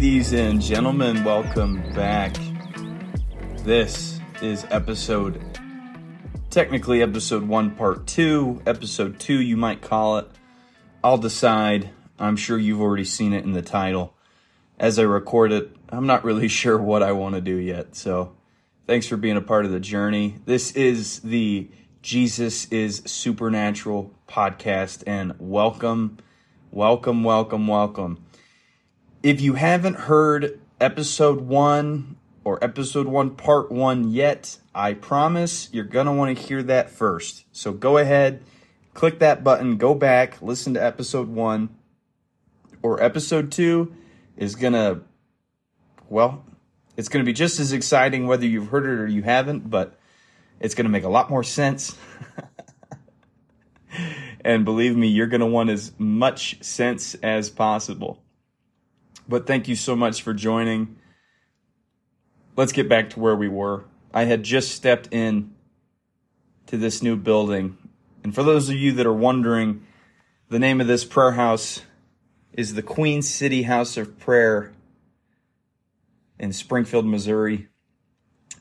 Ladies 0.00 0.32
and 0.32 0.62
gentlemen, 0.62 1.24
welcome 1.24 1.82
back. 1.92 2.34
This 3.64 4.18
is 4.40 4.66
episode, 4.70 5.42
technically 6.48 7.02
episode 7.02 7.46
one, 7.46 7.72
part 7.72 8.06
two. 8.06 8.62
Episode 8.64 9.20
two, 9.20 9.42
you 9.42 9.58
might 9.58 9.82
call 9.82 10.16
it. 10.16 10.26
I'll 11.04 11.18
decide. 11.18 11.90
I'm 12.18 12.36
sure 12.36 12.56
you've 12.56 12.80
already 12.80 13.04
seen 13.04 13.34
it 13.34 13.44
in 13.44 13.52
the 13.52 13.60
title. 13.60 14.14
As 14.78 14.98
I 14.98 15.02
record 15.02 15.52
it, 15.52 15.76
I'm 15.90 16.06
not 16.06 16.24
really 16.24 16.48
sure 16.62 16.78
what 16.78 17.02
I 17.02 17.12
want 17.12 17.34
to 17.34 17.42
do 17.42 17.56
yet. 17.56 17.94
So 17.94 18.34
thanks 18.86 19.06
for 19.06 19.18
being 19.18 19.36
a 19.36 19.42
part 19.42 19.66
of 19.66 19.70
the 19.70 19.80
journey. 19.80 20.36
This 20.46 20.72
is 20.72 21.20
the 21.20 21.70
Jesus 22.00 22.64
is 22.72 23.02
Supernatural 23.04 24.14
podcast, 24.26 25.04
and 25.06 25.34
welcome, 25.38 26.16
welcome, 26.70 27.22
welcome, 27.22 27.66
welcome. 27.66 28.24
If 29.22 29.42
you 29.42 29.52
haven't 29.52 29.96
heard 29.96 30.58
episode 30.80 31.42
one 31.42 32.16
or 32.42 32.62
episode 32.64 33.06
one, 33.06 33.36
part 33.36 33.70
one 33.70 34.10
yet, 34.10 34.56
I 34.74 34.94
promise 34.94 35.68
you're 35.74 35.84
going 35.84 36.06
to 36.06 36.12
want 36.12 36.34
to 36.38 36.42
hear 36.42 36.62
that 36.62 36.88
first. 36.88 37.44
So 37.52 37.70
go 37.70 37.98
ahead, 37.98 38.42
click 38.94 39.18
that 39.18 39.44
button, 39.44 39.76
go 39.76 39.94
back, 39.94 40.40
listen 40.40 40.72
to 40.72 40.82
episode 40.82 41.28
one, 41.28 41.68
or 42.80 43.02
episode 43.02 43.52
two 43.52 43.94
is 44.38 44.54
going 44.54 44.72
to, 44.72 45.02
well, 46.08 46.42
it's 46.96 47.10
going 47.10 47.22
to 47.22 47.28
be 47.28 47.34
just 47.34 47.60
as 47.60 47.74
exciting 47.74 48.26
whether 48.26 48.46
you've 48.46 48.68
heard 48.68 48.86
it 48.86 49.00
or 49.00 49.06
you 49.06 49.22
haven't, 49.22 49.68
but 49.68 49.98
it's 50.60 50.74
going 50.74 50.86
to 50.86 50.90
make 50.90 51.04
a 51.04 51.10
lot 51.10 51.28
more 51.28 51.44
sense. 51.44 51.94
and 54.40 54.64
believe 54.64 54.96
me, 54.96 55.08
you're 55.08 55.26
going 55.26 55.42
to 55.42 55.46
want 55.46 55.68
as 55.68 55.92
much 55.98 56.62
sense 56.62 57.16
as 57.16 57.50
possible. 57.50 58.22
But 59.30 59.46
thank 59.46 59.68
you 59.68 59.76
so 59.76 59.94
much 59.94 60.22
for 60.22 60.34
joining. 60.34 60.96
Let's 62.56 62.72
get 62.72 62.88
back 62.88 63.10
to 63.10 63.20
where 63.20 63.36
we 63.36 63.46
were. 63.46 63.84
I 64.12 64.24
had 64.24 64.42
just 64.42 64.72
stepped 64.72 65.06
in 65.12 65.54
to 66.66 66.76
this 66.76 67.00
new 67.00 67.14
building. 67.14 67.78
And 68.24 68.34
for 68.34 68.42
those 68.42 68.68
of 68.68 68.74
you 68.74 68.90
that 68.90 69.06
are 69.06 69.12
wondering, 69.12 69.86
the 70.48 70.58
name 70.58 70.80
of 70.80 70.88
this 70.88 71.04
prayer 71.04 71.30
house 71.30 71.82
is 72.54 72.74
the 72.74 72.82
Queen 72.82 73.22
City 73.22 73.62
House 73.62 73.96
of 73.96 74.18
Prayer 74.18 74.72
in 76.40 76.52
Springfield, 76.52 77.06
Missouri. 77.06 77.68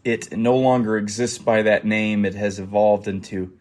It 0.03 0.38
no 0.38 0.56
longer 0.56 1.00
exists 1.00 1.40
by 1.40 1.64
that 1.64 1.84
name. 1.84 2.25
It 2.25 2.36
has 2.36 2.59
evolved 2.59 3.08
into 3.08 3.58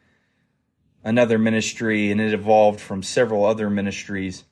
another 1.03 1.39
ministry 1.39 2.11
and 2.11 2.21
it 2.21 2.35
evolved 2.35 2.81
from 2.81 3.03
several 3.03 3.47
other 3.47 3.71
ministries 3.71 4.45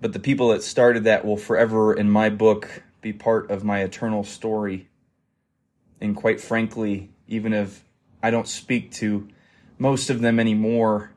but 0.00 0.12
the 0.12 0.18
people 0.18 0.48
that 0.48 0.62
started 0.62 1.04
that 1.04 1.24
will 1.24 1.36
forever, 1.36 1.92
in 1.92 2.10
my 2.10 2.30
book, 2.30 2.82
be 3.00 3.12
part 3.12 3.50
of 3.50 3.64
my 3.64 3.80
eternal 3.80 4.24
story. 4.24 4.88
And 6.00 6.16
quite 6.16 6.40
frankly, 6.40 7.10
even 7.28 7.52
if 7.52 7.84
I 8.22 8.30
don't 8.30 8.48
speak 8.48 8.90
to 8.92 9.28
most 9.78 10.10
of 10.10 10.20
them 10.20 10.40
anymore, 10.40 11.12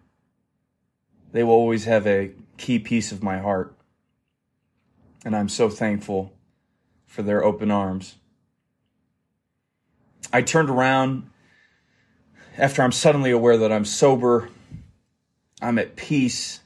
they 1.31 1.43
will 1.43 1.53
always 1.53 1.85
have 1.85 2.05
a 2.05 2.31
key 2.57 2.79
piece 2.79 3.11
of 3.11 3.23
my 3.23 3.39
heart. 3.39 3.75
And 5.25 5.35
I'm 5.35 5.49
so 5.49 5.69
thankful 5.69 6.33
for 7.05 7.21
their 7.21 7.43
open 7.43 7.71
arms. 7.71 8.15
I 10.31 10.41
turned 10.41 10.69
around 10.69 11.29
after 12.57 12.81
I'm 12.81 12.91
suddenly 12.91 13.31
aware 13.31 13.57
that 13.57 13.71
I'm 13.71 13.85
sober, 13.85 14.49
I'm 15.61 15.79
at 15.79 15.95
peace, 15.95 16.59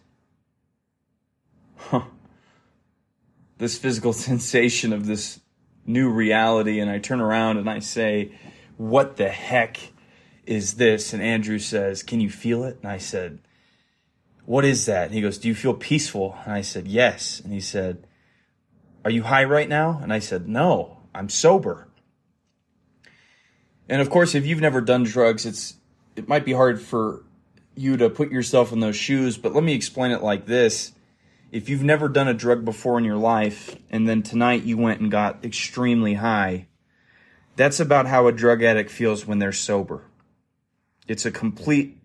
this 3.58 3.78
physical 3.78 4.14
sensation 4.30 4.94
of 4.94 5.06
this 5.06 5.40
new 5.86 6.10
reality. 6.10 6.80
And 6.80 6.90
I 6.90 7.00
turn 7.00 7.22
around 7.22 7.58
and 7.58 7.70
I 7.70 7.80
say, 7.80 8.32
What 8.78 9.18
the 9.18 9.30
heck 9.30 9.80
is 10.46 10.76
this? 10.76 11.14
And 11.14 11.22
Andrew 11.22 11.60
says, 11.60 12.04
Can 12.04 12.20
you 12.20 12.30
feel 12.30 12.64
it? 12.64 12.78
And 12.82 12.92
I 12.92 12.98
said, 12.98 13.40
What 14.46 14.66
is 14.66 14.86
that? 14.86 15.06
And 15.06 15.14
he 15.14 15.22
goes, 15.22 15.38
Do 15.38 15.48
you 15.48 15.56
feel 15.56 15.74
peaceful? 15.74 16.38
And 16.46 16.54
I 16.54 16.62
said, 16.62 16.88
Yes. 16.88 17.40
And 17.40 17.54
he 17.54 17.62
said, 17.62 18.06
Are 19.04 19.12
you 19.12 19.24
high 19.24 19.46
right 19.46 19.70
now? 19.70 20.00
And 20.02 20.14
I 20.14 20.20
said, 20.20 20.48
No, 20.48 20.98
I'm 21.14 21.30
sober. 21.30 21.88
And 23.90 24.02
of 24.02 24.10
course, 24.10 24.36
if 24.36 24.46
you've 24.46 24.62
never 24.62 24.82
done 24.82 25.04
drugs, 25.04 25.46
it's 25.46 25.76
it 26.16 26.28
might 26.28 26.46
be 26.46 26.54
hard 26.54 26.82
for 26.82 27.24
you 27.76 27.96
to 27.98 28.10
put 28.10 28.32
yourself 28.32 28.74
in 28.74 28.80
those 28.80 28.96
shoes, 28.96 29.38
but 29.38 29.54
let 29.54 29.64
me 29.64 29.74
explain 29.74 30.12
it 30.12 30.24
like 30.24 30.46
this 30.46 30.94
if 31.58 31.70
you've 31.70 31.84
never 31.84 32.08
done 32.08 32.28
a 32.28 32.36
drug 32.36 32.64
before 32.64 33.00
in 33.00 33.04
your 33.04 33.18
life 33.18 33.76
and 33.90 34.08
then 34.08 34.22
tonight 34.22 34.62
you 34.62 34.78
went 34.78 35.02
and 35.02 35.10
got 35.10 35.44
extremely 35.44 36.14
high, 36.14 36.68
that's 37.56 37.80
about 37.80 38.06
how 38.06 38.28
a 38.28 38.32
drug 38.32 38.62
addict 38.62 38.92
feels 38.92 39.26
when 39.26 39.40
they're 39.40 39.52
sober. 39.52 40.04
It's 41.08 41.26
a 41.26 41.32
complete 41.32 41.98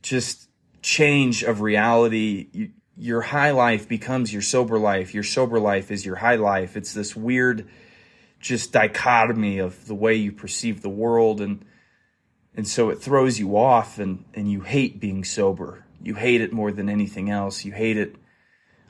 just 0.00 0.48
change 0.80 1.42
of 1.42 1.60
reality. 1.60 2.70
your 2.96 3.20
high 3.20 3.50
life 3.50 3.86
becomes 3.86 4.32
your 4.32 4.40
sober 4.40 4.78
life. 4.78 5.12
Your 5.12 5.22
sober 5.22 5.60
life 5.60 5.90
is 5.90 6.06
your 6.06 6.16
high 6.16 6.36
life. 6.36 6.78
It's 6.78 6.94
this 6.94 7.14
weird 7.14 7.68
just 8.40 8.72
dichotomy 8.72 9.58
of 9.58 9.86
the 9.86 9.94
way 9.94 10.14
you 10.14 10.32
perceive 10.32 10.80
the 10.80 10.88
world 10.88 11.42
and 11.42 11.66
and 12.56 12.66
so 12.66 12.88
it 12.88 13.02
throws 13.02 13.38
you 13.38 13.58
off 13.58 13.98
and 13.98 14.24
and 14.32 14.50
you 14.50 14.62
hate 14.62 14.98
being 14.98 15.22
sober 15.22 15.84
you 16.02 16.14
hate 16.14 16.40
it 16.40 16.52
more 16.52 16.72
than 16.72 16.88
anything 16.88 17.30
else. 17.30 17.64
You 17.64 17.72
hate 17.72 17.96
it 17.96 18.16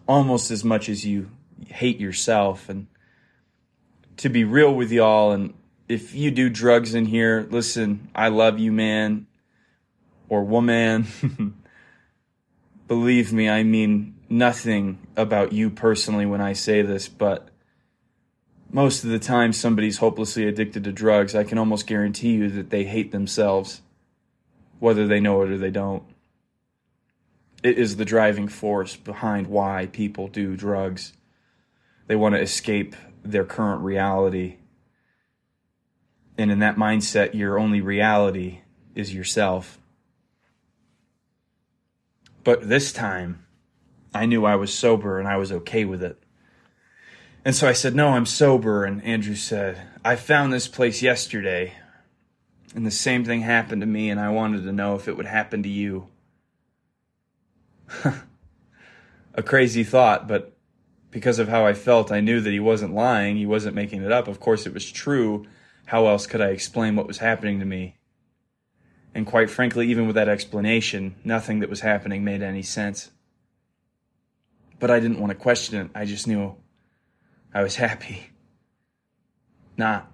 almost 0.06 0.50
as 0.50 0.64
much 0.64 0.88
as 0.88 1.04
you 1.04 1.30
hate 1.68 2.00
yourself. 2.00 2.68
And 2.68 2.86
to 4.18 4.28
be 4.28 4.44
real 4.44 4.74
with 4.74 4.92
y'all, 4.92 5.32
and 5.32 5.54
if 5.88 6.14
you 6.14 6.30
do 6.30 6.48
drugs 6.48 6.94
in 6.94 7.06
here, 7.06 7.46
listen, 7.50 8.08
I 8.14 8.28
love 8.28 8.58
you, 8.58 8.72
man 8.72 9.26
or 10.30 10.44
woman. 10.44 11.06
Believe 12.88 13.32
me, 13.34 13.50
I 13.50 13.62
mean 13.62 14.14
nothing 14.30 15.06
about 15.16 15.52
you 15.52 15.68
personally 15.68 16.24
when 16.24 16.40
I 16.40 16.54
say 16.54 16.80
this, 16.80 17.08
but 17.08 17.48
most 18.72 19.04
of 19.04 19.10
the 19.10 19.18
time 19.18 19.52
somebody's 19.52 19.98
hopelessly 19.98 20.46
addicted 20.46 20.84
to 20.84 20.92
drugs, 20.92 21.34
I 21.34 21.44
can 21.44 21.58
almost 21.58 21.86
guarantee 21.86 22.30
you 22.30 22.48
that 22.50 22.70
they 22.70 22.84
hate 22.84 23.12
themselves, 23.12 23.82
whether 24.78 25.06
they 25.06 25.20
know 25.20 25.42
it 25.42 25.50
or 25.50 25.58
they 25.58 25.70
don't 25.70 26.04
it 27.62 27.78
is 27.78 27.96
the 27.96 28.04
driving 28.04 28.48
force 28.48 28.96
behind 28.96 29.46
why 29.46 29.88
people 29.92 30.28
do 30.28 30.56
drugs. 30.56 31.12
They 32.06 32.16
want 32.16 32.34
to 32.34 32.40
escape 32.40 32.96
their 33.22 33.44
current 33.44 33.82
reality. 33.82 34.56
And 36.38 36.50
in 36.50 36.60
that 36.60 36.76
mindset, 36.76 37.34
your 37.34 37.58
only 37.58 37.80
reality 37.80 38.60
is 38.94 39.14
yourself. 39.14 39.78
But 42.42 42.68
this 42.68 42.92
time, 42.92 43.44
I 44.14 44.26
knew 44.26 44.44
I 44.44 44.56
was 44.56 44.72
sober 44.72 45.18
and 45.18 45.28
I 45.28 45.36
was 45.36 45.52
okay 45.52 45.84
with 45.84 46.02
it. 46.02 46.20
And 47.44 47.54
so 47.54 47.68
I 47.68 47.72
said, 47.72 47.94
No, 47.94 48.08
I'm 48.08 48.26
sober. 48.26 48.84
And 48.84 49.02
Andrew 49.04 49.34
said, 49.34 49.80
I 50.04 50.16
found 50.16 50.52
this 50.52 50.68
place 50.68 51.02
yesterday. 51.02 51.74
And 52.74 52.86
the 52.86 52.90
same 52.90 53.24
thing 53.24 53.40
happened 53.40 53.82
to 53.82 53.86
me, 53.86 54.10
and 54.10 54.20
I 54.20 54.28
wanted 54.28 54.62
to 54.62 54.72
know 54.72 54.94
if 54.94 55.08
it 55.08 55.16
would 55.16 55.26
happen 55.26 55.62
to 55.64 55.68
you. 55.68 56.06
a 59.34 59.42
crazy 59.42 59.84
thought, 59.84 60.28
but 60.28 60.56
because 61.10 61.38
of 61.38 61.48
how 61.48 61.66
I 61.66 61.74
felt, 61.74 62.12
I 62.12 62.20
knew 62.20 62.40
that 62.40 62.52
he 62.52 62.60
wasn't 62.60 62.94
lying. 62.94 63.36
He 63.36 63.46
wasn't 63.46 63.74
making 63.74 64.02
it 64.02 64.12
up. 64.12 64.28
Of 64.28 64.40
course, 64.40 64.66
it 64.66 64.74
was 64.74 64.90
true. 64.90 65.46
How 65.86 66.06
else 66.06 66.26
could 66.26 66.40
I 66.40 66.48
explain 66.48 66.94
what 66.94 67.06
was 67.06 67.18
happening 67.18 67.58
to 67.58 67.64
me? 67.64 67.96
And 69.14 69.26
quite 69.26 69.50
frankly, 69.50 69.88
even 69.90 70.06
with 70.06 70.14
that 70.14 70.28
explanation, 70.28 71.16
nothing 71.24 71.60
that 71.60 71.68
was 71.68 71.80
happening 71.80 72.22
made 72.22 72.42
any 72.42 72.62
sense. 72.62 73.10
But 74.78 74.90
I 74.90 75.00
didn't 75.00 75.20
want 75.20 75.30
to 75.30 75.34
question 75.34 75.80
it. 75.80 75.90
I 75.94 76.04
just 76.04 76.28
knew 76.28 76.54
I 77.52 77.62
was 77.62 77.76
happy. 77.76 78.30
Not 79.76 80.10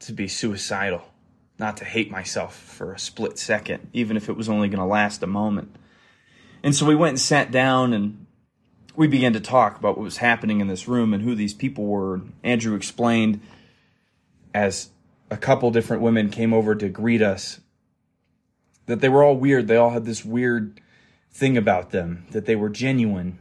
to 0.00 0.12
be 0.12 0.28
suicidal. 0.28 1.02
Not 1.58 1.76
to 1.78 1.84
hate 1.84 2.10
myself 2.10 2.56
for 2.56 2.92
a 2.92 2.98
split 2.98 3.38
second, 3.38 3.90
even 3.92 4.16
if 4.16 4.28
it 4.28 4.36
was 4.36 4.48
only 4.48 4.68
going 4.68 4.78
to 4.78 4.86
last 4.86 5.22
a 5.22 5.26
moment. 5.26 5.74
And 6.62 6.74
so 6.74 6.86
we 6.86 6.94
went 6.94 7.10
and 7.10 7.20
sat 7.20 7.50
down 7.50 7.92
and 7.92 8.26
we 8.96 9.06
began 9.06 9.32
to 9.32 9.40
talk 9.40 9.78
about 9.78 9.96
what 9.96 10.04
was 10.04 10.18
happening 10.18 10.60
in 10.60 10.66
this 10.66 10.86
room 10.86 11.14
and 11.14 11.22
who 11.22 11.34
these 11.34 11.54
people 11.54 11.86
were. 11.86 12.20
Andrew 12.42 12.74
explained 12.74 13.40
as 14.52 14.90
a 15.30 15.36
couple 15.36 15.70
different 15.70 16.02
women 16.02 16.28
came 16.28 16.52
over 16.52 16.74
to 16.74 16.88
greet 16.88 17.22
us 17.22 17.60
that 18.86 19.00
they 19.00 19.08
were 19.08 19.22
all 19.22 19.36
weird. 19.36 19.68
They 19.68 19.76
all 19.76 19.90
had 19.90 20.04
this 20.04 20.24
weird 20.24 20.80
thing 21.32 21.56
about 21.56 21.90
them, 21.90 22.26
that 22.32 22.46
they 22.46 22.56
were 22.56 22.68
genuine. 22.68 23.38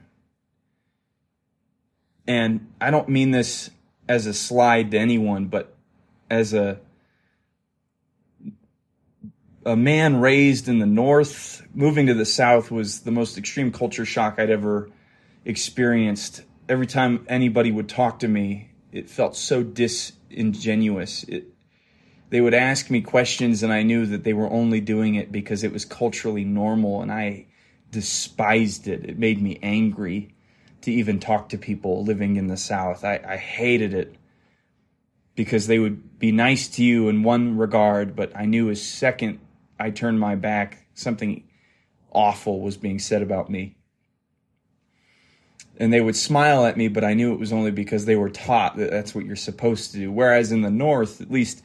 And 2.27 2.71
I 2.79 2.91
don't 2.91 3.09
mean 3.09 3.31
this 3.31 3.71
as 4.07 4.27
a 4.27 4.33
slide 4.33 4.91
to 4.91 4.99
anyone, 4.99 5.45
but 5.45 5.75
as 6.29 6.53
a 6.53 6.79
a 9.65 9.75
man 9.75 10.21
raised 10.21 10.67
in 10.67 10.79
the 10.79 10.85
north 10.85 11.61
moving 11.73 12.07
to 12.07 12.13
the 12.13 12.25
south 12.25 12.71
was 12.71 13.01
the 13.01 13.11
most 13.11 13.37
extreme 13.37 13.71
culture 13.71 14.05
shock 14.05 14.35
I'd 14.37 14.49
ever 14.49 14.89
experienced 15.45 16.43
every 16.69 16.85
time 16.85 17.25
anybody 17.27 17.71
would 17.71 17.89
talk 17.89 18.19
to 18.19 18.27
me, 18.27 18.69
it 18.91 19.09
felt 19.09 19.35
so 19.35 19.63
disingenuous. 19.63 21.23
It, 21.23 21.47
they 22.29 22.39
would 22.39 22.53
ask 22.53 22.91
me 22.91 23.01
questions, 23.01 23.63
and 23.63 23.73
I 23.73 23.81
knew 23.81 24.05
that 24.05 24.23
they 24.23 24.33
were 24.33 24.49
only 24.49 24.79
doing 24.79 25.15
it 25.15 25.31
because 25.31 25.63
it 25.63 25.73
was 25.73 25.83
culturally 25.83 26.45
normal, 26.45 27.01
and 27.01 27.11
I 27.11 27.47
despised 27.89 28.87
it. 28.87 29.03
It 29.03 29.17
made 29.17 29.41
me 29.41 29.57
angry 29.63 30.35
to 30.81 30.91
even 30.91 31.19
talk 31.19 31.49
to 31.49 31.57
people 31.57 32.03
living 32.03 32.35
in 32.35 32.47
the 32.47 32.55
South. 32.55 33.03
I, 33.03 33.19
I 33.27 33.37
hated 33.37 33.95
it 33.95 34.15
because 35.35 35.65
they 35.65 35.79
would 35.79 36.19
be 36.19 36.31
nice 36.31 36.67
to 36.67 36.83
you 36.83 37.09
in 37.09 37.23
one 37.23 37.57
regard, 37.57 38.15
but 38.15 38.35
I 38.35 38.45
knew 38.45 38.69
as 38.69 38.81
second 38.81 39.39
I 39.79 39.91
turned 39.91 40.19
my 40.19 40.35
back, 40.35 40.85
something 40.93 41.43
awful 42.11 42.61
was 42.61 42.77
being 42.77 42.99
said 42.99 43.21
about 43.21 43.49
me. 43.49 43.75
And 45.77 45.93
they 45.93 46.01
would 46.01 46.15
smile 46.15 46.65
at 46.65 46.75
me, 46.75 46.89
but 46.89 47.05
I 47.05 47.13
knew 47.13 47.33
it 47.33 47.39
was 47.39 47.53
only 47.53 47.71
because 47.71 48.05
they 48.05 48.17
were 48.17 48.29
taught 48.29 48.75
that 48.77 48.91
that's 48.91 49.15
what 49.15 49.25
you're 49.25 49.37
supposed 49.37 49.91
to 49.91 49.97
do. 49.97 50.11
Whereas 50.11 50.51
in 50.51 50.61
the 50.61 50.69
North, 50.69 51.21
at 51.21 51.31
least 51.31 51.63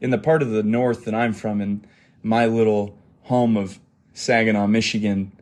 in 0.00 0.10
the 0.10 0.18
part 0.18 0.42
of 0.42 0.50
the 0.50 0.62
North 0.62 1.04
that 1.04 1.14
I'm 1.14 1.32
from, 1.32 1.60
in 1.60 1.84
my 2.22 2.46
little 2.46 2.96
home 3.22 3.56
of 3.56 3.80
Saginaw, 4.14 4.68
Michigan, 4.68 5.32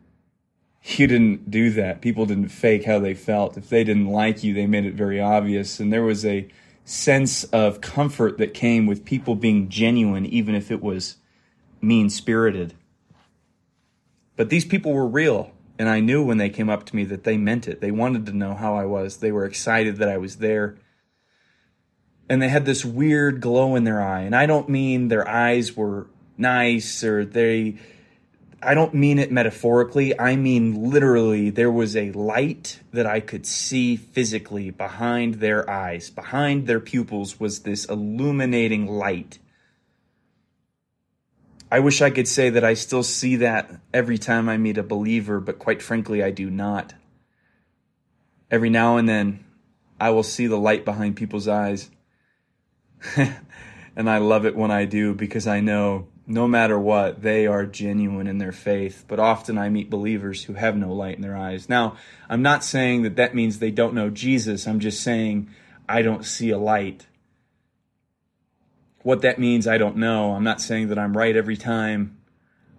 you 0.83 1.07
didn't 1.07 1.51
do 1.51 1.69
that. 1.71 2.01
People 2.01 2.25
didn't 2.25 2.49
fake 2.49 2.85
how 2.85 2.99
they 2.99 3.13
felt. 3.13 3.57
If 3.57 3.69
they 3.69 3.83
didn't 3.83 4.07
like 4.07 4.43
you, 4.43 4.53
they 4.53 4.65
made 4.65 4.85
it 4.85 4.93
very 4.95 5.19
obvious. 5.19 5.79
And 5.79 5.93
there 5.93 6.03
was 6.03 6.25
a 6.25 6.47
sense 6.83 7.43
of 7.45 7.81
comfort 7.81 8.37
that 8.37 8.53
came 8.53 8.85
with 8.85 9.05
people 9.05 9.35
being 9.35 9.69
genuine, 9.69 10.25
even 10.25 10.55
if 10.55 10.71
it 10.71 10.81
was 10.81 11.17
mean 11.81 12.09
spirited. 12.09 12.73
But 14.35 14.49
these 14.49 14.65
people 14.65 14.93
were 14.93 15.07
real, 15.07 15.51
and 15.79 15.89
I 15.89 15.99
knew 15.99 16.23
when 16.23 16.37
they 16.37 16.49
came 16.49 16.69
up 16.69 16.85
to 16.87 16.95
me 16.95 17.05
that 17.05 17.23
they 17.23 17.37
meant 17.37 17.67
it. 17.67 17.81
They 17.81 17.91
wanted 17.91 18.25
to 18.25 18.33
know 18.33 18.53
how 18.53 18.75
I 18.75 18.85
was, 18.85 19.17
they 19.17 19.31
were 19.31 19.45
excited 19.45 19.97
that 19.97 20.09
I 20.09 20.17
was 20.17 20.37
there. 20.37 20.77
And 22.27 22.41
they 22.41 22.49
had 22.49 22.65
this 22.65 22.83
weird 22.83 23.39
glow 23.39 23.75
in 23.75 23.83
their 23.83 24.01
eye. 24.01 24.21
And 24.21 24.35
I 24.35 24.45
don't 24.47 24.67
mean 24.67 25.09
their 25.09 25.27
eyes 25.27 25.77
were 25.77 26.07
nice 26.37 27.03
or 27.03 27.23
they 27.23 27.77
I 28.61 28.73
don't 28.73 28.95
mean 28.95 29.19
it 29.19 29.31
metaphorically. 29.31 30.19
I 30.19 30.35
mean 30.35 30.89
literally, 30.89 31.51
there 31.51 31.71
was 31.71 31.95
a 31.95 32.11
light 32.13 32.79
that 32.93 33.05
I 33.05 33.19
could 33.19 33.45
see 33.45 33.95
physically 33.95 34.71
behind 34.71 35.35
their 35.35 35.69
eyes. 35.69 36.09
Behind 36.09 36.65
their 36.65 36.79
pupils 36.79 37.39
was 37.39 37.59
this 37.59 37.85
illuminating 37.85 38.87
light. 38.87 39.37
I 41.75 41.79
wish 41.79 42.01
I 42.01 42.09
could 42.09 42.29
say 42.29 42.51
that 42.51 42.63
I 42.63 42.73
still 42.73 43.03
see 43.03 43.35
that 43.35 43.69
every 43.93 44.17
time 44.17 44.47
I 44.47 44.55
meet 44.55 44.77
a 44.77 44.81
believer, 44.81 45.41
but 45.41 45.59
quite 45.59 45.81
frankly, 45.81 46.23
I 46.23 46.31
do 46.31 46.49
not. 46.49 46.93
Every 48.49 48.69
now 48.69 48.95
and 48.95 49.09
then, 49.09 49.43
I 49.99 50.11
will 50.11 50.23
see 50.23 50.47
the 50.47 50.55
light 50.55 50.85
behind 50.85 51.17
people's 51.17 51.49
eyes. 51.49 51.91
and 53.17 54.09
I 54.09 54.19
love 54.19 54.45
it 54.45 54.55
when 54.55 54.71
I 54.71 54.85
do 54.85 55.13
because 55.13 55.47
I 55.47 55.59
know 55.59 56.07
no 56.25 56.47
matter 56.47 56.79
what, 56.79 57.21
they 57.21 57.45
are 57.45 57.65
genuine 57.65 58.27
in 58.27 58.37
their 58.37 58.53
faith. 58.53 59.03
But 59.09 59.19
often 59.19 59.57
I 59.57 59.67
meet 59.67 59.89
believers 59.89 60.45
who 60.45 60.53
have 60.53 60.77
no 60.77 60.93
light 60.93 61.17
in 61.17 61.21
their 61.23 61.35
eyes. 61.35 61.67
Now, 61.67 61.97
I'm 62.29 62.41
not 62.41 62.63
saying 62.63 63.01
that 63.01 63.17
that 63.17 63.35
means 63.35 63.59
they 63.59 63.71
don't 63.71 63.93
know 63.93 64.09
Jesus. 64.09 64.65
I'm 64.65 64.79
just 64.79 65.03
saying 65.03 65.49
I 65.89 66.03
don't 66.03 66.23
see 66.23 66.51
a 66.51 66.57
light. 66.57 67.07
What 69.05 69.21
that 69.21 69.37
means, 69.37 69.67
I 69.67 69.77
don't 69.77 69.97
know. 69.97 70.31
I'm 70.31 70.43
not 70.43 70.59
saying 70.59 70.87
that 70.87 70.97
I'm 70.97 71.15
right 71.15 71.35
every 71.35 71.57
time 71.57 72.17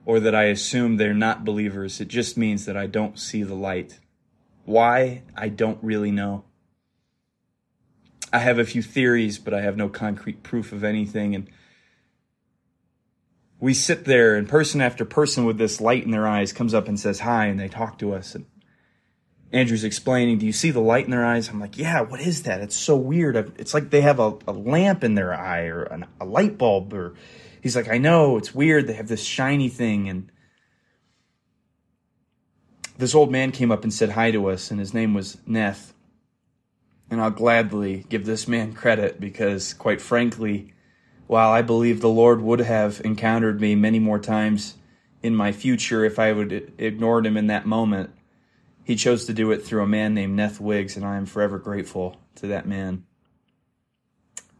or 0.05 0.19
that 0.19 0.34
I 0.34 0.46
assume 0.46 0.96
they're 0.96 1.14
not 1.14 1.44
believers. 1.44 2.00
It 2.00 2.08
just 2.08 2.37
means 2.37 2.64
that 2.67 2.76
I 2.76 2.88
don't 2.88 3.17
see 3.17 3.44
the 3.44 3.55
light. 3.55 4.00
Why? 4.64 5.23
I 5.37 5.49
don't 5.49 5.78
really 5.84 6.11
know. 6.11 6.43
I 8.32 8.40
have 8.40 8.58
a 8.58 8.64
few 8.64 8.82
theories, 8.82 9.38
but 9.38 9.55
I 9.55 9.61
have 9.61 9.76
no 9.76 9.88
concrete 9.88 10.43
proof 10.43 10.73
of 10.73 10.82
anything. 10.82 11.37
And 11.37 11.49
we 13.61 13.72
sit 13.72 14.05
there 14.05 14.34
and 14.34 14.49
person 14.49 14.81
after 14.81 15.05
person 15.05 15.44
with 15.44 15.58
this 15.58 15.81
light 15.81 16.02
in 16.02 16.11
their 16.11 16.26
eyes 16.26 16.52
comes 16.52 16.75
up 16.75 16.88
and 16.88 16.99
says 16.99 17.20
hi 17.20 17.46
and 17.46 17.61
they 17.61 17.69
talk 17.69 18.00
to 18.00 18.12
us 18.12 18.34
and 18.34 18.46
andrew's 19.56 19.85
explaining 19.85 20.38
do 20.38 20.47
you 20.47 20.53
see 20.53 20.70
the 20.70 20.81
light 20.81 21.05
in 21.05 21.11
their 21.11 21.25
eyes? 21.25 21.49
I'm 21.49 21.61
like 21.61 21.79
yeah 21.79 22.00
what 22.00 22.20
is 22.20 22.43
that? 22.44 22.61
It's 22.61 22.76
so 22.76 22.97
weird. 22.97 23.37
It's 23.58 23.75
like 23.75 23.91
they 23.91 24.03
have 24.03 24.20
a, 24.20 24.37
a 24.47 24.53
lamp 24.53 25.05
in 25.05 25.14
their 25.14 25.35
eye 25.35 25.67
or 25.67 25.82
an, 25.85 26.06
a 26.20 26.25
light 26.25 26.58
bulb 26.58 26.93
or 26.93 27.14
he's 27.62 27.76
like 27.76 27.88
i 27.88 27.99
know 27.99 28.37
it's 28.37 28.55
weird. 28.55 28.87
They 28.87 28.94
have 28.94 29.08
this 29.08 29.25
shiny 29.25 29.69
thing 29.69 30.08
and 30.08 30.31
this 32.99 33.14
old 33.14 33.31
man 33.31 33.53
came 33.53 33.70
up 33.70 33.82
and 33.82 33.93
said 33.93 34.11
hi 34.11 34.31
to 34.31 34.49
us 34.49 34.70
and 34.70 34.81
his 34.81 34.94
name 34.94 35.14
was 35.14 35.37
neth. 35.49 35.93
And 37.11 37.20
i'll 37.20 37.31
gladly 37.31 38.05
give 38.08 38.26
this 38.26 38.49
man 38.49 38.73
credit 38.73 39.20
because 39.20 39.75
quite 39.75 40.00
frankly 40.00 40.73
while 41.26 41.50
I 41.50 41.62
believe 41.62 42.00
the 42.00 42.08
Lord 42.08 42.41
would 42.41 42.61
have 42.61 43.00
encountered 43.05 43.61
me 43.61 43.75
many 43.75 43.99
more 43.99 44.19
times 44.19 44.75
in 45.23 45.35
my 45.35 45.53
future 45.53 46.05
if 46.05 46.19
I 46.19 46.32
would 46.32 46.73
ignored 46.79 47.26
him 47.26 47.37
in 47.37 47.49
that 47.49 47.67
moment, 47.67 48.11
he 48.86 48.94
chose 48.94 49.24
to 49.26 49.32
do 49.32 49.50
it 49.50 49.64
through 49.64 49.82
a 49.82 49.86
man 49.86 50.14
named 50.14 50.38
Neth 50.38 50.60
Wiggs, 50.60 50.96
and 50.96 51.04
I 51.04 51.16
am 51.16 51.26
forever 51.26 51.58
grateful 51.58 52.20
to 52.36 52.46
that 52.46 52.68
man. 52.68 53.04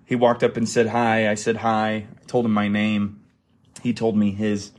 He 0.05 0.17
walked 0.17 0.43
up 0.43 0.57
and 0.57 0.69
said 0.69 0.89
hi. 0.89 1.31
I 1.31 1.35
said 1.35 1.59
hi. 1.59 2.09
I 2.11 2.25
told 2.27 2.45
him 2.45 2.53
my 2.53 2.67
name. 2.67 3.21
He 3.85 3.93
told 3.93 4.17
me 4.17 4.33
his. 4.33 4.73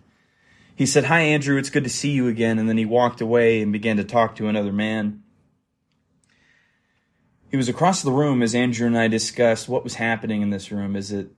He 0.75 0.85
said, 0.85 1.05
Hi, 1.05 1.21
Andrew, 1.21 1.57
it's 1.57 1.69
good 1.69 1.85
to 1.85 1.89
see 1.89 2.11
you 2.11 2.27
again. 2.27 2.59
And 2.59 2.67
then 2.67 2.77
he 2.77 2.83
walked 2.83 3.21
away 3.21 3.61
and 3.61 3.71
began 3.71 3.95
to 3.97 4.03
talk 4.03 4.35
to 4.35 4.49
another 4.49 4.73
man. 4.73 5.23
He 7.49 7.55
was 7.55 7.69
across 7.69 8.01
the 8.01 8.11
room 8.11 8.43
as 8.43 8.53
Andrew 8.53 8.85
and 8.85 8.97
I 8.97 9.07
discussed 9.07 9.69
what 9.69 9.85
was 9.85 9.95
happening 9.95 10.41
in 10.41 10.49
this 10.49 10.73
room. 10.73 10.97
Is 10.97 11.13
it 11.13 11.29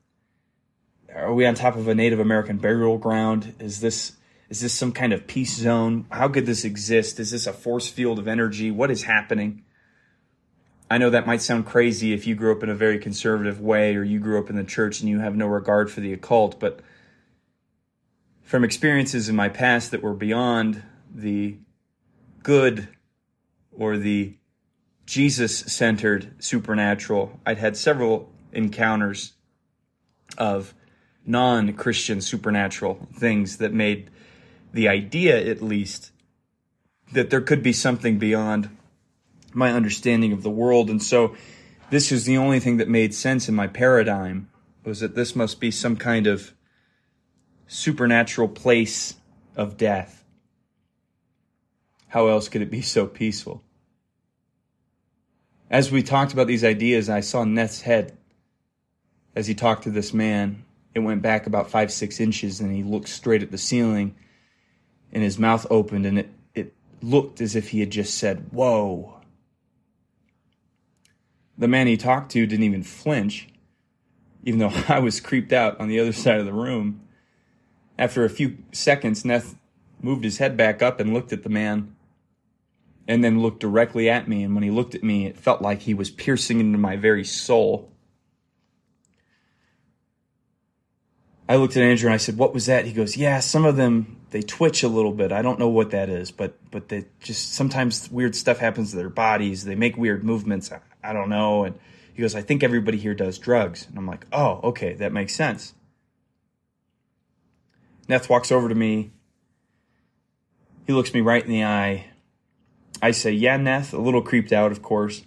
are 1.13 1.33
we 1.33 1.45
on 1.45 1.53
top 1.53 1.75
of 1.75 1.87
a 1.87 1.93
Native 1.93 2.19
American 2.19 2.57
burial 2.57 2.97
ground? 2.97 3.53
Is 3.59 3.81
this 3.81 4.13
is 4.49 4.61
this 4.61 4.73
some 4.73 4.91
kind 4.91 5.13
of 5.13 5.27
peace 5.27 5.55
zone? 5.55 6.05
How 6.09 6.27
could 6.27 6.45
this 6.45 6.65
exist? 6.65 7.19
Is 7.19 7.31
this 7.31 7.45
a 7.45 7.53
force 7.53 7.87
field 7.87 8.17
of 8.17 8.27
energy? 8.27 8.71
What 8.71 8.89
is 8.89 9.03
happening? 9.03 9.63
I 10.89 10.97
know 10.97 11.11
that 11.11 11.27
might 11.27 11.41
sound 11.41 11.67
crazy 11.67 12.13
if 12.13 12.25
you 12.25 12.33
grew 12.33 12.51
up 12.51 12.63
in 12.63 12.69
a 12.69 12.75
very 12.75 12.97
conservative 12.97 13.61
way 13.61 13.95
or 13.95 14.03
you 14.03 14.19
grew 14.19 14.39
up 14.39 14.49
in 14.49 14.55
the 14.55 14.63
church 14.63 15.01
and 15.01 15.09
you 15.09 15.19
have 15.19 15.35
no 15.35 15.45
regard 15.45 15.91
for 15.91 16.01
the 16.01 16.11
occult, 16.13 16.59
but 16.59 16.79
from 18.41 18.63
experiences 18.63 19.29
in 19.29 19.35
my 19.35 19.49
past 19.49 19.91
that 19.91 20.01
were 20.01 20.15
beyond 20.15 20.81
the 21.13 21.57
good 22.41 22.87
or 23.71 23.97
the 23.97 24.35
Jesus 25.05 25.59
centered 25.59 26.33
supernatural, 26.39 27.39
I'd 27.45 27.59
had 27.59 27.77
several 27.77 28.31
encounters 28.51 29.33
of 30.39 30.73
non 31.23 31.73
Christian 31.73 32.21
supernatural 32.21 33.07
things 33.13 33.57
that 33.57 33.73
made 33.73 34.09
the 34.73 34.87
idea, 34.87 35.37
at 35.49 35.61
least, 35.61 36.11
that 37.13 37.29
there 37.29 37.41
could 37.41 37.63
be 37.63 37.73
something 37.73 38.17
beyond 38.19 38.69
my 39.53 39.71
understanding 39.71 40.31
of 40.31 40.43
the 40.43 40.49
world. 40.49 40.89
And 40.89 41.01
so 41.01 41.35
this 41.89 42.11
was 42.11 42.25
the 42.25 42.37
only 42.37 42.59
thing 42.59 42.77
that 42.77 42.87
made 42.87 43.13
sense 43.13 43.49
in 43.49 43.55
my 43.55 43.67
paradigm 43.67 44.49
was 44.83 44.99
that 44.99 45.15
this 45.15 45.35
must 45.35 45.59
be 45.59 45.71
some 45.71 45.95
kind 45.95 46.27
of 46.27 46.53
supernatural 47.67 48.47
place 48.47 49.15
of 49.55 49.77
death. 49.77 50.23
How 52.07 52.27
else 52.27 52.49
could 52.49 52.61
it 52.61 52.71
be 52.71 52.81
so 52.81 53.05
peaceful? 53.05 53.63
As 55.69 55.91
we 55.91 56.01
talked 56.01 56.33
about 56.33 56.47
these 56.47 56.63
ideas, 56.63 57.09
I 57.09 57.19
saw 57.19 57.43
Neth's 57.43 57.81
head 57.81 58.17
as 59.35 59.47
he 59.47 59.53
talked 59.53 59.83
to 59.83 59.91
this 59.91 60.13
man 60.13 60.65
it 60.93 60.99
went 60.99 61.21
back 61.21 61.45
about 61.45 61.69
five, 61.69 61.91
six 61.91 62.19
inches, 62.19 62.59
and 62.59 62.73
he 62.73 62.83
looked 62.83 63.09
straight 63.09 63.43
at 63.43 63.51
the 63.51 63.57
ceiling, 63.57 64.15
and 65.11 65.23
his 65.23 65.39
mouth 65.39 65.65
opened, 65.69 66.05
and 66.05 66.19
it, 66.19 66.29
it 66.53 66.73
looked 67.01 67.41
as 67.41 67.55
if 67.55 67.69
he 67.69 67.79
had 67.79 67.91
just 67.91 68.17
said, 68.17 68.47
Whoa. 68.51 69.15
The 71.57 71.67
man 71.67 71.87
he 71.87 71.97
talked 71.97 72.31
to 72.31 72.45
didn't 72.45 72.63
even 72.63 72.83
flinch, 72.83 73.47
even 74.43 74.59
though 74.59 74.71
I 74.87 74.99
was 74.99 75.19
creeped 75.19 75.51
out 75.51 75.79
on 75.79 75.87
the 75.87 75.99
other 75.99 76.13
side 76.13 76.39
of 76.39 76.45
the 76.45 76.53
room. 76.53 77.01
After 77.97 78.23
a 78.23 78.29
few 78.29 78.57
seconds, 78.71 79.23
Neth 79.23 79.55
moved 80.01 80.23
his 80.23 80.37
head 80.37 80.55
back 80.55 80.81
up 80.81 80.99
and 80.99 81.13
looked 81.13 81.33
at 81.33 81.43
the 81.43 81.49
man, 81.49 81.95
and 83.07 83.23
then 83.23 83.41
looked 83.41 83.59
directly 83.59 84.09
at 84.09 84.27
me. 84.27 84.43
And 84.43 84.53
when 84.53 84.63
he 84.63 84.71
looked 84.71 84.95
at 84.95 85.03
me, 85.03 85.25
it 85.25 85.37
felt 85.37 85.61
like 85.61 85.81
he 85.81 85.93
was 85.93 86.09
piercing 86.09 86.59
into 86.59 86.77
my 86.77 86.95
very 86.95 87.25
soul. 87.25 87.91
I 91.49 91.55
looked 91.55 91.75
at 91.75 91.81
Andrew 91.83 92.07
and 92.07 92.13
I 92.13 92.17
said, 92.17 92.37
"What 92.37 92.53
was 92.53 92.67
that?" 92.67 92.85
He 92.85 92.93
goes, 92.93 93.17
"Yeah, 93.17 93.39
some 93.39 93.65
of 93.65 93.75
them 93.75 94.18
they 94.31 94.41
twitch 94.41 94.83
a 94.83 94.87
little 94.87 95.11
bit. 95.11 95.31
I 95.31 95.41
don't 95.41 95.59
know 95.59 95.69
what 95.69 95.91
that 95.91 96.09
is, 96.09 96.31
but 96.31 96.53
but 96.71 96.89
they 96.89 97.05
just 97.19 97.53
sometimes 97.53 98.09
weird 98.11 98.35
stuff 98.35 98.59
happens 98.59 98.91
to 98.91 98.97
their 98.97 99.09
bodies. 99.09 99.65
They 99.65 99.75
make 99.75 99.97
weird 99.97 100.23
movements. 100.23 100.71
I, 100.71 100.79
I 101.03 101.13
don't 101.13 101.29
know. 101.29 101.63
And 101.63 101.79
he 102.13 102.21
goes, 102.21 102.35
I 102.35 102.41
think 102.41 102.63
everybody 102.63 102.97
here 102.97 103.15
does 103.15 103.37
drugs. 103.37 103.87
And 103.87 103.97
I'm 103.97 104.05
like, 104.05 104.25
oh, 104.31 104.59
okay, 104.63 104.93
that 104.93 105.11
makes 105.11 105.33
sense. 105.33 105.73
Neth 108.07 108.29
walks 108.29 108.51
over 108.51 108.67
to 108.69 108.75
me. 108.75 109.11
He 110.85 110.93
looks 110.93 111.13
me 111.13 111.21
right 111.21 111.43
in 111.43 111.49
the 111.51 111.63
eye. 111.63 112.07
I 113.01 113.11
say, 113.11 113.31
yeah, 113.31 113.57
Neth, 113.57 113.93
a 113.93 114.01
little 114.01 114.21
creeped 114.21 114.51
out, 114.51 114.71
of 114.71 114.81
course. 114.81 115.23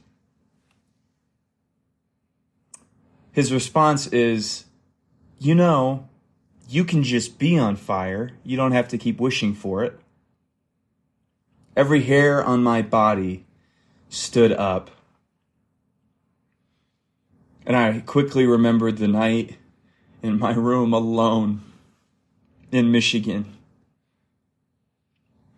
His 3.31 3.53
response 3.53 4.09
is, 4.09 4.65
you 5.39 5.55
know, 5.55 6.09
you 6.73 6.85
can 6.87 7.03
just 7.03 7.39
be 7.39 7.59
on 7.59 7.77
fire. 7.77 8.31
You 8.45 8.57
don't 8.57 8.73
have 8.73 8.89
to 8.89 8.99
keep 8.99 9.21
wishing 9.21 9.55
for 9.55 9.85
it. 9.85 10.01
Every 11.77 12.03
hair 12.03 12.43
on 12.43 12.63
my 12.63 12.81
body 12.81 13.45
stood 14.09 14.53
up. 14.53 14.91
And 17.67 17.77
I 17.77 18.01
quickly 18.01 18.47
remembered 18.47 18.97
the 18.97 19.07
night 19.07 19.59
in 20.23 20.39
my 20.39 20.55
room 20.55 20.95
alone 20.95 21.61
in 22.71 22.91
Michigan, 22.91 23.55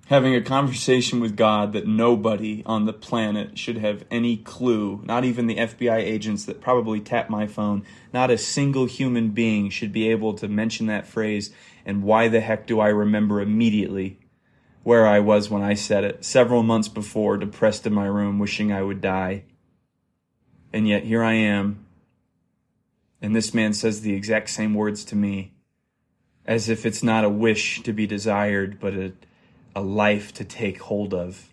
having 0.07 0.35
a 0.35 0.43
conversation 0.43 1.21
with 1.21 1.37
God 1.37 1.73
that 1.73 1.87
nobody 1.87 2.63
on 2.67 2.85
the 2.85 2.93
planet 2.93 3.59
should 3.59 3.79
have 3.79 4.05
any 4.11 4.37
clue, 4.37 5.01
not 5.05 5.25
even 5.25 5.47
the 5.47 5.57
FBI 5.57 5.97
agents 5.97 6.45
that 6.45 6.61
probably 6.61 7.01
tapped 7.01 7.31
my 7.31 7.47
phone, 7.47 7.85
not 8.13 8.31
a 8.31 8.37
single 8.37 8.85
human 8.85 9.31
being 9.31 9.71
should 9.71 9.93
be 9.93 10.11
able 10.11 10.35
to 10.35 10.49
mention 10.49 10.87
that 10.87 11.07
phrase. 11.07 11.51
And 11.87 12.03
why 12.03 12.29
the 12.29 12.41
heck 12.41 12.67
do 12.67 12.81
I 12.81 12.89
remember 12.89 13.41
immediately 13.41 14.19
where 14.83 15.07
I 15.07 15.21
was 15.21 15.49
when 15.49 15.63
I 15.63 15.75
said 15.75 16.05
it, 16.05 16.25
several 16.25 16.63
months 16.63 16.89
before, 16.89 17.39
depressed 17.39 17.87
in 17.87 17.95
my 17.95 18.07
room, 18.07 18.39
wishing 18.39 18.73
I 18.73 18.83
would 18.83 19.01
die? 19.01 19.45
And 20.73 20.87
yet 20.87 21.05
here 21.05 21.23
I 21.23 21.35
am. 21.35 21.87
And 23.23 23.35
this 23.35 23.55
man 23.55 23.73
says 23.73 24.03
the 24.03 24.15
exact 24.15 24.51
same 24.51 24.75
words 24.75 25.03
to 25.07 25.17
me 25.17 25.53
as 26.47 26.69
if 26.69 26.85
it's 26.85 27.03
not 27.03 27.25
a 27.25 27.31
wish 27.31 27.83
to 27.83 27.93
be 27.93 28.07
desired, 28.07 28.79
but 28.79 28.95
a, 28.95 29.13
a 29.75 29.83
life 29.83 30.33
to 30.35 30.45
take 30.45 30.81
hold 30.83 31.13
of. 31.13 31.53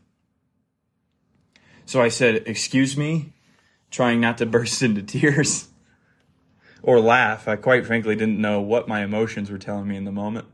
So 1.85 2.01
I 2.01 2.09
said, 2.09 2.43
Excuse 2.45 2.95
me, 2.95 3.33
trying 3.89 4.21
not 4.21 4.37
to 4.39 4.45
burst 4.47 4.81
into 4.81 5.01
tears 5.01 5.69
or 6.83 6.99
laugh. 6.99 7.47
I 7.47 7.55
quite 7.55 7.85
frankly 7.85 8.15
didn't 8.15 8.39
know 8.39 8.61
what 8.61 8.87
my 8.87 9.03
emotions 9.03 9.51
were 9.51 9.57
telling 9.57 9.87
me 9.87 9.95
in 9.95 10.05
the 10.05 10.11
moment. 10.11 10.47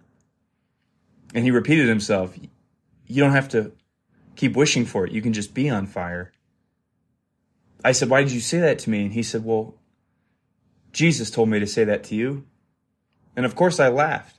And 1.34 1.44
he 1.44 1.52
repeated 1.52 1.88
himself, 1.88 2.38
You 3.06 3.22
don't 3.22 3.34
have 3.34 3.50
to 3.50 3.74
keep 4.36 4.56
wishing 4.56 4.86
for 4.86 5.06
it. 5.06 5.12
You 5.12 5.22
can 5.22 5.34
just 5.34 5.54
be 5.54 5.70
on 5.70 5.88
fire. 5.88 6.32
I 7.84 7.92
said, 7.92 8.10
Why 8.10 8.24
did 8.24 8.32
you 8.32 8.40
say 8.40 8.60
that 8.60 8.80
to 8.80 8.90
me? 8.90 9.04
And 9.04 9.14
he 9.14 9.24
said, 9.24 9.44
Well, 9.44 9.76
Jesus 10.92 11.30
told 11.30 11.50
me 11.50 11.60
to 11.60 11.68
say 11.68 11.84
that 11.84 12.04
to 12.06 12.16
you. 12.16 12.46
And 13.36 13.46
of 13.46 13.56
course, 13.56 13.80
I 13.80 13.90
laughed. 13.90 14.38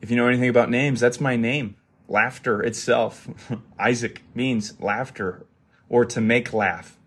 If 0.00 0.10
you 0.10 0.16
know 0.16 0.26
anything 0.26 0.48
about 0.48 0.70
names, 0.70 1.00
that's 1.00 1.20
my 1.20 1.36
name. 1.36 1.76
Laughter 2.10 2.60
itself. 2.60 3.28
Isaac 3.78 4.22
means 4.34 4.78
laughter 4.80 5.46
or 5.88 6.04
to 6.06 6.20
make 6.20 6.52
laugh. 6.52 6.98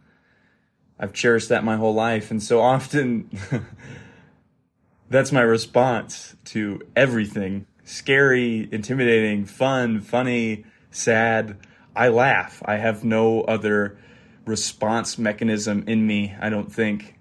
I've 0.98 1.12
cherished 1.12 1.50
that 1.50 1.65
my 1.65 1.75
whole 1.75 1.93
life. 1.93 2.31
And 2.31 2.41
so 2.41 2.62
often, 2.62 3.29
that's 5.10 5.33
my 5.33 5.41
response 5.41 6.36
to 6.45 6.81
everything 6.95 7.67
scary, 7.83 8.69
intimidating, 8.72 9.43
fun, 9.45 10.00
funny, 10.00 10.63
sad. 10.89 11.57
I 11.93 12.07
laugh. 12.07 12.63
I 12.63 12.77
have 12.77 13.03
no 13.03 13.41
other 13.41 13.98
response 14.45 15.17
mechanism 15.17 15.83
in 15.86 16.07
me, 16.07 16.33
I 16.39 16.50
don't 16.50 16.72
think. 16.72 17.19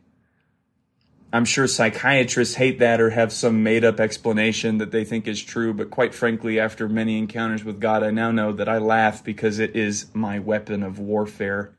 I'm 1.33 1.47
sure 1.47 1.67
psychiatrists 1.67 2.57
hate 2.57 2.79
that 2.81 3.01
or 3.01 3.11
have 3.11 3.33
some 3.33 3.62
made 3.62 3.85
up 3.85 4.01
explanation 4.01 4.77
that 4.79 4.91
they 4.91 5.05
think 5.05 5.27
is 5.27 5.43
true, 5.43 5.73
but 5.73 5.91
quite 5.91 6.15
frankly, 6.15 6.61
after 6.61 6.89
many 6.89 7.17
encounters 7.17 7.65
with 7.65 7.81
God, 7.81 8.03
I 8.03 8.11
now 8.11 8.31
know 8.31 8.53
that 8.53 8.69
I 8.69 8.77
laugh 8.77 9.25
because 9.25 9.59
it 9.59 9.75
is 9.75 10.07
my 10.12 10.39
weapon 10.39 10.83
of 10.83 10.99
warfare. 10.99 11.73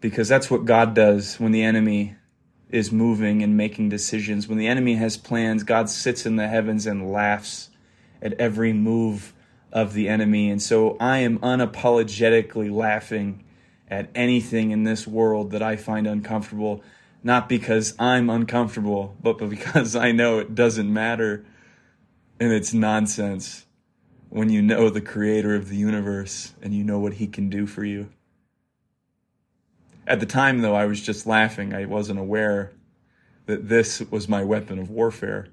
Because 0.00 0.26
that's 0.26 0.50
what 0.50 0.64
God 0.64 0.94
does 0.94 1.38
when 1.38 1.52
the 1.52 1.62
enemy 1.62 2.16
is 2.70 2.90
moving 2.90 3.42
and 3.42 3.58
making 3.58 3.90
decisions. 3.90 4.48
When 4.48 4.58
the 4.58 4.66
enemy 4.66 4.94
has 4.94 5.18
plans, 5.18 5.62
God 5.62 5.90
sits 5.90 6.24
in 6.24 6.36
the 6.36 6.48
heavens 6.48 6.86
and 6.86 7.12
laughs 7.12 7.68
at 8.22 8.32
every 8.34 8.72
move 8.72 9.34
of 9.70 9.92
the 9.92 10.08
enemy. 10.08 10.48
And 10.48 10.62
so 10.62 10.96
I 10.98 11.18
am 11.18 11.38
unapologetically 11.40 12.74
laughing 12.74 13.44
at 13.88 14.08
anything 14.14 14.70
in 14.70 14.84
this 14.84 15.06
world 15.06 15.50
that 15.50 15.62
I 15.62 15.76
find 15.76 16.06
uncomfortable 16.06 16.82
not 17.22 17.48
because 17.48 17.94
I'm 17.98 18.30
uncomfortable, 18.30 19.16
but 19.22 19.38
because 19.48 19.96
I 19.96 20.12
know 20.12 20.38
it 20.38 20.54
doesn't 20.54 20.92
matter 20.92 21.44
and 22.38 22.52
it's 22.52 22.74
nonsense 22.74 23.66
when 24.28 24.50
you 24.50 24.60
know 24.60 24.90
the 24.90 25.00
creator 25.00 25.54
of 25.54 25.68
the 25.68 25.76
universe 25.76 26.54
and 26.62 26.74
you 26.74 26.84
know 26.84 26.98
what 26.98 27.14
he 27.14 27.26
can 27.26 27.48
do 27.48 27.66
for 27.66 27.84
you. 27.84 28.08
At 30.06 30.20
the 30.20 30.26
time, 30.26 30.60
though, 30.60 30.74
I 30.74 30.86
was 30.86 31.00
just 31.00 31.26
laughing. 31.26 31.74
I 31.74 31.84
wasn't 31.86 32.20
aware 32.20 32.72
that 33.46 33.68
this 33.68 34.00
was 34.10 34.28
my 34.28 34.44
weapon 34.44 34.78
of 34.78 34.90
warfare. 34.90 35.48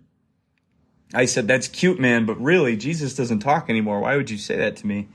I 1.14 1.26
said, 1.26 1.48
That's 1.48 1.68
cute, 1.68 2.00
man, 2.00 2.26
but 2.26 2.40
really, 2.42 2.76
Jesus 2.76 3.16
doesn't 3.16 3.40
talk 3.40 3.70
anymore. 3.70 4.00
Why 4.00 4.16
would 4.16 4.30
you 4.30 4.38
say 4.38 4.58
that 4.58 4.76
to 4.78 4.88
me? 4.88 5.08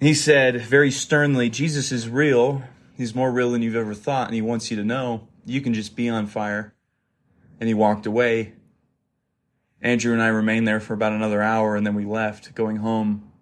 He 0.00 0.14
said 0.14 0.62
very 0.62 0.90
sternly, 0.90 1.50
Jesus 1.50 1.92
is 1.92 2.08
real, 2.08 2.62
He's 3.00 3.14
more 3.14 3.32
real 3.32 3.52
than 3.52 3.62
you've 3.62 3.76
ever 3.76 3.94
thought, 3.94 4.26
and 4.26 4.34
he 4.34 4.42
wants 4.42 4.70
you 4.70 4.76
to 4.76 4.84
know 4.84 5.26
you 5.46 5.62
can 5.62 5.72
just 5.72 5.96
be 5.96 6.10
on 6.10 6.26
fire. 6.26 6.74
And 7.58 7.66
he 7.66 7.72
walked 7.72 8.04
away. 8.04 8.52
Andrew 9.80 10.12
and 10.12 10.20
I 10.20 10.26
remained 10.26 10.68
there 10.68 10.80
for 10.80 10.92
about 10.92 11.12
another 11.12 11.40
hour, 11.40 11.76
and 11.76 11.86
then 11.86 11.94
we 11.94 12.04
left, 12.04 12.54
going 12.54 12.76
home, 12.76 13.32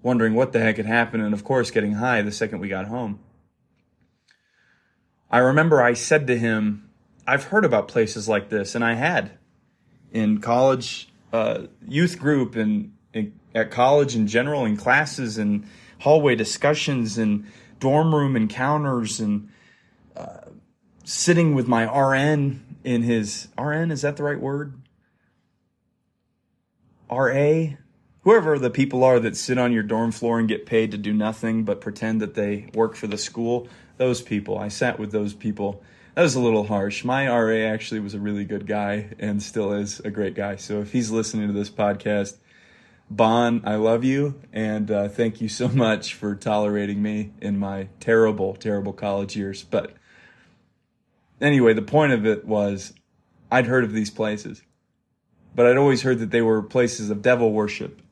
wondering 0.00 0.34
what 0.34 0.52
the 0.52 0.60
heck 0.60 0.76
had 0.76 0.86
happened, 0.86 1.24
and 1.24 1.34
of 1.34 1.42
course, 1.42 1.72
getting 1.72 1.94
high 1.94 2.22
the 2.22 2.30
second 2.30 2.60
we 2.60 2.68
got 2.68 2.86
home. 2.86 3.18
I 5.28 5.38
remember 5.38 5.82
I 5.82 5.94
said 5.94 6.28
to 6.28 6.38
him, 6.38 6.88
I've 7.26 7.46
heard 7.46 7.64
about 7.64 7.88
places 7.88 8.28
like 8.28 8.48
this, 8.48 8.76
and 8.76 8.84
I 8.84 8.94
had 8.94 9.32
in 10.12 10.40
college, 10.40 11.08
uh, 11.32 11.62
youth 11.84 12.20
group, 12.20 12.54
and, 12.54 12.92
and 13.12 13.36
at 13.56 13.72
college 13.72 14.14
in 14.14 14.28
general, 14.28 14.64
in 14.64 14.76
classes 14.76 15.36
and 15.36 15.66
hallway 15.98 16.36
discussions, 16.36 17.18
and 17.18 17.44
dorm 17.80 18.14
room 18.14 18.36
encounters 18.36 19.20
and 19.20 19.48
uh, 20.16 20.40
sitting 21.04 21.54
with 21.54 21.66
my 21.66 21.84
RN 21.84 22.76
in 22.84 23.02
his 23.02 23.48
RN 23.58 23.90
is 23.90 24.02
that 24.02 24.16
the 24.16 24.22
right 24.22 24.40
word? 24.40 24.74
RA, 27.10 27.64
whoever 28.20 28.58
the 28.58 28.70
people 28.70 29.02
are 29.02 29.18
that 29.20 29.36
sit 29.36 29.58
on 29.58 29.72
your 29.72 29.82
dorm 29.82 30.12
floor 30.12 30.38
and 30.38 30.48
get 30.48 30.66
paid 30.66 30.90
to 30.90 30.98
do 30.98 31.12
nothing 31.12 31.64
but 31.64 31.80
pretend 31.80 32.20
that 32.20 32.34
they 32.34 32.68
work 32.74 32.94
for 32.94 33.06
the 33.06 33.18
school, 33.18 33.68
those 33.96 34.20
people. 34.20 34.58
I 34.58 34.68
sat 34.68 34.98
with 34.98 35.12
those 35.12 35.32
people. 35.32 35.82
That 36.14 36.22
was 36.22 36.34
a 36.34 36.40
little 36.40 36.64
harsh. 36.64 37.04
My 37.04 37.28
RA 37.28 37.72
actually 37.72 38.00
was 38.00 38.14
a 38.14 38.20
really 38.20 38.44
good 38.44 38.66
guy 38.66 39.10
and 39.18 39.42
still 39.42 39.72
is 39.72 40.00
a 40.00 40.10
great 40.10 40.34
guy. 40.34 40.56
So 40.56 40.80
if 40.80 40.92
he's 40.92 41.10
listening 41.10 41.46
to 41.46 41.54
this 41.54 41.70
podcast, 41.70 42.36
Bon, 43.10 43.62
I 43.64 43.76
love 43.76 44.04
you, 44.04 44.38
and 44.52 44.90
uh, 44.90 45.08
thank 45.08 45.40
you 45.40 45.48
so 45.48 45.68
much 45.68 46.12
for 46.12 46.34
tolerating 46.34 47.00
me 47.00 47.32
in 47.40 47.58
my 47.58 47.88
terrible, 48.00 48.54
terrible 48.54 48.92
college 48.92 49.34
years. 49.34 49.64
But 49.64 49.94
anyway, 51.40 51.72
the 51.72 51.80
point 51.80 52.12
of 52.12 52.26
it 52.26 52.44
was 52.44 52.92
I'd 53.50 53.66
heard 53.66 53.84
of 53.84 53.92
these 53.92 54.10
places, 54.10 54.62
but 55.54 55.64
I'd 55.64 55.78
always 55.78 56.02
heard 56.02 56.18
that 56.18 56.30
they 56.30 56.42
were 56.42 56.62
places 56.62 57.08
of 57.08 57.22
devil 57.22 57.50
worship, 57.50 58.02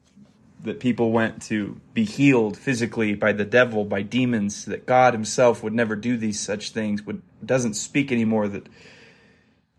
that 0.63 0.81
people 0.81 1.13
went 1.13 1.43
to 1.43 1.79
be 1.93 2.07
healed 2.07 2.57
physically 2.57 3.15
by 3.15 3.33
the 3.33 3.45
devil, 3.45 3.85
by 3.85 4.01
demons, 4.01 4.65
that 4.65 4.87
God 4.87 5.13
Himself 5.13 5.63
would 5.63 5.75
never 5.75 5.95
do 5.95 6.17
these 6.17 6.41
such 6.41 6.71
things, 6.71 7.05
would 7.05 7.21
doesn't 7.45 7.75
speak 7.75 8.11
anymore, 8.11 8.49
that 8.49 8.67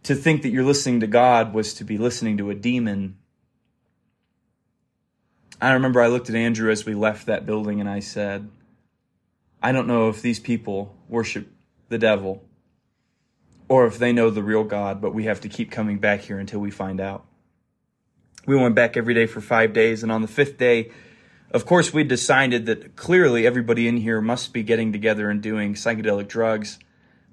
to 0.03 0.13
think 0.13 0.43
that 0.43 0.49
you're 0.49 0.63
listening 0.63 0.99
to 0.99 1.07
God 1.07 1.55
was 1.55 1.73
to 1.73 1.83
be 1.83 1.97
listening 1.97 2.37
to 2.37 2.51
a 2.51 2.55
demon 2.55 3.17
I 5.59 5.73
remember 5.73 6.01
I 6.01 6.07
looked 6.07 6.29
at 6.29 6.35
Andrew 6.35 6.69
as 6.71 6.85
we 6.85 6.93
left 6.93 7.25
that 7.25 7.45
building 7.45 7.79
and 7.79 7.89
I 7.89 7.99
said, 7.99 8.49
I 9.61 9.71
don't 9.71 9.87
know 9.87 10.09
if 10.09 10.21
these 10.21 10.39
people 10.39 10.95
worship 11.09 11.51
the 11.89 11.97
devil 11.97 12.43
or 13.67 13.87
if 13.87 13.97
they 13.97 14.13
know 14.13 14.29
the 14.29 14.43
real 14.43 14.63
God, 14.63 15.01
but 15.01 15.13
we 15.13 15.25
have 15.25 15.41
to 15.41 15.49
keep 15.49 15.71
coming 15.71 15.97
back 15.97 16.21
here 16.21 16.39
until 16.39 16.59
we 16.59 16.71
find 16.71 17.01
out. 17.01 17.25
We 18.45 18.55
went 18.55 18.75
back 18.75 18.95
every 18.95 19.13
day 19.13 19.25
for 19.25 19.41
five 19.41 19.73
days, 19.73 20.03
and 20.03 20.11
on 20.11 20.21
the 20.21 20.27
fifth 20.27 20.57
day, 20.57 20.91
of 21.51 21.65
course, 21.65 21.91
we 21.91 22.03
decided 22.03 22.65
that 22.67 22.95
clearly 22.95 23.45
everybody 23.45 23.87
in 23.87 23.97
here 23.97 24.21
must 24.21 24.53
be 24.53 24.63
getting 24.63 24.93
together 24.93 25.29
and 25.29 25.41
doing 25.41 25.73
psychedelic 25.73 26.27
drugs. 26.27 26.79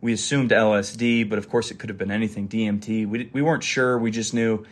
We 0.00 0.12
assumed 0.12 0.50
LSD, 0.50 1.28
but 1.28 1.38
of 1.38 1.48
course 1.48 1.70
it 1.70 1.78
could 1.78 1.88
have 1.88 1.98
been 1.98 2.10
anything, 2.10 2.48
DMT. 2.48 3.08
We, 3.08 3.30
we 3.32 3.42
weren't 3.42 3.62
sure. 3.62 3.96
We 3.96 4.10
just 4.10 4.34
knew 4.34 4.64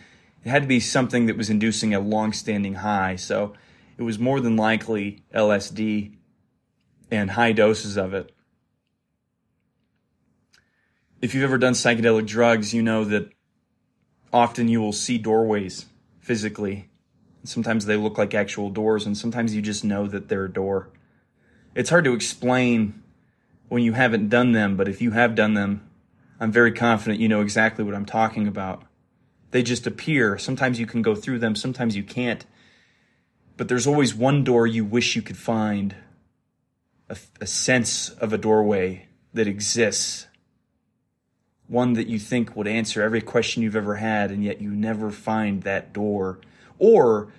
it 0.45 0.49
had 0.49 0.63
to 0.63 0.69
be 0.69 0.81
something 0.81 1.27
that 1.27 1.37
was 1.37 1.51
inducing 1.51 1.95
a 1.95 2.01
long-standing 2.01 2.75
high. 2.75 3.17
So 3.17 3.55
it 3.97 4.03
was 4.03 4.19
more 4.19 4.41
than 4.41 4.57
likely 4.57 5.23
LSD 5.35 6.15
and 7.11 7.31
high 7.31 7.53
doses 7.53 7.97
of 7.97 8.15
it. 8.15 8.33
If 11.21 11.35
you've 11.35 11.45
ever 11.45 11.59
done 11.59 11.75
psychedelic 11.75 12.27
drugs, 12.27 12.75
you 12.75 12.83
know 12.83 13.05
that 13.05 13.31
often 14.33 14.67
you 14.67 14.81
will 14.81 14.93
see 14.93 15.19
doorways 15.19 15.87
physically. 16.21 16.89
Sometimes 17.45 17.87
they 17.87 17.97
look 17.97 18.19
like 18.19 18.35
actual 18.35 18.71
doors, 18.71 19.07
and 19.07 19.17
sometimes 19.17 19.55
you 19.55 19.63
just 19.63 19.85
know 19.85 20.07
that 20.09 20.29
they're 20.29 20.47
a 20.47 20.53
door. 20.53 20.91
It's 21.75 21.91
hard 21.91 22.05
to 22.05 22.15
explain 22.15 23.03
when 23.69 23.83
you 23.83 23.93
haven't 23.93 24.29
done 24.29 24.53
them, 24.53 24.77
but 24.77 24.89
if 24.89 25.01
you 25.01 25.13
have 25.13 25.35
done 25.35 25.55
them, 25.55 25.89
I'm 26.41 26.51
very 26.51 26.73
confident 26.73 27.21
you 27.21 27.29
know 27.29 27.41
exactly 27.41 27.85
what 27.85 27.95
I'm 27.95 28.05
talking 28.05 28.49
about. 28.49 28.83
They 29.53 29.63
just 29.63 29.87
appear. 29.87 30.37
Sometimes 30.39 30.81
you 30.81 30.87
can 30.87 31.03
go 31.03 31.15
through 31.15 31.39
them, 31.39 31.55
sometimes 31.55 31.97
you 31.97 32.03
can't. 32.03 32.45
But 33.57 33.69
there's 33.69 33.87
always 33.87 34.15
one 34.15 34.45
door 34.45 34.67
you 34.67 34.85
wish 34.85 35.15
you 35.15 35.23
could 35.23 35.37
find 35.37 35.95
a, 37.09 37.17
a 37.41 37.47
sense 37.47 38.11
of 38.11 38.33
a 38.33 38.39
doorway 38.39 39.09
that 39.33 39.47
exists. 39.47 40.27
One 41.69 41.93
that 41.95 42.09
you 42.09 42.19
think 42.19 42.57
would 42.57 42.67
answer 42.67 43.03
every 43.03 43.21
question 43.21 43.63
you've 43.63 43.77
ever 43.77 43.97
had, 43.97 44.31
and 44.31 44.43
yet 44.43 44.61
you 44.61 44.71
never 44.71 45.11
find 45.11 45.63
that 45.63 45.93
door. 45.93 46.41
Or 46.79 47.33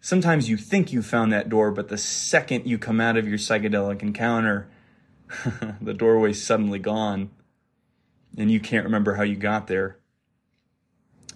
sometimes 0.00 0.48
you 0.48 0.56
think 0.56 0.92
you 0.92 1.02
found 1.02 1.32
that 1.32 1.48
door, 1.48 1.70
but 1.70 1.88
the 1.88 1.98
second 1.98 2.66
you 2.66 2.78
come 2.78 3.00
out 3.00 3.16
of 3.16 3.28
your 3.28 3.38
psychedelic 3.38 4.02
encounter, 4.02 4.68
the 5.80 5.94
doorway's 5.94 6.42
suddenly 6.42 6.78
gone 6.78 7.30
and 8.36 8.50
you 8.50 8.60
can't 8.60 8.84
remember 8.84 9.14
how 9.14 9.22
you 9.22 9.36
got 9.36 9.66
there. 9.66 9.98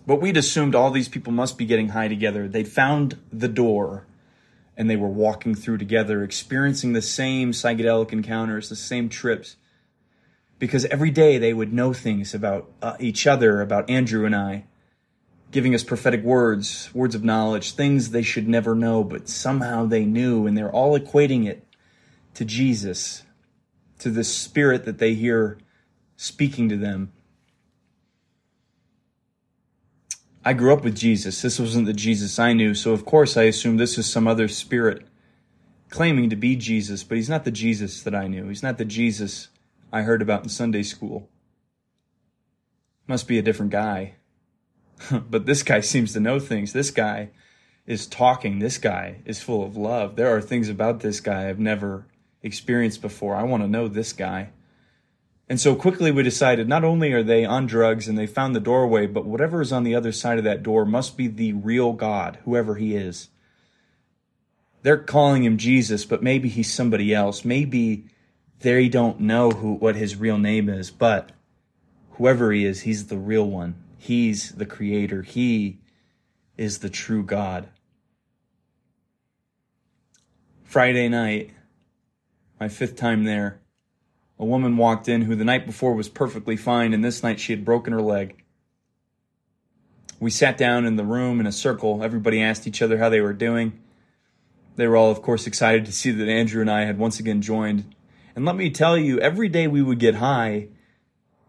But 0.06 0.20
we'd 0.20 0.36
assumed 0.36 0.74
all 0.74 0.90
these 0.90 1.08
people 1.08 1.32
must 1.32 1.58
be 1.58 1.66
getting 1.66 1.88
high 1.88 2.08
together. 2.08 2.46
They'd 2.46 2.68
found 2.68 3.18
the 3.32 3.48
door 3.48 4.06
and 4.76 4.88
they 4.88 4.96
were 4.96 5.08
walking 5.08 5.54
through 5.54 5.78
together, 5.78 6.22
experiencing 6.22 6.92
the 6.92 7.02
same 7.02 7.52
psychedelic 7.52 8.12
encounters, 8.12 8.68
the 8.68 8.76
same 8.76 9.08
trips. 9.08 9.56
Because 10.58 10.84
every 10.86 11.10
day 11.10 11.38
they 11.38 11.52
would 11.52 11.72
know 11.72 11.92
things 11.92 12.34
about 12.34 12.70
uh, 12.82 12.96
each 13.00 13.26
other, 13.26 13.60
about 13.60 13.88
Andrew 13.90 14.24
and 14.24 14.36
I, 14.36 14.64
giving 15.50 15.74
us 15.74 15.82
prophetic 15.82 16.22
words, 16.22 16.90
words 16.94 17.14
of 17.14 17.24
knowledge, 17.24 17.72
things 17.72 18.10
they 18.10 18.22
should 18.22 18.48
never 18.48 18.74
know, 18.74 19.02
but 19.02 19.28
somehow 19.28 19.86
they 19.86 20.04
knew, 20.04 20.46
and 20.46 20.56
they're 20.56 20.70
all 20.70 20.98
equating 20.98 21.46
it 21.46 21.66
to 22.34 22.44
Jesus 22.44 23.22
to 23.98 24.10
the 24.10 24.24
spirit 24.24 24.84
that 24.84 24.98
they 24.98 25.14
hear 25.14 25.58
speaking 26.16 26.68
to 26.68 26.76
them. 26.76 27.12
I 30.46 30.52
grew 30.52 30.72
up 30.72 30.84
with 30.84 30.94
Jesus. 30.94 31.42
This 31.42 31.58
wasn't 31.58 31.86
the 31.86 31.92
Jesus 31.92 32.38
I 32.38 32.52
knew, 32.52 32.72
so 32.72 32.92
of 32.92 33.04
course 33.04 33.36
I 33.36 33.42
assumed 33.42 33.80
this 33.80 33.98
is 33.98 34.06
some 34.08 34.28
other 34.28 34.46
spirit 34.46 35.04
claiming 35.90 36.30
to 36.30 36.36
be 36.36 36.54
Jesus, 36.54 37.02
but 37.02 37.16
he's 37.16 37.28
not 37.28 37.44
the 37.44 37.50
Jesus 37.50 38.04
that 38.04 38.14
I 38.14 38.28
knew. 38.28 38.46
He's 38.46 38.62
not 38.62 38.78
the 38.78 38.84
Jesus 38.84 39.48
I 39.92 40.02
heard 40.02 40.22
about 40.22 40.44
in 40.44 40.48
Sunday 40.48 40.84
school. 40.84 41.28
Must 43.08 43.26
be 43.26 43.40
a 43.40 43.42
different 43.42 43.72
guy. 43.72 44.14
but 45.10 45.46
this 45.46 45.64
guy 45.64 45.80
seems 45.80 46.12
to 46.12 46.20
know 46.20 46.38
things. 46.38 46.72
This 46.72 46.92
guy 46.92 47.30
is 47.84 48.06
talking. 48.06 48.60
This 48.60 48.78
guy 48.78 49.22
is 49.24 49.42
full 49.42 49.64
of 49.64 49.76
love. 49.76 50.14
There 50.14 50.32
are 50.32 50.40
things 50.40 50.68
about 50.68 51.00
this 51.00 51.18
guy 51.18 51.48
I've 51.48 51.58
never 51.58 52.06
experienced 52.44 53.02
before. 53.02 53.34
I 53.34 53.42
want 53.42 53.64
to 53.64 53.68
know 53.68 53.88
this 53.88 54.12
guy. 54.12 54.50
And 55.48 55.60
so 55.60 55.76
quickly 55.76 56.10
we 56.10 56.22
decided 56.22 56.68
not 56.68 56.82
only 56.84 57.12
are 57.12 57.22
they 57.22 57.44
on 57.44 57.66
drugs 57.66 58.08
and 58.08 58.18
they 58.18 58.26
found 58.26 58.54
the 58.54 58.60
doorway, 58.60 59.06
but 59.06 59.24
whatever 59.24 59.60
is 59.60 59.72
on 59.72 59.84
the 59.84 59.94
other 59.94 60.10
side 60.10 60.38
of 60.38 60.44
that 60.44 60.62
door 60.62 60.84
must 60.84 61.16
be 61.16 61.28
the 61.28 61.52
real 61.52 61.92
God, 61.92 62.38
whoever 62.44 62.74
he 62.74 62.96
is. 62.96 63.28
They're 64.82 64.98
calling 64.98 65.44
him 65.44 65.56
Jesus, 65.56 66.04
but 66.04 66.22
maybe 66.22 66.48
he's 66.48 66.72
somebody 66.72 67.14
else. 67.14 67.44
Maybe 67.44 68.06
they 68.60 68.88
don't 68.88 69.20
know 69.20 69.50
who 69.50 69.74
what 69.74 69.96
his 69.96 70.16
real 70.16 70.38
name 70.38 70.68
is, 70.68 70.90
but 70.90 71.30
whoever 72.12 72.52
he 72.52 72.64
is, 72.64 72.82
he's 72.82 73.06
the 73.06 73.18
real 73.18 73.48
one. 73.48 73.76
He's 73.98 74.52
the 74.52 74.66
creator. 74.66 75.22
He 75.22 75.78
is 76.56 76.78
the 76.78 76.90
true 76.90 77.22
God. 77.22 77.68
Friday 80.64 81.08
night, 81.08 81.50
my 82.58 82.68
fifth 82.68 82.96
time 82.96 83.24
there, 83.24 83.60
a 84.38 84.44
woman 84.44 84.76
walked 84.76 85.08
in 85.08 85.22
who 85.22 85.34
the 85.34 85.44
night 85.44 85.66
before 85.66 85.94
was 85.94 86.08
perfectly 86.08 86.56
fine, 86.56 86.92
and 86.92 87.04
this 87.04 87.22
night 87.22 87.40
she 87.40 87.52
had 87.52 87.64
broken 87.64 87.92
her 87.92 88.02
leg. 88.02 88.42
We 90.18 90.30
sat 90.30 90.56
down 90.56 90.86
in 90.86 90.96
the 90.96 91.04
room 91.04 91.40
in 91.40 91.46
a 91.46 91.52
circle. 91.52 92.02
Everybody 92.02 92.42
asked 92.42 92.66
each 92.66 92.82
other 92.82 92.98
how 92.98 93.08
they 93.08 93.20
were 93.20 93.32
doing. 93.32 93.78
They 94.76 94.86
were 94.86 94.96
all, 94.96 95.10
of 95.10 95.22
course, 95.22 95.46
excited 95.46 95.86
to 95.86 95.92
see 95.92 96.10
that 96.10 96.28
Andrew 96.28 96.60
and 96.60 96.70
I 96.70 96.84
had 96.84 96.98
once 96.98 97.18
again 97.18 97.42
joined. 97.42 97.94
And 98.34 98.44
let 98.44 98.56
me 98.56 98.70
tell 98.70 98.96
you, 98.98 99.18
every 99.20 99.48
day 99.48 99.66
we 99.66 99.82
would 99.82 99.98
get 99.98 100.16
high 100.16 100.68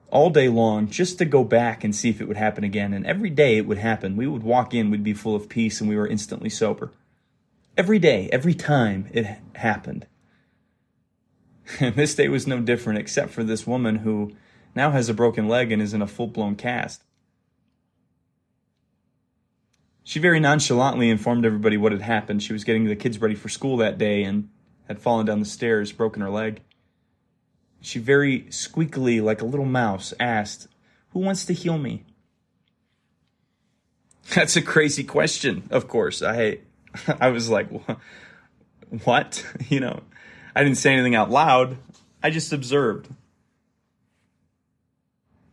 all 0.09 0.29
day 0.29 0.47
long 0.47 0.89
just 0.89 1.17
to 1.17 1.25
go 1.25 1.43
back 1.43 1.83
and 1.83 1.93
see 1.93 2.09
if 2.09 2.21
it 2.21 2.27
would 2.27 2.37
happen 2.37 2.63
again. 2.63 2.93
And 2.93 3.05
every 3.05 3.29
day 3.29 3.57
it 3.57 3.67
would 3.67 3.77
happen. 3.77 4.15
We 4.15 4.27
would 4.27 4.43
walk 4.43 4.73
in, 4.73 4.89
we'd 4.89 5.03
be 5.03 5.13
full 5.13 5.35
of 5.35 5.49
peace, 5.49 5.81
and 5.81 5.89
we 5.89 5.97
were 5.97 6.07
instantly 6.07 6.49
sober. 6.49 6.91
Every 7.77 7.99
day, 7.99 8.29
every 8.31 8.53
time 8.53 9.07
it 9.11 9.27
happened. 9.55 10.07
And 11.79 11.95
this 11.95 12.15
day 12.15 12.27
was 12.27 12.47
no 12.47 12.59
different, 12.59 12.99
except 12.99 13.31
for 13.31 13.43
this 13.43 13.67
woman 13.67 13.97
who 13.97 14.33
now 14.75 14.91
has 14.91 15.09
a 15.09 15.13
broken 15.13 15.47
leg 15.47 15.71
and 15.71 15.81
is 15.81 15.93
in 15.93 16.01
a 16.01 16.07
full 16.07 16.27
blown 16.27 16.55
cast. 16.55 17.03
She 20.03 20.19
very 20.19 20.39
nonchalantly 20.39 21.09
informed 21.09 21.45
everybody 21.45 21.75
what 21.75 21.91
had 21.91 22.01
happened. 22.01 22.41
She 22.41 22.53
was 22.53 22.63
getting 22.63 22.85
the 22.85 22.95
kids 22.95 23.19
ready 23.19 23.35
for 23.35 23.49
school 23.49 23.75
that 23.77 23.97
day 23.97 24.23
and 24.23 24.49
had 24.87 24.99
fallen 24.99 25.25
down 25.25 25.39
the 25.39 25.45
stairs, 25.45 25.91
broken 25.91 26.21
her 26.21 26.29
leg. 26.29 26.61
She 27.81 27.99
very 27.99 28.43
squeakily, 28.43 29.21
like 29.21 29.41
a 29.41 29.45
little 29.45 29.65
mouse, 29.65 30.13
asked, 30.19 30.69
Who 31.09 31.19
wants 31.19 31.45
to 31.45 31.53
heal 31.53 31.77
me? 31.77 32.05
That's 34.33 34.55
a 34.55 34.61
crazy 34.61 35.03
question, 35.03 35.67
of 35.69 35.87
course. 35.89 36.21
I 36.21 36.59
I 37.19 37.27
was 37.27 37.49
like, 37.49 37.67
What? 39.03 39.45
You 39.67 39.81
know, 39.81 40.03
I 40.57 40.63
didn't 40.63 40.79
say 40.79 40.91
anything 40.91 41.13
out 41.13 41.29
loud. 41.29 41.77
I 42.23 42.31
just 42.31 42.51
observed. 42.51 43.09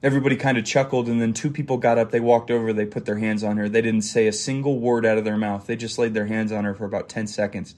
Everybody 0.03 0.35
kind 0.35 0.57
of 0.57 0.65
chuckled, 0.65 1.11
and 1.11 1.21
then 1.21 1.35
two 1.35 1.51
people 1.51 1.77
got 1.77 1.99
up. 1.99 2.11
They 2.11 2.21
walked 2.21 2.51
over, 2.51 2.73
they 2.73 2.87
put 2.87 3.05
their 3.05 3.19
hands 3.19 3.45
on 3.45 3.59
her. 3.59 3.69
They 3.69 3.83
didn't 3.83 4.01
say 4.01 4.27
a 4.27 4.33
single 4.33 4.79
word 4.79 5.05
out 5.05 5.19
of 5.19 5.25
their 5.27 5.37
mouth. 5.37 5.67
They 5.67 5.77
just 5.77 5.99
laid 5.99 6.15
their 6.15 6.25
hands 6.25 6.53
on 6.53 6.65
her 6.65 6.73
for 6.73 6.87
about 6.87 7.11
10 7.11 7.27
seconds. 7.27 7.75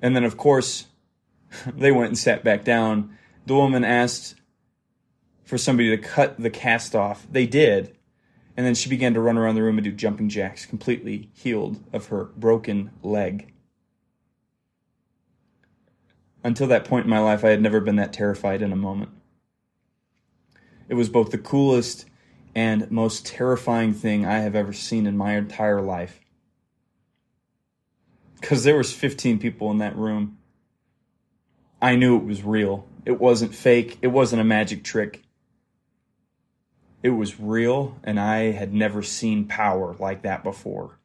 And 0.00 0.14
then, 0.14 0.22
of 0.22 0.36
course, 0.36 0.86
they 1.66 1.90
went 1.90 2.10
and 2.10 2.18
sat 2.18 2.44
back 2.44 2.62
down. 2.62 3.18
The 3.46 3.56
woman 3.56 3.82
asked 3.82 4.36
for 5.42 5.58
somebody 5.58 5.90
to 5.90 5.98
cut 5.98 6.38
the 6.38 6.50
cast 6.50 6.94
off. 6.94 7.26
They 7.28 7.48
did. 7.48 7.96
And 8.56 8.64
then 8.64 8.76
she 8.76 8.88
began 8.88 9.14
to 9.14 9.20
run 9.20 9.36
around 9.36 9.56
the 9.56 9.64
room 9.64 9.78
and 9.78 9.84
do 9.84 9.90
jumping 9.90 10.28
jacks, 10.28 10.64
completely 10.64 11.28
healed 11.34 11.82
of 11.92 12.06
her 12.06 12.26
broken 12.36 12.92
leg. 13.02 13.52
Until 16.46 16.68
that 16.68 16.84
point 16.84 17.06
in 17.06 17.10
my 17.10 17.18
life, 17.18 17.44
I 17.44 17.48
had 17.48 17.60
never 17.60 17.80
been 17.80 17.96
that 17.96 18.12
terrified 18.12 18.62
in 18.62 18.72
a 18.72 18.76
moment. 18.76 19.10
It 20.88 20.94
was 20.94 21.08
both 21.08 21.32
the 21.32 21.38
coolest 21.38 22.06
and 22.54 22.88
most 22.88 23.26
terrifying 23.26 23.92
thing 23.92 24.24
I 24.24 24.38
have 24.38 24.54
ever 24.54 24.72
seen 24.72 25.08
in 25.08 25.16
my 25.16 25.36
entire 25.36 25.80
life. 25.80 26.20
Because 28.40 28.62
there 28.62 28.76
was 28.76 28.92
15 28.92 29.40
people 29.40 29.72
in 29.72 29.78
that 29.78 29.96
room. 29.96 30.38
I 31.82 31.96
knew 31.96 32.16
it 32.16 32.24
was 32.24 32.44
real. 32.44 32.86
It 33.04 33.18
wasn't 33.18 33.52
fake. 33.52 33.98
It 34.00 34.08
wasn't 34.08 34.40
a 34.40 34.44
magic 34.44 34.84
trick. 34.84 35.24
It 37.02 37.10
was 37.10 37.40
real, 37.40 37.98
and 38.04 38.20
I 38.20 38.52
had 38.52 38.72
never 38.72 39.02
seen 39.02 39.48
power 39.48 39.96
like 39.98 40.22
that 40.22 40.44
before. 40.44 41.00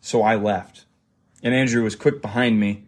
So 0.00 0.22
I 0.22 0.36
left. 0.36 0.84
And 1.42 1.52
Andrew 1.52 1.82
was 1.82 1.96
quick 1.96 2.22
behind 2.22 2.60
me 2.60 2.86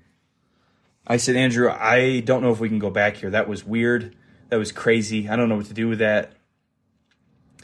I 1.06 1.18
said, 1.18 1.36
Andrew, 1.36 1.70
I 1.70 2.20
don't 2.20 2.42
know 2.42 2.50
if 2.50 2.60
we 2.60 2.68
can 2.68 2.78
go 2.78 2.90
back 2.90 3.16
here. 3.16 3.30
That 3.30 3.48
was 3.48 3.64
weird. 3.64 4.16
That 4.48 4.56
was 4.56 4.72
crazy. 4.72 5.28
I 5.28 5.36
don't 5.36 5.48
know 5.48 5.56
what 5.56 5.66
to 5.66 5.74
do 5.74 5.88
with 5.88 5.98
that. 5.98 6.32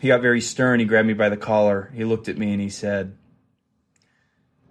He 0.00 0.08
got 0.08 0.20
very 0.20 0.40
stern. 0.40 0.80
He 0.80 0.86
grabbed 0.86 1.08
me 1.08 1.14
by 1.14 1.28
the 1.28 1.36
collar. 1.36 1.90
He 1.94 2.04
looked 2.04 2.28
at 2.28 2.38
me 2.38 2.52
and 2.52 2.60
he 2.60 2.70
said, 2.70 3.16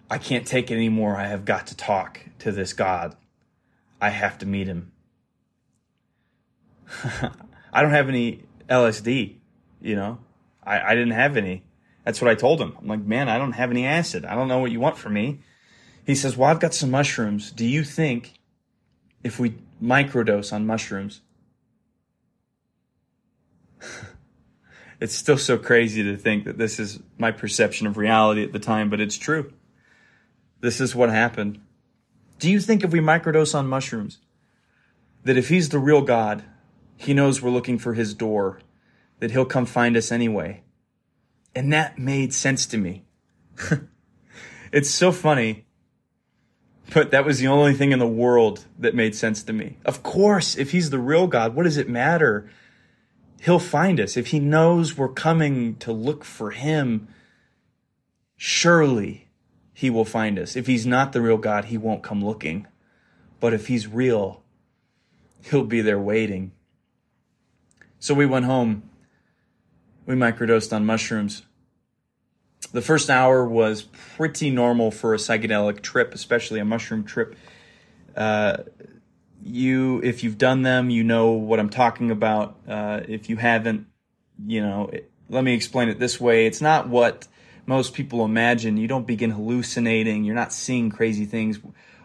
I 0.10 0.18
can't 0.18 0.46
take 0.46 0.72
it 0.72 0.76
anymore. 0.76 1.16
I 1.16 1.28
have 1.28 1.46
got 1.46 1.68
to 1.68 1.78
talk 1.78 2.22
to 2.40 2.52
this 2.52 2.74
God. 2.74 3.16
I 4.02 4.10
have 4.10 4.38
to 4.40 4.46
meet 4.46 4.68
him. 4.68 4.92
I 7.74 7.82
don't 7.82 7.92
have 7.92 8.10
any 8.10 8.44
LSD, 8.68 9.38
you 9.82 9.96
know? 9.96 10.20
I, 10.64 10.82
I 10.82 10.96
didn't 10.96 11.12
have 11.12 11.38
any. 11.38 11.64
That's 12.06 12.22
what 12.22 12.32
I 12.32 12.36
told 12.36 12.60
him. 12.60 12.76
I'm 12.80 12.88
like, 12.88 13.02
man, 13.02 13.30
I 13.30 13.38
don't 13.38 13.52
have 13.52 13.70
any 13.70 13.86
acid. 13.86 14.26
I 14.26 14.34
don't 14.36 14.48
know 14.48 14.60
what 14.60 14.72
you 14.72 14.80
want 14.80 14.98
from 14.98 15.14
me. 15.14 15.42
He 16.06 16.16
says, 16.16 16.36
well, 16.36 16.50
I've 16.50 16.60
got 16.60 16.74
some 16.74 16.90
mushrooms. 16.90 17.52
Do 17.52 17.66
you 17.66 17.84
think 17.84 18.39
if 19.24 19.40
we 19.40 19.56
microdose 19.82 20.54
on 20.54 20.66
mushrooms. 20.66 21.22
it's 25.00 25.16
still 25.16 25.38
so 25.38 25.58
crazy 25.58 26.04
to 26.04 26.18
think 26.18 26.46
that 26.46 26.58
this 26.58 26.80
is 26.80 27.00
my 27.18 27.32
perception 27.32 27.88
of 27.88 27.98
reality 27.98 28.44
at 28.44 28.52
the 28.52 28.60
time, 28.60 28.90
but 28.90 29.00
it's 29.00 29.18
true. 29.18 29.54
This 30.62 30.82
is 30.82 30.96
what 30.96 31.10
happened. 31.10 31.60
Do 32.38 32.50
you 32.50 32.60
think 32.60 32.84
if 32.84 32.92
we 32.92 33.00
microdose 33.00 33.56
on 33.56 33.68
mushrooms, 33.68 34.20
that 35.24 35.38
if 35.38 35.50
he's 35.50 35.70
the 35.70 35.80
real 35.80 36.02
God, 36.02 36.44
he 36.96 37.14
knows 37.14 37.42
we're 37.42 37.50
looking 37.50 37.78
for 37.78 37.94
his 37.94 38.14
door, 38.14 38.60
that 39.20 39.32
he'll 39.32 39.46
come 39.46 39.66
find 39.66 39.96
us 39.98 40.12
anyway? 40.12 40.64
And 41.56 41.72
that 41.74 41.98
made 41.98 42.34
sense 42.34 42.66
to 42.68 42.78
me. 42.78 43.06
it's 44.72 44.90
so 44.90 45.12
funny 45.12 45.66
But 46.94 47.12
that 47.12 47.26
was 47.26 47.40
the 47.40 47.48
only 47.48 47.74
thing 47.74 47.92
in 47.92 48.00
the 48.00 48.08
world 48.08 48.66
that 48.78 48.96
made 48.96 49.16
sense 49.16 49.44
to 49.44 49.54
me. 49.54 49.78
Of 49.86 50.02
course, 50.02 50.58
if 50.58 50.72
he's 50.72 50.90
the 50.90 51.00
real 51.00 51.28
God, 51.28 51.56
what 51.56 51.64
does 51.64 51.78
it 51.78 51.88
matter? 51.90 52.50
He'll 53.42 53.60
find 53.60 54.00
us. 54.00 54.18
If 54.18 54.28
he 54.28 54.40
knows 54.40 54.98
we're 54.98 55.10
coming 55.10 55.76
to 55.78 55.92
look 55.92 56.26
for 56.26 56.52
him, 56.52 57.08
surely 58.36 59.28
he 59.74 59.90
will 59.90 60.06
find 60.06 60.40
us. 60.40 60.56
If 60.56 60.68
he's 60.68 60.86
not 60.86 61.14
the 61.14 61.22
real 61.22 61.38
God, 61.38 61.66
he 61.66 61.78
won't 61.78 62.04
come 62.04 62.24
looking. 62.24 62.68
But 63.40 63.54
if 63.54 63.68
he's 63.68 63.88
real, 63.88 64.44
he'll 65.44 65.64
be 65.64 65.82
there 65.82 66.00
waiting. 66.00 66.52
So 68.00 68.14
we 68.14 68.26
went 68.26 68.46
home. 68.46 68.90
We 70.06 70.16
microdosed 70.16 70.74
on 70.74 70.86
mushrooms. 70.86 71.44
The 72.72 72.82
first 72.82 73.10
hour 73.10 73.48
was 73.48 73.82
pretty 73.82 74.52
normal 74.52 74.92
for 74.92 75.14
a 75.14 75.18
psychedelic 75.18 75.82
trip, 75.82 76.14
especially 76.14 76.60
a 76.60 76.66
mushroom 76.66 77.04
trip. 77.04 77.36
Uh, 78.16 78.58
you, 79.44 80.02
if 80.04 80.24
you've 80.24 80.38
done 80.38 80.62
them, 80.62 80.90
you 80.90 81.04
know 81.04 81.32
what 81.32 81.60
I'm 81.60 81.70
talking 81.70 82.12
about. 82.12 82.58
Uh, 82.68 83.02
if 83.08 83.30
you 83.30 83.38
haven't, 83.38 83.88
you 84.46 84.62
know, 84.62 84.90
it, 84.94 85.12
let 85.30 85.44
me 85.44 85.54
explain 85.54 85.90
it 85.90 86.00
this 86.00 86.20
way. 86.20 86.46
It's 86.46 86.62
not 86.62 86.90
what 86.90 87.28
most 87.66 87.94
people 87.94 88.26
imagine. 88.26 88.78
You 88.78 88.88
don't 88.88 89.08
begin 89.08 89.32
hallucinating. 89.32 90.24
You're 90.24 90.36
not 90.36 90.52
seeing 90.52 90.90
crazy 90.90 91.26
things. 91.26 91.60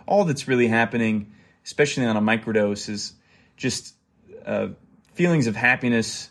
All 0.06 0.24
that's 0.24 0.46
really 0.46 0.68
happening, 0.68 1.32
especially 1.64 2.06
on 2.06 2.16
a 2.16 2.20
microdose, 2.20 2.88
is 2.88 3.14
just 3.56 3.94
uh, 4.44 4.68
feelings 5.14 5.46
of 5.46 5.56
happiness, 5.56 6.30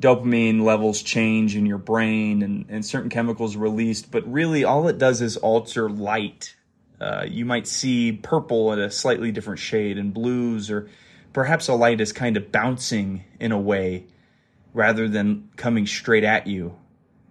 dopamine 0.00 0.62
levels 0.62 1.02
change 1.02 1.56
in 1.56 1.66
your 1.66 1.78
brain, 1.78 2.42
and, 2.42 2.66
and 2.68 2.84
certain 2.84 3.10
chemicals 3.10 3.56
released. 3.56 4.10
But 4.10 4.30
really, 4.30 4.64
all 4.64 4.88
it 4.88 4.98
does 4.98 5.20
is 5.20 5.36
alter 5.36 5.90
light. 5.90 6.54
Uh, 7.00 7.24
you 7.28 7.44
might 7.44 7.66
see 7.66 8.12
purple 8.12 8.72
at 8.72 8.78
a 8.78 8.90
slightly 8.90 9.32
different 9.32 9.58
shade, 9.58 9.98
and 9.98 10.14
blues, 10.14 10.70
or 10.70 10.88
perhaps 11.32 11.68
a 11.68 11.74
light 11.74 12.00
is 12.00 12.12
kind 12.12 12.36
of 12.36 12.52
bouncing 12.52 13.24
in 13.40 13.52
a 13.52 13.58
way 13.58 14.06
rather 14.72 15.08
than 15.08 15.48
coming 15.56 15.86
straight 15.86 16.24
at 16.24 16.46
you. 16.46 16.76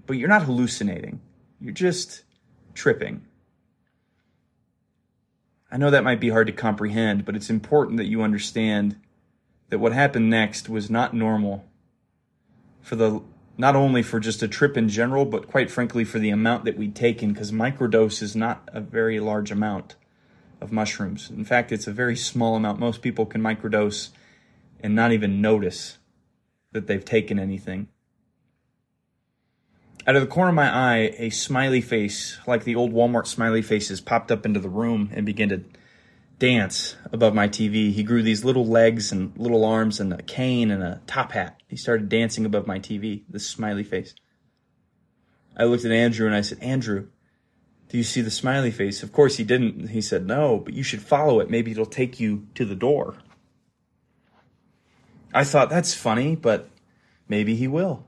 But 0.06 0.17
you're 0.17 0.30
not 0.30 0.43
hallucinating, 0.43 1.21
you're 1.60 1.73
just 1.73 2.23
tripping. 2.73 3.25
I 5.69 5.75
know 5.77 5.91
that 5.91 6.06
might 6.06 6.21
be 6.21 6.30
hard 6.30 6.47
to 6.47 6.53
comprehend, 6.53 7.25
but 7.25 7.36
it's 7.36 7.49
important 7.49 7.97
that 7.97 8.06
you 8.06 8.21
understand 8.21 8.95
that 9.69 9.80
what 9.80 9.91
happened 9.91 10.30
next 10.30 10.69
was 10.69 10.89
not 10.89 11.13
normal 11.13 11.65
for 12.88 12.95
the 12.95 13.21
not 13.58 13.76
only 13.76 14.02
for 14.02 14.17
just 14.17 14.41
a 14.41 14.47
trip 14.47 14.78
in 14.78 14.88
general, 14.88 15.26
but 15.26 15.47
quite 15.47 15.69
frankly 15.69 16.06
for 16.06 16.19
the 16.19 16.30
amount 16.30 16.63
that 16.63 16.78
we'd 16.78 16.95
taken, 16.95 17.34
because 17.34 17.52
microdose 17.52 18.21
is 18.21 18.34
not 18.34 18.69
a 18.71 18.80
very 18.80 19.19
large 19.19 19.52
amount 19.52 19.95
of 20.62 20.71
mushrooms. 20.71 21.30
In 21.30 21.43
fact, 21.43 21.73
it's 21.73 21.88
a 21.88 21.91
very 21.91 22.15
small 22.15 22.56
amount. 22.56 22.80
Most 22.80 23.02
people 23.02 23.26
can 23.26 23.41
microdose 23.41 24.12
and 24.80 24.95
not 24.95 25.12
even 25.12 25.41
notice 25.41 25.97
that 26.71 26.88
they've 26.88 27.04
taken 27.04 27.39
anything. 27.39 27.89
Out 30.06 30.15
of 30.15 30.21
the 30.21 30.28
corner 30.28 30.50
of 30.50 30.56
my 30.56 30.73
eye, 30.73 31.13
a 31.17 31.30
smiley 31.30 31.82
face, 31.82 32.38
like 32.47 32.63
the 32.63 32.76
old 32.76 32.93
Walmart 32.93 33.28
smiley 33.28 33.62
faces, 33.62 34.00
popped 34.00 34.32
up 34.32 34.45
into 34.45 34.62
the 34.62 34.69
room 34.69 35.10
and 35.13 35.26
began 35.26 35.50
to 35.50 35.63
dance 36.39 36.95
above 37.12 37.34
my 37.34 37.47
TV. 37.47 37.91
He 37.91 38.04
grew 38.04 38.21
these 38.21 38.45
little 38.45 38.65
legs 38.65 39.12
and 39.12 39.36
little 39.38 39.65
arms 39.65 40.00
and 40.00 40.13
a 40.13 40.21
cane 40.21 40.71
and 40.71 40.84
a 40.84 41.02
top 41.08 41.32
hat. 41.32 41.62
He 41.67 41.76
started 41.76 42.10
dancing 42.10 42.45
above 42.45 42.67
my 42.67 42.80
TV, 42.80 43.23
this 43.30 43.47
smiley 43.47 43.84
face. 43.84 44.13
I 45.56 45.63
looked 45.63 45.86
at 45.86 45.91
Andrew 45.91 46.28
and 46.28 46.36
I 46.36 46.41
said, 46.41 46.60
Andrew, 46.62 47.08
do 47.89 47.97
you 47.97 48.04
see 48.04 48.21
the 48.21 48.32
smiley 48.32 48.71
face? 48.71 49.02
Of 49.02 49.12
course 49.12 49.38
he 49.38 49.43
didn't. 49.43 49.89
He 49.89 50.02
said, 50.02 50.28
no, 50.28 50.60
but 50.60 50.73
you 50.73 50.84
should 50.84 51.02
follow 51.02 51.39
it. 51.39 51.50
Maybe 51.50 51.71
it'll 51.71 51.86
take 51.86 52.19
you 52.19 52.47
to 52.56 52.65
the 52.65 52.76
door. 52.76 53.15
I 55.34 55.43
thought, 55.43 55.69
that's 55.69 55.93
funny, 55.93 56.36
but 56.36 56.69
maybe 57.28 57.56
he 57.56 57.67
will. 57.67 58.06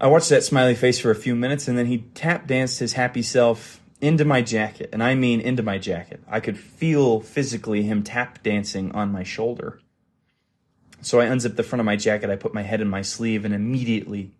I 0.00 0.08
watched 0.08 0.30
that 0.30 0.42
smiley 0.42 0.74
face 0.74 0.98
for 0.98 1.10
a 1.10 1.16
few 1.16 1.34
minutes 1.34 1.68
and 1.68 1.76
then 1.76 1.86
he 1.86 1.98
tap 2.14 2.46
danced 2.46 2.78
his 2.78 2.94
happy 2.94 3.22
self 3.22 3.79
into 4.00 4.24
my 4.24 4.42
jacket, 4.42 4.90
and 4.92 5.02
I 5.02 5.14
mean 5.14 5.40
into 5.40 5.62
my 5.62 5.78
jacket. 5.78 6.22
I 6.28 6.40
could 6.40 6.58
feel 6.58 7.20
physically 7.20 7.82
him 7.82 8.02
tap 8.02 8.42
dancing 8.42 8.92
on 8.92 9.12
my 9.12 9.22
shoulder. 9.22 9.80
So 11.02 11.20
I 11.20 11.26
unzipped 11.26 11.56
the 11.56 11.62
front 11.62 11.80
of 11.80 11.86
my 11.86 11.96
jacket, 11.96 12.30
I 12.30 12.36
put 12.36 12.54
my 12.54 12.62
head 12.62 12.80
in 12.80 12.88
my 12.88 13.02
sleeve, 13.02 13.44
and 13.44 13.54
immediately 13.54 14.32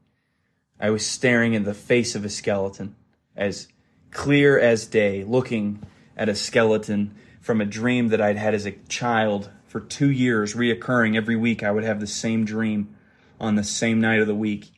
I 0.79 0.91
was 0.91 1.07
staring 1.07 1.55
at 1.55 1.65
the 1.65 1.75
face 1.75 2.15
of 2.15 2.25
a 2.25 2.29
skeleton, 2.29 2.97
as 3.37 3.69
clear 4.11 4.59
as 4.59 4.87
day, 4.87 5.25
looking 5.25 5.83
at 6.17 6.29
a 6.29 6.35
skeleton 6.35 7.15
from 7.41 7.61
a 7.61 7.67
dream 7.67 8.09
that 8.09 8.21
I'd 8.21 8.37
had 8.37 8.55
as 8.55 8.67
a 8.67 8.73
child 8.89 9.51
for 9.67 9.81
two 9.81 10.11
years, 10.11 10.55
reoccurring 10.55 11.17
every 11.17 11.37
week. 11.37 11.63
I 11.63 11.71
would 11.71 11.85
have 11.85 12.01
the 12.01 12.07
same 12.07 12.45
dream 12.45 12.97
on 13.39 13.55
the 13.55 13.65
same 13.65 14.01
night 14.01 14.21
of 14.21 14.27
the 14.27 14.35
week, 14.35 14.73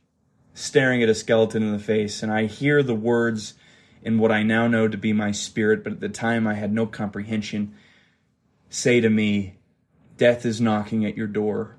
staring 0.55 1.03
at 1.03 1.09
a 1.09 1.15
skeleton 1.15 1.63
in 1.63 1.73
the 1.73 1.79
face, 1.79 2.23
and 2.23 2.31
I 2.31 2.47
hear 2.47 2.83
the 2.83 2.95
words 2.95 3.55
in 4.03 4.19
what 4.19 4.33
I 4.33 4.43
now 4.43 4.67
know 4.67 4.89
to 4.89 4.97
be 4.97 5.13
my 5.13 5.31
spirit, 5.33 5.85
but 5.85 5.95
at 5.95 6.01
the 6.01 6.09
time 6.09 6.47
I 6.47 6.55
had 6.55 6.73
no 6.73 6.87
comprehension, 6.87 7.75
say 8.69 9.01
to 9.01 9.09
me, 9.09 9.59
Death 10.17 10.45
is 10.45 10.61
knocking 10.61 11.05
at 11.05 11.17
your 11.17 11.27
door. 11.27 11.77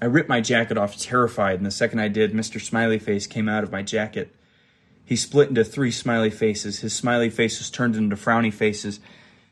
I 0.00 0.06
ripped 0.06 0.28
my 0.28 0.40
jacket 0.40 0.78
off, 0.78 0.96
terrified, 0.96 1.56
and 1.56 1.66
the 1.66 1.70
second 1.70 2.00
I 2.00 2.08
did, 2.08 2.32
Mr. 2.32 2.60
Smiley 2.60 2.98
Face 2.98 3.26
came 3.26 3.48
out 3.48 3.62
of 3.62 3.72
my 3.72 3.82
jacket. 3.82 4.34
He 5.04 5.16
split 5.16 5.48
into 5.48 5.64
three 5.64 5.90
smiley 5.90 6.30
faces. 6.30 6.80
His 6.80 6.94
smiley 6.94 7.28
faces 7.28 7.70
turned 7.70 7.96
into 7.96 8.16
frowny 8.16 8.52
faces. 8.52 9.00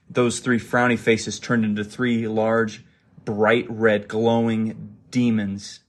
Those 0.08 0.40
three 0.40 0.58
frowny 0.58 0.98
faces 0.98 1.38
turned 1.38 1.64
into 1.64 1.84
three 1.84 2.26
large, 2.26 2.84
bright 3.24 3.66
red, 3.68 4.08
glowing 4.08 4.96
demons. 5.10 5.80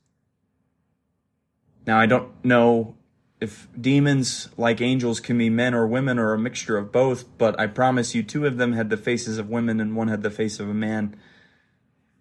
Now, 1.85 1.99
I 1.99 2.05
don't 2.05 2.31
know 2.43 2.95
if 3.41 3.67
demons, 3.79 4.49
like 4.55 4.79
angels, 4.79 5.19
can 5.19 5.37
be 5.39 5.49
men 5.49 5.73
or 5.73 5.87
women 5.87 6.19
or 6.19 6.33
a 6.33 6.37
mixture 6.37 6.77
of 6.77 6.91
both, 6.91 7.25
but 7.39 7.59
I 7.59 7.65
promise 7.65 8.13
you, 8.13 8.21
two 8.21 8.45
of 8.45 8.57
them 8.57 8.73
had 8.73 8.91
the 8.91 8.97
faces 8.97 9.39
of 9.39 9.49
women 9.49 9.79
and 9.81 9.95
one 9.95 10.09
had 10.09 10.21
the 10.21 10.29
face 10.29 10.59
of 10.59 10.69
a 10.69 10.75
man. 10.75 11.19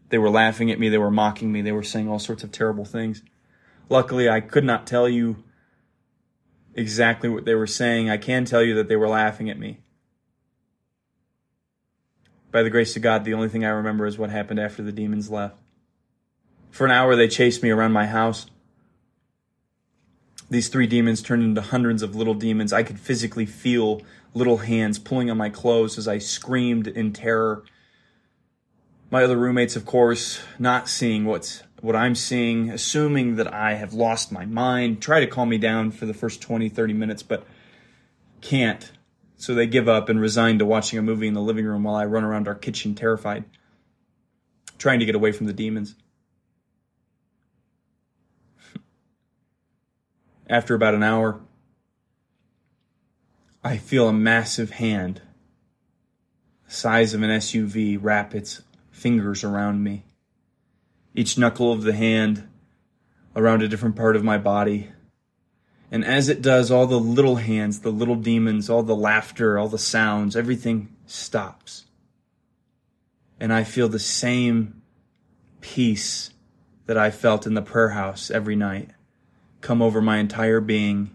They 0.09 0.16
were 0.16 0.30
laughing 0.30 0.70
at 0.70 0.80
me, 0.80 0.88
they 0.88 0.98
were 0.98 1.11
mocking 1.11 1.52
me, 1.52 1.61
they 1.61 1.72
were 1.72 1.83
saying 1.83 2.09
all 2.09 2.18
sorts 2.18 2.42
of 2.42 2.50
terrible 2.50 2.87
things. 2.87 3.22
Luckily, 3.90 4.30
I 4.30 4.40
could 4.40 4.64
not 4.64 4.87
tell 4.87 5.09
you 5.09 5.44
exactly 6.74 7.28
what 7.28 7.44
they 7.44 7.54
were 7.54 7.66
saying. 7.66 8.09
I 8.09 8.16
can 8.16 8.46
tell 8.46 8.62
you 8.62 8.74
that 8.76 8.88
they 8.88 8.96
were 8.96 9.09
laughing 9.09 9.50
at 9.50 9.59
me. 9.59 9.80
By 12.50 12.62
the 12.62 12.70
grace 12.70 12.96
of 12.96 13.02
God, 13.02 13.24
the 13.24 13.35
only 13.35 13.48
thing 13.48 13.64
I 13.64 13.68
remember 13.68 14.06
is 14.06 14.16
what 14.16 14.30
happened 14.30 14.59
after 14.59 14.83
the 14.83 14.90
demons 14.90 15.30
left. 15.30 15.59
For 16.70 16.87
an 16.87 16.92
hour, 16.92 17.14
they 17.14 17.28
chased 17.28 17.62
me 17.62 17.70
around 17.70 17.92
my 17.92 18.06
house. 18.06 18.46
These 20.51 20.69
three 20.69 20.89
demons 20.89 21.23
turned 21.23 21.45
into 21.45 21.61
hundreds 21.61 22.03
of 22.03 22.17
little 22.17 22.35
demons. 22.35 22.73
I 22.73 22.83
could 22.83 22.99
physically 22.99 23.47
feel 23.47 24.03
little 24.35 24.59
hands 24.59 24.99
pulling 24.99 25.31
on 25.31 25.37
my 25.37 25.49
clothes 25.49 25.97
as 25.97 26.09
I 26.09 26.19
screamed 26.19 26.89
in 26.89 27.13
terror. 27.13 27.63
My 29.13 29.23
other 29.23 29.37
roommates, 29.37 29.77
of 29.77 29.87
course, 29.87 30.41
not 30.59 30.89
seeing 30.89 31.25
what's 31.25 31.63
what 31.81 31.97
I'm 31.97 32.15
seeing, 32.15 32.69
assuming 32.69 33.37
that 33.37 33.55
I 33.55 33.75
have 33.75 33.95
lost 33.95 34.31
my 34.31 34.45
mind, 34.45 35.01
try 35.01 35.21
to 35.21 35.27
calm 35.27 35.49
me 35.49 35.57
down 35.57 35.93
for 35.93 36.05
the 36.05 36.13
first 36.13 36.43
20, 36.43 36.69
30 36.69 36.93
minutes, 36.93 37.23
but 37.23 37.47
can't. 38.43 38.91
So 39.37 39.55
they 39.55 39.67
give 39.67 39.89
up 39.89 40.11
and 40.11 40.21
resign 40.21 40.59
to 40.59 40.67
watching 40.67 40.99
a 40.99 41.03
movie 41.03 41.27
in 41.27 41.33
the 41.33 41.41
living 41.41 41.65
room 41.65 41.85
while 41.85 41.95
I 41.95 42.05
run 42.05 42.25
around 42.25 42.49
our 42.49 42.55
kitchen 42.55 42.95
terrified, 42.95 43.45
trying 44.77 44.99
to 44.99 45.07
get 45.07 45.15
away 45.15 45.33
from 45.33 45.47
the 45.47 45.55
demons. 45.55 45.95
After 50.51 50.75
about 50.75 50.95
an 50.95 51.05
hour, 51.05 51.41
I 53.63 53.77
feel 53.77 54.09
a 54.09 54.13
massive 54.13 54.73
hand, 54.73 55.23
the 56.67 56.75
size 56.75 57.15
of 57.15 57.23
an 57.23 57.31
SUV, 57.31 57.97
wrap 58.01 58.35
its 58.35 58.61
fingers 58.91 59.45
around 59.45 59.85
me. 59.85 60.07
Each 61.15 61.39
knuckle 61.39 61.73
of 61.73 61.83
the 61.83 61.93
hand 61.93 62.49
around 63.37 63.63
a 63.63 63.69
different 63.69 63.95
part 63.95 64.17
of 64.17 64.25
my 64.25 64.39
body. 64.39 64.91
And 65.89 66.05
as 66.05 66.29
it 66.29 66.43
does, 66.43 66.69
all 66.69 66.89
the 66.89 66.99
little 66.99 67.37
hands, 67.37 67.83
the 67.83 67.93
little 67.93 68.17
demons, 68.17 68.69
all 68.69 68.83
the 68.83 68.97
laughter, 68.97 69.57
all 69.57 69.69
the 69.69 69.79
sounds, 69.79 70.35
everything 70.35 70.97
stops. 71.07 71.87
And 73.39 73.53
I 73.53 73.63
feel 73.63 73.89
the 73.89 74.01
same 74.01 74.83
peace 75.61 76.31
that 76.87 76.99
I 76.99 77.13
felt 77.13 77.47
in 77.47 77.55
the 77.55 77.63
prayer 77.63 77.91
house 77.91 78.33
every 78.33 78.57
night 78.57 78.91
come 79.61 79.83
over 79.83 80.01
my 80.01 80.18
entire 80.18 80.61
being. 80.61 81.11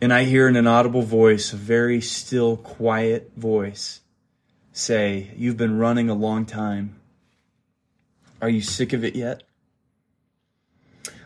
And 0.00 0.12
I 0.12 0.24
hear 0.24 0.46
an 0.46 0.66
audible 0.66 1.02
voice, 1.02 1.52
a 1.52 1.56
very 1.56 2.00
still, 2.00 2.56
quiet 2.56 3.32
voice, 3.36 4.00
say, 4.72 5.30
You've 5.36 5.56
been 5.56 5.78
running 5.78 6.10
a 6.10 6.14
long 6.14 6.44
time. 6.44 6.96
Are 8.42 8.48
you 8.48 8.60
sick 8.60 8.92
of 8.92 9.04
it 9.04 9.16
yet? 9.16 9.42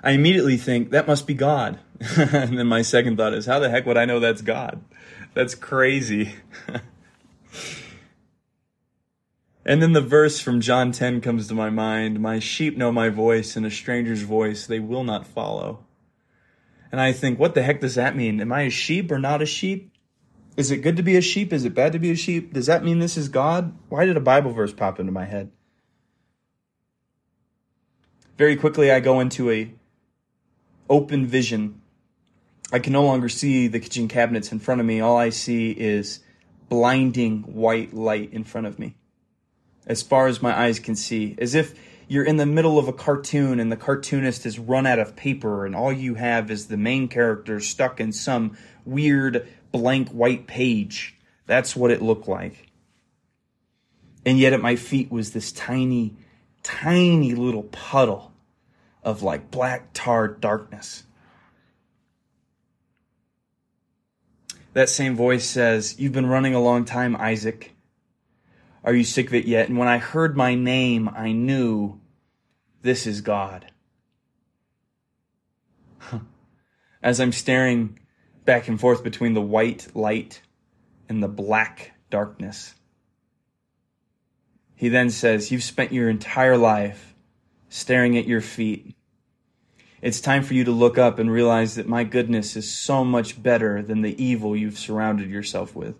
I 0.02 0.12
immediately 0.12 0.56
think 0.56 0.90
that 0.90 1.06
must 1.06 1.26
be 1.26 1.34
God. 1.34 1.78
and 2.16 2.58
then 2.58 2.66
my 2.66 2.82
second 2.82 3.16
thought 3.16 3.34
is, 3.34 3.46
How 3.46 3.58
the 3.58 3.68
heck 3.68 3.86
would 3.86 3.98
I 3.98 4.04
know 4.04 4.20
that's 4.20 4.42
God? 4.42 4.80
That's 5.34 5.54
crazy. 5.54 6.34
And 9.64 9.82
then 9.82 9.92
the 9.92 10.00
verse 10.00 10.40
from 10.40 10.60
John 10.60 10.90
10 10.90 11.20
comes 11.20 11.48
to 11.48 11.54
my 11.54 11.70
mind 11.70 12.20
My 12.20 12.38
sheep 12.38 12.76
know 12.76 12.90
my 12.90 13.08
voice, 13.08 13.56
and 13.56 13.66
a 13.66 13.70
stranger's 13.70 14.22
voice 14.22 14.66
they 14.66 14.80
will 14.80 15.04
not 15.04 15.26
follow. 15.26 15.84
And 16.90 17.00
I 17.00 17.12
think, 17.12 17.38
what 17.38 17.54
the 17.54 17.62
heck 17.62 17.80
does 17.80 17.94
that 17.94 18.16
mean? 18.16 18.40
Am 18.40 18.52
I 18.52 18.62
a 18.62 18.70
sheep 18.70 19.12
or 19.12 19.18
not 19.18 19.42
a 19.42 19.46
sheep? 19.46 19.92
Is 20.56 20.70
it 20.70 20.78
good 20.78 20.96
to 20.96 21.02
be 21.02 21.16
a 21.16 21.20
sheep? 21.20 21.52
Is 21.52 21.64
it 21.64 21.74
bad 21.74 21.92
to 21.92 21.98
be 21.98 22.10
a 22.10 22.16
sheep? 22.16 22.52
Does 22.52 22.66
that 22.66 22.84
mean 22.84 22.98
this 22.98 23.16
is 23.16 23.28
God? 23.28 23.76
Why 23.88 24.04
did 24.04 24.16
a 24.16 24.20
Bible 24.20 24.52
verse 24.52 24.72
pop 24.72 24.98
into 24.98 25.12
my 25.12 25.24
head? 25.24 25.52
Very 28.36 28.56
quickly, 28.56 28.90
I 28.90 29.00
go 29.00 29.20
into 29.20 29.50
a 29.50 29.72
open 30.88 31.26
vision. 31.26 31.82
I 32.72 32.78
can 32.78 32.92
no 32.92 33.04
longer 33.04 33.28
see 33.28 33.68
the 33.68 33.78
kitchen 33.78 34.08
cabinets 34.08 34.50
in 34.50 34.58
front 34.58 34.80
of 34.80 34.86
me. 34.86 35.00
All 35.00 35.16
I 35.16 35.30
see 35.30 35.70
is 35.70 36.20
blinding 36.68 37.42
white 37.42 37.94
light 37.94 38.32
in 38.32 38.44
front 38.44 38.66
of 38.66 38.78
me 38.78 38.96
as 39.86 40.02
far 40.02 40.26
as 40.26 40.42
my 40.42 40.58
eyes 40.58 40.78
can 40.78 40.94
see, 40.94 41.34
as 41.38 41.54
if 41.54 41.74
you're 42.08 42.24
in 42.24 42.36
the 42.36 42.46
middle 42.46 42.78
of 42.78 42.88
a 42.88 42.92
cartoon 42.92 43.60
and 43.60 43.70
the 43.70 43.76
cartoonist 43.76 44.44
has 44.44 44.58
run 44.58 44.86
out 44.86 44.98
of 44.98 45.14
paper 45.14 45.64
and 45.64 45.76
all 45.76 45.92
you 45.92 46.16
have 46.16 46.50
is 46.50 46.66
the 46.66 46.76
main 46.76 47.06
character 47.06 47.60
stuck 47.60 48.00
in 48.00 48.12
some 48.12 48.56
weird 48.84 49.46
blank 49.70 50.08
white 50.08 50.46
page. 50.46 51.16
That's 51.46 51.76
what 51.76 51.90
it 51.90 52.02
looked 52.02 52.26
like. 52.26 52.70
And 54.26 54.38
yet 54.38 54.52
at 54.52 54.60
my 54.60 54.76
feet 54.76 55.10
was 55.10 55.32
this 55.32 55.52
tiny, 55.52 56.16
tiny 56.62 57.34
little 57.34 57.62
puddle 57.62 58.32
of 59.02 59.22
like 59.22 59.50
black 59.50 59.90
tar 59.94 60.28
darkness. 60.28 61.04
That 64.72 64.88
same 64.88 65.16
voice 65.16 65.44
says, 65.44 65.98
You've 65.98 66.12
been 66.12 66.26
running 66.26 66.54
a 66.54 66.60
long 66.60 66.84
time, 66.84 67.16
Isaac. 67.16 67.72
Are 68.82 68.94
you 68.94 69.04
sick 69.04 69.26
of 69.28 69.34
it 69.34 69.44
yet? 69.44 69.68
And 69.68 69.78
when 69.78 69.88
I 69.88 69.98
heard 69.98 70.36
my 70.36 70.54
name, 70.54 71.08
I 71.08 71.32
knew 71.32 72.00
this 72.82 73.06
is 73.06 73.20
God. 73.20 73.66
As 77.02 77.20
I'm 77.20 77.32
staring 77.32 77.98
back 78.44 78.68
and 78.68 78.80
forth 78.80 79.04
between 79.04 79.34
the 79.34 79.40
white 79.40 79.88
light 79.94 80.40
and 81.08 81.22
the 81.22 81.28
black 81.28 81.92
darkness, 82.08 82.74
he 84.74 84.88
then 84.88 85.10
says, 85.10 85.50
You've 85.52 85.62
spent 85.62 85.92
your 85.92 86.08
entire 86.08 86.56
life 86.56 87.14
staring 87.68 88.16
at 88.16 88.26
your 88.26 88.40
feet. 88.40 88.96
It's 90.00 90.22
time 90.22 90.42
for 90.42 90.54
you 90.54 90.64
to 90.64 90.70
look 90.70 90.96
up 90.96 91.18
and 91.18 91.30
realize 91.30 91.74
that 91.74 91.86
my 91.86 92.04
goodness 92.04 92.56
is 92.56 92.72
so 92.72 93.04
much 93.04 93.42
better 93.42 93.82
than 93.82 94.00
the 94.00 94.22
evil 94.22 94.56
you've 94.56 94.78
surrounded 94.78 95.28
yourself 95.28 95.76
with. 95.76 95.96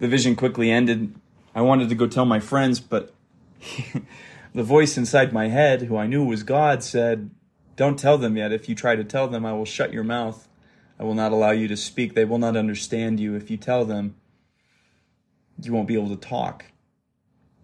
The 0.00 0.08
vision 0.08 0.34
quickly 0.34 0.70
ended. 0.70 1.14
I 1.54 1.60
wanted 1.60 1.88
to 1.90 1.94
go 1.94 2.06
tell 2.06 2.24
my 2.24 2.40
friends, 2.40 2.80
but 2.80 3.14
the 4.54 4.62
voice 4.62 4.98
inside 4.98 5.32
my 5.32 5.48
head, 5.48 5.82
who 5.82 5.96
I 5.96 6.06
knew 6.06 6.24
was 6.24 6.42
God, 6.42 6.82
said, 6.82 7.30
Don't 7.76 7.98
tell 7.98 8.18
them 8.18 8.36
yet. 8.36 8.52
If 8.52 8.68
you 8.68 8.74
try 8.74 8.96
to 8.96 9.04
tell 9.04 9.28
them, 9.28 9.46
I 9.46 9.52
will 9.52 9.64
shut 9.64 9.92
your 9.92 10.04
mouth. 10.04 10.48
I 10.98 11.04
will 11.04 11.14
not 11.14 11.32
allow 11.32 11.50
you 11.50 11.68
to 11.68 11.76
speak. 11.76 12.14
They 12.14 12.24
will 12.24 12.38
not 12.38 12.56
understand 12.56 13.20
you. 13.20 13.34
If 13.34 13.50
you 13.50 13.56
tell 13.56 13.84
them, 13.84 14.16
you 15.60 15.72
won't 15.72 15.88
be 15.88 15.94
able 15.94 16.08
to 16.08 16.16
talk. 16.16 16.66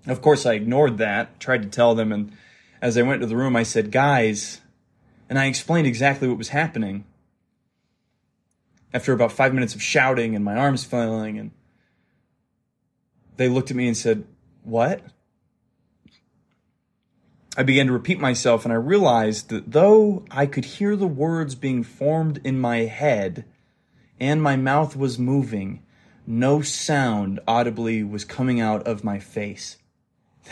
Of 0.07 0.23
course, 0.23 0.47
I 0.47 0.55
ignored 0.55 0.99
that, 0.99 1.41
tried 1.41 1.63
to 1.63 1.69
tell 1.69 1.95
them, 1.95 2.13
and 2.13 2.33
as 2.81 2.97
I 2.97 3.03
went 3.03 3.23
to 3.23 3.27
the 3.27 3.37
room, 3.37 3.57
I 3.57 3.63
said, 3.63 3.91
Guys, 3.91 4.61
and 5.29 5.39
I 5.39 5.47
explained 5.47 5.87
exactly 5.87 6.29
what 6.29 6.39
was 6.39 6.51
happening. 6.51 7.05
After 8.95 9.13
about 9.13 9.33
five 9.33 9.53
minutes 9.53 9.75
of 9.75 9.83
shouting 9.83 10.35
and 10.35 10.45
my 10.45 10.57
arms 10.57 10.85
flailing, 10.85 11.39
and 11.39 11.51
they 13.37 13.49
looked 13.49 13.71
at 13.71 13.77
me 13.77 13.87
and 13.87 13.97
said, 13.97 14.25
What? 14.63 15.03
I 17.57 17.63
began 17.63 17.87
to 17.87 17.93
repeat 17.93 18.21
myself, 18.21 18.65
and 18.65 18.73
I 18.73 18.77
realized 18.77 19.49
that 19.49 19.73
though 19.73 20.25
I 20.31 20.47
could 20.47 20.65
hear 20.65 20.95
the 20.95 21.07
words 21.07 21.55
being 21.55 21.83
formed 21.83 22.41
in 22.45 22.61
my 22.61 22.79
head 22.79 23.47
and 24.21 24.43
my 24.43 24.57
mouth 24.57 24.97
was 24.97 25.19
moving, 25.19 25.83
no 26.27 26.61
sound 26.61 27.41
audibly 27.47 28.03
was 28.03 28.25
coming 28.25 28.61
out 28.61 28.87
of 28.87 29.05
my 29.05 29.19
face. 29.19 29.79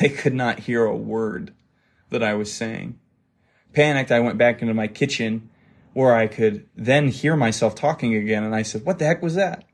They 0.00 0.08
could 0.08 0.34
not 0.34 0.60
hear 0.60 0.84
a 0.84 0.96
word 0.96 1.54
that 2.10 2.22
I 2.22 2.34
was 2.34 2.52
saying. 2.52 2.98
Panicked, 3.72 4.10
I 4.10 4.18
went 4.18 4.38
back 4.38 4.60
into 4.60 4.74
my 4.74 4.88
kitchen 4.88 5.50
where 5.92 6.14
I 6.14 6.26
could 6.26 6.66
then 6.74 7.08
hear 7.08 7.36
myself 7.36 7.76
talking 7.76 8.14
again, 8.14 8.42
and 8.42 8.54
I 8.56 8.62
said, 8.62 8.84
What 8.84 8.98
the 8.98 9.04
heck 9.04 9.22
was 9.22 9.36
that? 9.36 9.64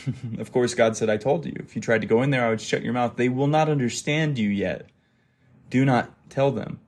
of 0.38 0.52
course, 0.52 0.74
God 0.74 0.96
said, 0.96 1.10
I 1.10 1.16
told 1.16 1.46
you. 1.46 1.54
If 1.56 1.74
you 1.76 1.82
tried 1.82 2.00
to 2.00 2.06
go 2.06 2.22
in 2.22 2.30
there, 2.30 2.44
I 2.44 2.50
would 2.50 2.60
shut 2.60 2.82
your 2.82 2.92
mouth. 2.92 3.16
They 3.16 3.28
will 3.28 3.46
not 3.46 3.68
understand 3.68 4.38
you 4.38 4.48
yet. 4.48 4.88
Do 5.70 5.84
not 5.84 6.10
tell 6.30 6.50
them. 6.50 6.80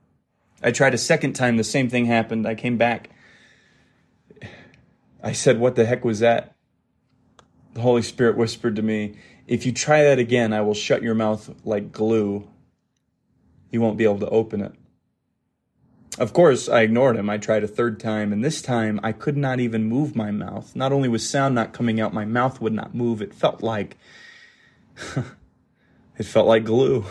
I 0.61 0.71
tried 0.71 0.93
a 0.93 0.97
second 0.97 1.33
time, 1.33 1.57
the 1.57 1.63
same 1.63 1.89
thing 1.89 2.05
happened. 2.05 2.47
I 2.47 2.55
came 2.55 2.77
back. 2.77 3.09
I 5.23 5.31
said, 5.31 5.59
What 5.59 5.75
the 5.75 5.85
heck 5.85 6.05
was 6.05 6.19
that? 6.19 6.55
The 7.73 7.81
Holy 7.81 8.01
Spirit 8.01 8.37
whispered 8.37 8.75
to 8.77 8.81
me, 8.81 9.17
If 9.47 9.65
you 9.65 9.71
try 9.71 10.03
that 10.03 10.19
again, 10.19 10.53
I 10.53 10.61
will 10.61 10.73
shut 10.73 11.03
your 11.03 11.15
mouth 11.15 11.53
like 11.65 11.91
glue. 11.91 12.47
You 13.69 13.81
won't 13.81 13.97
be 13.97 14.05
able 14.05 14.19
to 14.19 14.29
open 14.29 14.61
it. 14.61 14.73
Of 16.17 16.31
course, 16.31 16.69
I 16.69 16.81
ignored 16.81 17.17
him. 17.17 17.29
I 17.29 17.37
tried 17.37 17.63
a 17.63 17.67
third 17.67 17.99
time, 17.99 18.31
and 18.31 18.43
this 18.43 18.61
time 18.61 18.99
I 19.03 19.11
could 19.11 19.35
not 19.35 19.59
even 19.59 19.83
move 19.83 20.15
my 20.15 20.31
mouth. 20.31 20.75
Not 20.75 20.93
only 20.93 21.09
was 21.09 21.29
sound 21.29 21.55
not 21.55 21.73
coming 21.73 21.99
out, 21.99 22.13
my 22.13 22.23
mouth 22.23 22.61
would 22.61 22.73
not 22.73 22.95
move. 22.95 23.21
It 23.21 23.33
felt 23.33 23.61
like. 23.61 23.97
it 26.17 26.23
felt 26.23 26.47
like 26.47 26.63
glue. 26.63 27.05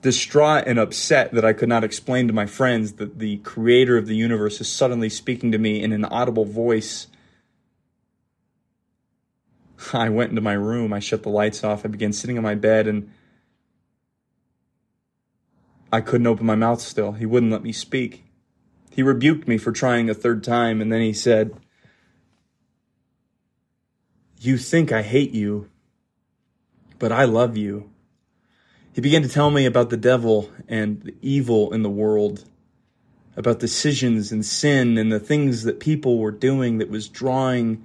Distraught 0.00 0.64
and 0.66 0.78
upset 0.78 1.32
that 1.32 1.44
I 1.44 1.52
could 1.52 1.68
not 1.68 1.84
explain 1.84 2.28
to 2.28 2.32
my 2.32 2.46
friends 2.46 2.94
that 2.94 3.18
the 3.18 3.38
creator 3.38 3.98
of 3.98 4.06
the 4.06 4.16
universe 4.16 4.60
is 4.62 4.68
suddenly 4.68 5.10
speaking 5.10 5.52
to 5.52 5.58
me 5.58 5.82
in 5.82 5.92
an 5.92 6.06
audible 6.06 6.46
voice, 6.46 7.08
I 9.92 10.08
went 10.08 10.30
into 10.30 10.40
my 10.40 10.54
room. 10.54 10.92
I 10.92 11.00
shut 11.00 11.22
the 11.22 11.28
lights 11.28 11.62
off. 11.62 11.84
I 11.84 11.88
began 11.88 12.12
sitting 12.12 12.38
on 12.38 12.44
my 12.44 12.54
bed 12.54 12.86
and 12.86 13.10
I 15.94 16.00
couldn't 16.00 16.26
open 16.26 16.44
my 16.44 16.56
mouth 16.56 16.80
still. 16.80 17.12
He 17.12 17.24
wouldn't 17.24 17.52
let 17.52 17.62
me 17.62 17.70
speak. 17.70 18.24
He 18.90 19.04
rebuked 19.04 19.46
me 19.46 19.58
for 19.58 19.70
trying 19.70 20.10
a 20.10 20.14
third 20.14 20.42
time, 20.42 20.80
and 20.80 20.92
then 20.92 21.00
he 21.00 21.12
said, 21.12 21.54
You 24.40 24.58
think 24.58 24.90
I 24.90 25.02
hate 25.02 25.30
you, 25.30 25.70
but 26.98 27.12
I 27.12 27.26
love 27.26 27.56
you. 27.56 27.92
He 28.92 29.02
began 29.02 29.22
to 29.22 29.28
tell 29.28 29.50
me 29.50 29.66
about 29.66 29.90
the 29.90 29.96
devil 29.96 30.50
and 30.66 31.00
the 31.00 31.14
evil 31.22 31.72
in 31.72 31.84
the 31.84 31.90
world, 31.90 32.44
about 33.36 33.60
decisions 33.60 34.32
and 34.32 34.44
sin 34.44 34.98
and 34.98 35.12
the 35.12 35.20
things 35.20 35.62
that 35.62 35.78
people 35.78 36.18
were 36.18 36.32
doing 36.32 36.78
that 36.78 36.90
was 36.90 37.08
drawing 37.08 37.84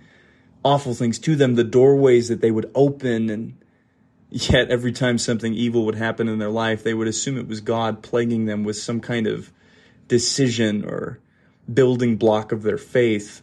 awful 0.65 0.95
things 0.95 1.19
to 1.19 1.35
them, 1.35 1.53
the 1.53 1.63
doorways 1.63 2.27
that 2.29 2.41
they 2.41 2.49
would 2.49 2.71
open 2.73 3.29
and 3.29 3.63
Yet 4.29 4.69
every 4.69 4.91
time 4.91 5.17
something 5.17 5.53
evil 5.53 5.85
would 5.85 5.95
happen 5.95 6.27
in 6.27 6.37
their 6.37 6.51
life, 6.51 6.83
they 6.83 6.93
would 6.93 7.07
assume 7.07 7.37
it 7.37 7.47
was 7.47 7.61
God 7.61 8.03
plaguing 8.03 8.45
them 8.45 8.63
with 8.63 8.77
some 8.77 8.99
kind 8.99 9.25
of 9.25 9.51
decision 10.07 10.85
or 10.85 11.19
building 11.71 12.15
block 12.15 12.51
of 12.51 12.61
their 12.61 12.77
faith. 12.77 13.41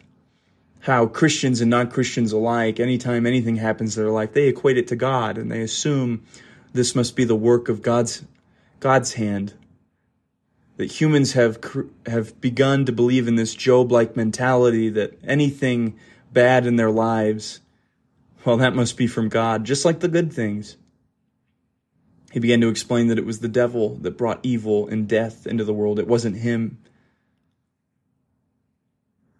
How 0.80 1.06
Christians 1.06 1.60
and 1.60 1.70
non 1.70 1.90
Christians 1.90 2.30
alike, 2.30 2.78
anytime 2.78 3.26
anything 3.26 3.56
happens 3.56 3.96
in 3.96 4.04
their 4.04 4.12
life, 4.12 4.32
they 4.32 4.46
equate 4.46 4.78
it 4.78 4.86
to 4.88 4.96
God 4.96 5.38
and 5.38 5.50
they 5.50 5.60
assume 5.60 6.24
this 6.72 6.94
must 6.94 7.16
be 7.16 7.24
the 7.24 7.34
work 7.34 7.68
of 7.68 7.82
God's, 7.82 8.24
God's 8.78 9.14
hand. 9.14 9.54
That 10.76 11.00
humans 11.00 11.32
have, 11.32 11.58
have 12.06 12.40
begun 12.40 12.84
to 12.84 12.92
believe 12.92 13.26
in 13.26 13.34
this 13.34 13.54
Job 13.54 13.90
like 13.90 14.14
mentality 14.14 14.88
that 14.90 15.18
anything 15.24 15.98
bad 16.32 16.66
in 16.66 16.76
their 16.76 16.90
lives 16.90 17.60
well, 18.46 18.58
that 18.58 18.76
must 18.76 18.96
be 18.96 19.08
from 19.08 19.28
God, 19.28 19.64
just 19.64 19.84
like 19.84 19.98
the 19.98 20.08
good 20.08 20.32
things. 20.32 20.76
He 22.30 22.38
began 22.38 22.60
to 22.60 22.68
explain 22.68 23.08
that 23.08 23.18
it 23.18 23.26
was 23.26 23.40
the 23.40 23.48
devil 23.48 23.96
that 23.96 24.16
brought 24.16 24.38
evil 24.44 24.86
and 24.86 25.08
death 25.08 25.48
into 25.48 25.64
the 25.64 25.74
world. 25.74 25.98
It 25.98 26.06
wasn't 26.06 26.36
him. 26.36 26.78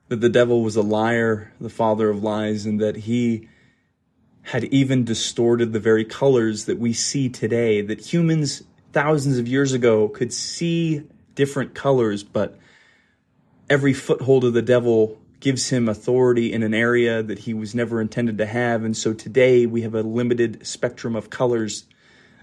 That 0.08 0.20
the 0.20 0.28
devil 0.28 0.60
was 0.62 0.74
a 0.74 0.82
liar, 0.82 1.52
the 1.60 1.70
father 1.70 2.10
of 2.10 2.24
lies, 2.24 2.66
and 2.66 2.80
that 2.80 2.96
he 2.96 3.48
had 4.42 4.64
even 4.64 5.04
distorted 5.04 5.72
the 5.72 5.80
very 5.80 6.04
colors 6.04 6.64
that 6.64 6.78
we 6.78 6.92
see 6.92 7.28
today. 7.28 7.82
That 7.82 8.12
humans 8.12 8.64
thousands 8.92 9.38
of 9.38 9.46
years 9.46 9.72
ago 9.72 10.08
could 10.08 10.32
see 10.32 11.04
different 11.36 11.74
colors, 11.74 12.24
but 12.24 12.58
every 13.70 13.92
foothold 13.92 14.44
of 14.44 14.52
the 14.52 14.62
devil 14.62 15.20
gives 15.46 15.70
him 15.70 15.88
authority 15.88 16.52
in 16.52 16.64
an 16.64 16.74
area 16.74 17.22
that 17.22 17.38
he 17.38 17.54
was 17.54 17.72
never 17.72 18.00
intended 18.00 18.36
to 18.36 18.46
have. 18.46 18.82
And 18.82 18.96
so 18.96 19.14
today 19.14 19.64
we 19.64 19.82
have 19.82 19.94
a 19.94 20.02
limited 20.02 20.66
spectrum 20.66 21.14
of 21.14 21.30
colors 21.30 21.84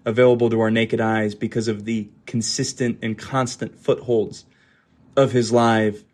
available 0.06 0.50
to 0.50 0.62
our 0.62 0.72
naked 0.72 1.02
eyes 1.02 1.36
because 1.36 1.68
of 1.68 1.84
the 1.84 2.08
consistent 2.26 3.00
and 3.02 3.18
constant 3.18 3.78
footholds 3.78 4.46
of 5.18 5.34
his 5.34 5.52
life 5.52 6.06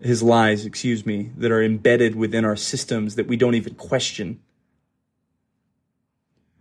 his 0.00 0.22
lies, 0.22 0.64
excuse 0.64 1.04
me, 1.04 1.30
that 1.36 1.52
are 1.52 1.62
embedded 1.62 2.16
within 2.16 2.46
our 2.46 2.56
systems 2.56 3.16
that 3.16 3.26
we 3.26 3.36
don't 3.36 3.54
even 3.54 3.74
question. 3.74 4.40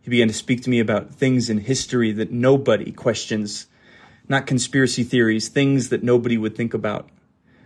He 0.02 0.10
began 0.10 0.28
to 0.28 0.34
speak 0.34 0.62
to 0.64 0.70
me 0.70 0.82
about 0.82 1.14
things 1.14 1.50
in 1.50 1.60
history 1.60 2.12
that 2.12 2.32
nobody 2.32 2.92
questions, 2.92 3.68
not 4.28 4.46
conspiracy 4.46 5.04
theories, 5.04 5.48
things 5.48 5.88
that 5.88 6.04
nobody 6.04 6.38
would 6.38 6.58
think 6.58 6.74
about. 6.74 7.10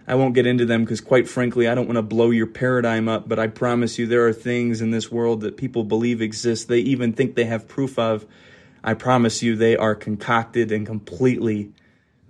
I 0.07 0.15
won't 0.15 0.35
get 0.35 0.47
into 0.47 0.65
them 0.65 0.85
because, 0.85 1.01
quite 1.01 1.27
frankly, 1.27 1.67
I 1.67 1.75
don't 1.75 1.85
want 1.85 1.97
to 1.97 2.01
blow 2.01 2.29
your 2.29 2.47
paradigm 2.47 3.09
up, 3.09 3.27
but 3.27 3.39
I 3.39 3.47
promise 3.47 3.99
you 3.99 4.07
there 4.07 4.25
are 4.25 4.33
things 4.33 4.79
in 4.79 4.91
this 4.91 5.11
world 5.11 5.41
that 5.41 5.57
people 5.57 5.83
believe 5.83 6.21
exist. 6.21 6.69
They 6.69 6.79
even 6.79 7.11
think 7.11 7.35
they 7.35 7.43
have 7.43 7.67
proof 7.67 7.99
of. 7.99 8.25
I 8.83 8.93
promise 8.93 9.43
you 9.43 9.57
they 9.57 9.75
are 9.75 9.95
concocted 9.95 10.71
and 10.71 10.85
completely 10.85 11.73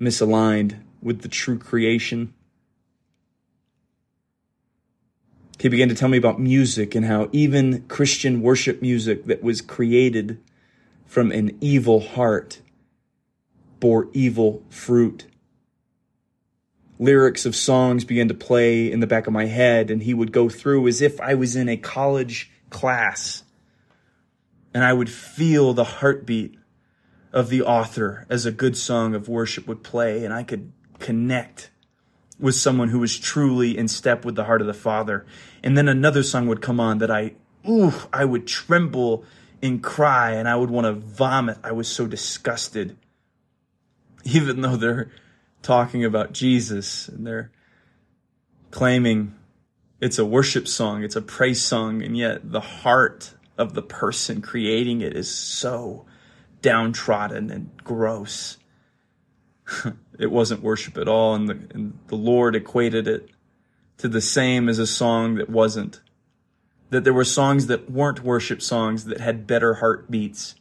misaligned 0.02 0.80
with 1.04 1.22
the 1.22 1.28
true 1.28 1.60
creation. 1.60 2.34
He 5.60 5.70
began 5.70 5.90
to 5.90 5.96
tell 5.96 6.10
me 6.10 6.18
about 6.18 6.40
music 6.40 6.96
and 6.96 7.06
how 7.06 7.30
even 7.32 7.84
Christian 7.88 8.42
worship 8.42 8.82
music 8.82 9.26
that 9.28 9.44
was 9.44 9.62
created 9.62 10.40
from 11.06 11.32
an 11.32 11.56
evil 11.62 12.00
heart 12.00 12.62
bore 13.80 14.08
evil 14.14 14.64
fruit 14.70 15.28
lyrics 17.00 17.46
of 17.46 17.56
songs 17.56 18.04
began 18.04 18.28
to 18.28 18.34
play 18.34 18.92
in 18.92 19.00
the 19.00 19.08
back 19.08 19.28
of 19.28 19.34
my 19.34 19.46
head, 19.46 19.92
and 19.92 20.04
he 20.04 20.14
would 20.14 20.32
go 20.32 20.50
through 20.50 20.88
as 20.88 21.02
if 21.02 21.20
I 21.22 21.36
was 21.36 21.56
in 21.56 21.70
a 21.70 21.78
college 21.78 22.52
class. 22.70 23.44
And 24.74 24.84
I 24.84 24.94
would 24.94 25.10
feel 25.10 25.74
the 25.74 25.84
heartbeat 25.84 26.56
of 27.32 27.50
the 27.50 27.62
author 27.62 28.26
as 28.30 28.46
a 28.46 28.52
good 28.52 28.78
song 28.78 29.16
of 29.16 29.30
worship 29.30 29.68
would 29.68 29.84
play, 29.84 30.24
and 30.26 30.34
I 30.34 30.44
could 30.44 30.72
connect 31.00 31.70
with 32.40 32.56
someone 32.56 32.90
who 32.90 33.00
was 33.00 33.18
truly 33.18 33.78
in 33.78 33.88
step 33.88 34.24
with 34.24 34.36
the 34.36 34.44
heart 34.46 34.62
of 34.62 34.68
the 34.68 34.74
Father. 34.74 35.26
And 35.64 35.78
then 35.78 35.88
another 35.88 36.24
song 36.24 36.48
would 36.48 36.62
come 36.62 36.80
on 36.80 37.00
that 37.00 37.12
I, 37.12 37.34
ooh, 37.68 37.94
I 38.14 38.26
would 38.26 38.48
tremble 38.48 39.24
and 39.62 39.82
cry, 39.82 40.32
and 40.32 40.48
I 40.48 40.56
would 40.56 40.70
want 40.70 40.86
to 40.86 40.94
vomit. 40.94 41.58
I 41.64 41.72
was 41.72 41.88
so 41.88 42.06
disgusted. 42.06 42.96
Even 44.24 44.62
though 44.62 44.76
they're 44.76 45.10
talking 45.68 46.06
about 46.06 46.32
Jesus 46.32 47.10
and 47.10 47.28
they're 47.28 47.52
claiming 48.72 49.36
it's 50.00 50.18
a 50.18 50.26
worship 50.26 50.66
song, 50.66 51.04
it's 51.04 51.18
a 51.18 51.22
praise 51.22 51.62
song, 51.62 52.02
and 52.02 52.16
yet 52.16 52.54
the 52.54 52.62
heart 52.62 53.34
of 53.58 53.74
the 53.74 53.82
person 53.82 54.42
creating 54.42 55.02
it 55.02 55.14
is 55.14 55.30
so 55.30 56.06
downtrodden 56.62 57.52
and 57.52 57.70
gross. 57.84 58.58
it 60.18 60.32
wasn't 60.32 60.64
worship 60.64 60.98
at 60.98 61.10
all, 61.10 61.36
and 61.36 61.50
the, 61.50 61.60
and 61.74 62.00
the 62.08 62.16
Lord 62.16 62.56
equated 62.56 63.06
it 63.06 63.30
to 63.98 64.08
the 64.08 64.22
same 64.22 64.70
as 64.70 64.80
a 64.80 64.88
song 64.88 65.36
that 65.36 65.50
wasn't. 65.50 66.00
That 66.92 67.04
there 67.04 67.14
were 67.14 67.26
songs 67.26 67.68
that 67.68 67.92
weren't 67.92 68.24
worship 68.24 68.62
songs 68.62 69.04
that 69.06 69.20
had 69.20 69.46
better 69.46 69.76
heartbeats 69.76 70.56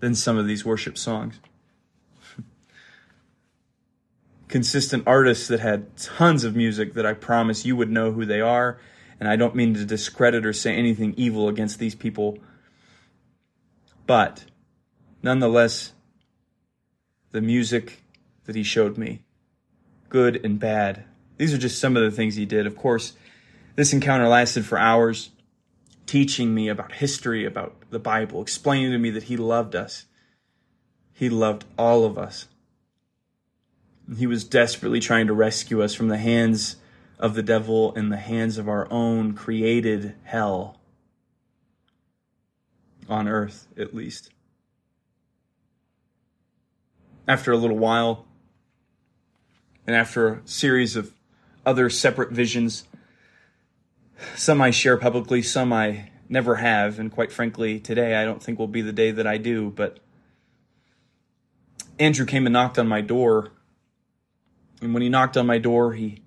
than 0.00 0.14
some 0.14 0.36
of 0.36 0.46
these 0.46 0.62
worship 0.62 0.98
songs 0.98 1.40
consistent 4.48 5.04
artists 5.06 5.48
that 5.48 5.60
had 5.60 5.96
tons 5.96 6.44
of 6.44 6.54
music 6.54 6.94
that 6.94 7.06
I 7.06 7.12
promise 7.12 7.64
you 7.64 7.76
would 7.76 7.90
know 7.90 8.12
who 8.12 8.24
they 8.24 8.40
are. 8.40 8.78
And 9.18 9.28
I 9.28 9.36
don't 9.36 9.54
mean 9.54 9.74
to 9.74 9.84
discredit 9.84 10.44
or 10.44 10.52
say 10.52 10.74
anything 10.74 11.14
evil 11.16 11.48
against 11.48 11.78
these 11.78 11.94
people. 11.94 12.38
But 14.06 14.44
nonetheless, 15.22 15.92
the 17.32 17.40
music 17.40 18.02
that 18.44 18.54
he 18.54 18.62
showed 18.62 18.98
me, 18.98 19.22
good 20.08 20.44
and 20.44 20.60
bad, 20.60 21.04
these 21.38 21.52
are 21.52 21.58
just 21.58 21.80
some 21.80 21.96
of 21.96 22.02
the 22.02 22.10
things 22.10 22.36
he 22.36 22.46
did. 22.46 22.66
Of 22.66 22.76
course, 22.76 23.14
this 23.74 23.92
encounter 23.92 24.28
lasted 24.28 24.64
for 24.64 24.78
hours, 24.78 25.30
teaching 26.06 26.54
me 26.54 26.68
about 26.68 26.92
history, 26.92 27.44
about 27.44 27.74
the 27.90 27.98
Bible, 27.98 28.40
explaining 28.40 28.92
to 28.92 28.98
me 28.98 29.10
that 29.10 29.24
he 29.24 29.36
loved 29.36 29.74
us. 29.74 30.04
He 31.12 31.28
loved 31.28 31.64
all 31.78 32.04
of 32.04 32.16
us. 32.16 32.46
He 34.14 34.26
was 34.26 34.44
desperately 34.44 35.00
trying 35.00 35.26
to 35.26 35.32
rescue 35.32 35.82
us 35.82 35.94
from 35.94 36.08
the 36.08 36.18
hands 36.18 36.76
of 37.18 37.34
the 37.34 37.42
devil 37.42 37.94
and 37.94 38.12
the 38.12 38.16
hands 38.16 38.58
of 38.58 38.68
our 38.68 38.86
own 38.90 39.34
created 39.34 40.14
hell. 40.22 40.78
On 43.08 43.26
earth, 43.26 43.66
at 43.76 43.94
least. 43.94 44.30
After 47.26 47.50
a 47.50 47.56
little 47.56 47.78
while, 47.78 48.26
and 49.86 49.96
after 49.96 50.28
a 50.28 50.40
series 50.44 50.94
of 50.94 51.12
other 51.64 51.90
separate 51.90 52.30
visions, 52.30 52.84
some 54.36 54.60
I 54.60 54.70
share 54.70 54.96
publicly, 54.96 55.42
some 55.42 55.72
I 55.72 56.10
never 56.28 56.56
have, 56.56 56.98
and 56.98 57.10
quite 57.10 57.32
frankly, 57.32 57.80
today 57.80 58.16
I 58.16 58.24
don't 58.24 58.42
think 58.42 58.58
will 58.58 58.66
be 58.68 58.82
the 58.82 58.92
day 58.92 59.10
that 59.10 59.26
I 59.26 59.38
do, 59.38 59.70
but 59.70 59.98
Andrew 61.98 62.26
came 62.26 62.46
and 62.46 62.52
knocked 62.52 62.78
on 62.78 62.86
my 62.86 63.00
door 63.00 63.50
and 64.80 64.92
when 64.92 65.02
he 65.02 65.08
knocked 65.08 65.36
on 65.36 65.46
my 65.46 65.58
door, 65.58 65.94
he 65.94 66.22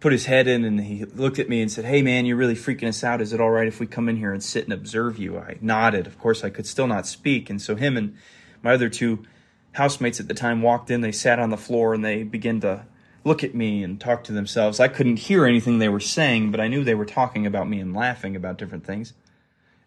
put 0.00 0.12
his 0.12 0.26
head 0.26 0.46
in 0.46 0.64
and 0.64 0.80
he 0.80 1.04
looked 1.04 1.38
at 1.38 1.48
me 1.48 1.62
and 1.62 1.72
said, 1.72 1.84
Hey 1.84 2.02
man, 2.02 2.26
you're 2.26 2.36
really 2.36 2.54
freaking 2.54 2.88
us 2.88 3.02
out. 3.02 3.20
Is 3.20 3.32
it 3.32 3.40
all 3.40 3.50
right 3.50 3.66
if 3.66 3.80
we 3.80 3.86
come 3.86 4.08
in 4.08 4.16
here 4.16 4.32
and 4.32 4.42
sit 4.42 4.64
and 4.64 4.72
observe 4.72 5.18
you? 5.18 5.38
I 5.38 5.56
nodded. 5.60 6.06
Of 6.06 6.18
course, 6.18 6.44
I 6.44 6.50
could 6.50 6.66
still 6.66 6.86
not 6.86 7.06
speak. 7.06 7.48
And 7.48 7.60
so 7.60 7.74
him 7.74 7.96
and 7.96 8.16
my 8.62 8.74
other 8.74 8.88
two 8.88 9.24
housemates 9.72 10.20
at 10.20 10.28
the 10.28 10.34
time 10.34 10.62
walked 10.62 10.90
in. 10.90 11.00
They 11.00 11.12
sat 11.12 11.38
on 11.38 11.50
the 11.50 11.56
floor 11.56 11.94
and 11.94 12.04
they 12.04 12.22
began 12.22 12.60
to 12.60 12.84
look 13.24 13.42
at 13.42 13.54
me 13.54 13.82
and 13.82 14.00
talk 14.00 14.24
to 14.24 14.32
themselves. 14.32 14.78
I 14.78 14.88
couldn't 14.88 15.16
hear 15.16 15.46
anything 15.46 15.78
they 15.78 15.88
were 15.88 16.00
saying, 16.00 16.50
but 16.50 16.60
I 16.60 16.68
knew 16.68 16.84
they 16.84 16.94
were 16.94 17.06
talking 17.06 17.46
about 17.46 17.68
me 17.68 17.80
and 17.80 17.94
laughing 17.94 18.36
about 18.36 18.58
different 18.58 18.84
things. 18.84 19.14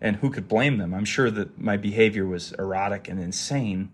And 0.02 0.18
who 0.18 0.30
could 0.30 0.48
blame 0.48 0.78
them? 0.78 0.94
I'm 0.94 1.06
sure 1.06 1.32
that 1.32 1.60
my 1.60 1.78
behavior 1.78 2.26
was 2.26 2.54
erotic 2.54 3.08
and 3.08 3.20
insane. 3.20 3.92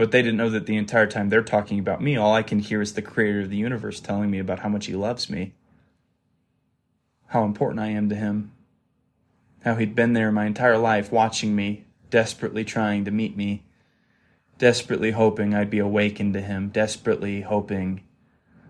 But 0.00 0.12
they 0.12 0.22
didn't 0.22 0.38
know 0.38 0.48
that 0.48 0.64
the 0.64 0.78
entire 0.78 1.06
time 1.06 1.28
they're 1.28 1.42
talking 1.42 1.78
about 1.78 2.00
me, 2.00 2.16
all 2.16 2.32
I 2.32 2.42
can 2.42 2.58
hear 2.58 2.80
is 2.80 2.94
the 2.94 3.02
creator 3.02 3.42
of 3.42 3.50
the 3.50 3.58
universe 3.58 4.00
telling 4.00 4.30
me 4.30 4.38
about 4.38 4.60
how 4.60 4.70
much 4.70 4.86
he 4.86 4.94
loves 4.94 5.28
me, 5.28 5.52
how 7.26 7.44
important 7.44 7.80
I 7.80 7.88
am 7.88 8.08
to 8.08 8.14
him, 8.14 8.50
how 9.62 9.74
he'd 9.74 9.94
been 9.94 10.14
there 10.14 10.32
my 10.32 10.46
entire 10.46 10.78
life 10.78 11.12
watching 11.12 11.54
me, 11.54 11.84
desperately 12.08 12.64
trying 12.64 13.04
to 13.04 13.10
meet 13.10 13.36
me, 13.36 13.66
desperately 14.56 15.10
hoping 15.10 15.54
I'd 15.54 15.68
be 15.68 15.80
awakened 15.80 16.32
to 16.32 16.40
him, 16.40 16.70
desperately 16.70 17.42
hoping 17.42 18.00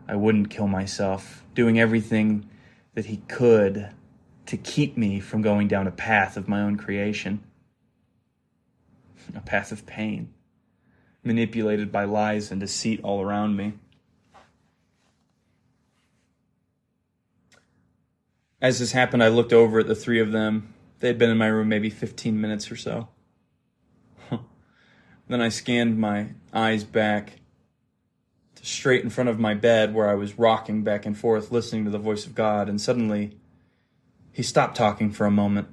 I 0.09 0.17
wouldn't 0.17 0.51
kill 0.51 0.67
myself, 0.67 1.45
doing 1.55 1.79
everything 1.79 2.51
that 2.95 3.07
he 3.07 3.19
could 3.29 3.91
to 4.47 4.57
keep 4.57 4.97
me 4.97 5.21
from 5.21 5.43
going 5.43 5.69
down 5.69 5.87
a 5.87 5.93
path 5.93 6.37
of 6.37 6.49
my 6.49 6.61
own 6.61 6.75
creation, 6.75 7.45
a 9.33 9.41
path 9.41 9.71
of 9.71 9.87
pain 9.87 10.35
manipulated 11.23 11.93
by 11.93 12.05
lies 12.05 12.51
and 12.51 12.61
deceit 12.61 13.01
all 13.03 13.21
around 13.21 13.57
me. 13.57 13.75
As 18.63 18.79
this 18.79 18.93
happened, 18.93 19.23
I 19.23 19.29
looked 19.29 19.53
over 19.53 19.81
at 19.81 19.87
the 19.87 19.95
three 19.95 20.21
of 20.21 20.33
them. 20.33 20.75
They 21.01 21.09
had 21.09 21.19
been 21.19 21.31
in 21.31 21.39
my 21.39 21.47
room 21.47 21.69
maybe 21.69 21.89
15 21.89 22.39
minutes 22.39 22.71
or 22.71 22.77
so. 22.77 23.09
then 25.29 25.41
I 25.41 25.49
scanned 25.49 25.99
my 25.99 26.29
eyes 26.53 26.85
back 26.85 27.41
to 28.57 28.67
straight 28.67 29.03
in 29.03 29.09
front 29.09 29.31
of 29.31 29.39
my 29.39 29.55
bed 29.55 29.95
where 29.95 30.11
I 30.11 30.15
was 30.15 30.39
rocking 30.39 30.83
back 30.83 31.07
and 31.07 31.17
forth, 31.17 31.51
listening 31.51 31.87
to 31.87 31.91
the 31.91 31.99
voice 31.99 32.27
of 32.27 32.35
God, 32.35 32.69
and 32.69 32.79
suddenly 32.79 33.39
he 34.31 34.43
stopped 34.43 34.77
talking 34.77 35.11
for 35.11 35.27
a 35.27 35.31
moment 35.31 35.69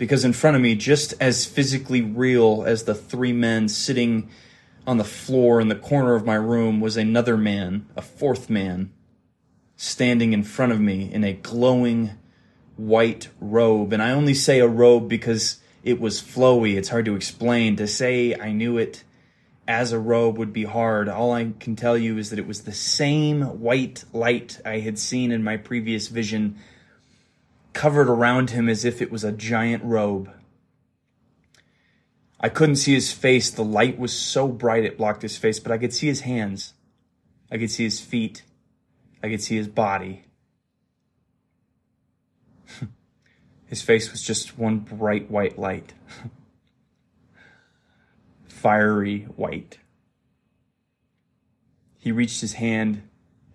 because 0.00 0.24
in 0.24 0.32
front 0.32 0.56
of 0.56 0.62
me, 0.62 0.74
just 0.74 1.12
as 1.20 1.44
physically 1.44 2.00
real 2.00 2.64
as 2.66 2.84
the 2.84 2.94
three 2.94 3.34
men 3.34 3.68
sitting 3.68 4.30
on 4.86 4.96
the 4.96 5.04
floor 5.04 5.60
in 5.60 5.68
the 5.68 5.74
corner 5.74 6.14
of 6.14 6.24
my 6.24 6.36
room, 6.36 6.80
was 6.80 6.96
another 6.96 7.36
man, 7.36 7.86
a 7.94 8.00
fourth 8.00 8.48
man, 8.48 8.90
standing 9.76 10.32
in 10.32 10.42
front 10.42 10.72
of 10.72 10.80
me 10.80 11.12
in 11.12 11.22
a 11.22 11.34
glowing 11.34 12.12
white 12.76 13.28
robe. 13.42 13.92
And 13.92 14.02
I 14.02 14.12
only 14.12 14.32
say 14.32 14.60
a 14.60 14.66
robe 14.66 15.06
because 15.06 15.60
it 15.84 16.00
was 16.00 16.22
flowy. 16.22 16.76
It's 16.76 16.88
hard 16.88 17.04
to 17.04 17.14
explain. 17.14 17.76
To 17.76 17.86
say 17.86 18.34
I 18.34 18.52
knew 18.52 18.78
it 18.78 19.04
as 19.68 19.92
a 19.92 19.98
robe 19.98 20.38
would 20.38 20.54
be 20.54 20.64
hard. 20.64 21.10
All 21.10 21.32
I 21.32 21.52
can 21.60 21.76
tell 21.76 21.98
you 21.98 22.16
is 22.16 22.30
that 22.30 22.38
it 22.38 22.46
was 22.46 22.62
the 22.62 22.72
same 22.72 23.42
white 23.60 24.04
light 24.14 24.60
I 24.64 24.78
had 24.78 24.98
seen 24.98 25.30
in 25.30 25.44
my 25.44 25.58
previous 25.58 26.08
vision 26.08 26.56
covered 27.72 28.08
around 28.08 28.50
him 28.50 28.68
as 28.68 28.84
if 28.84 29.00
it 29.00 29.10
was 29.10 29.24
a 29.24 29.32
giant 29.32 29.82
robe. 29.84 30.30
I 32.40 32.48
couldn't 32.48 32.76
see 32.76 32.94
his 32.94 33.12
face. 33.12 33.50
The 33.50 33.64
light 33.64 33.98
was 33.98 34.12
so 34.12 34.48
bright 34.48 34.84
it 34.84 34.96
blocked 34.96 35.22
his 35.22 35.36
face, 35.36 35.60
but 35.60 35.72
I 35.72 35.78
could 35.78 35.92
see 35.92 36.06
his 36.06 36.22
hands. 36.22 36.72
I 37.50 37.58
could 37.58 37.70
see 37.70 37.84
his 37.84 38.00
feet. 38.00 38.42
I 39.22 39.28
could 39.28 39.42
see 39.42 39.56
his 39.56 39.68
body. 39.68 40.24
his 43.66 43.82
face 43.82 44.10
was 44.10 44.22
just 44.22 44.58
one 44.58 44.78
bright 44.78 45.30
white 45.30 45.58
light. 45.58 45.92
Fiery 48.48 49.22
white. 49.36 49.78
He 51.98 52.12
reached 52.12 52.40
his 52.40 52.54
hand 52.54 53.02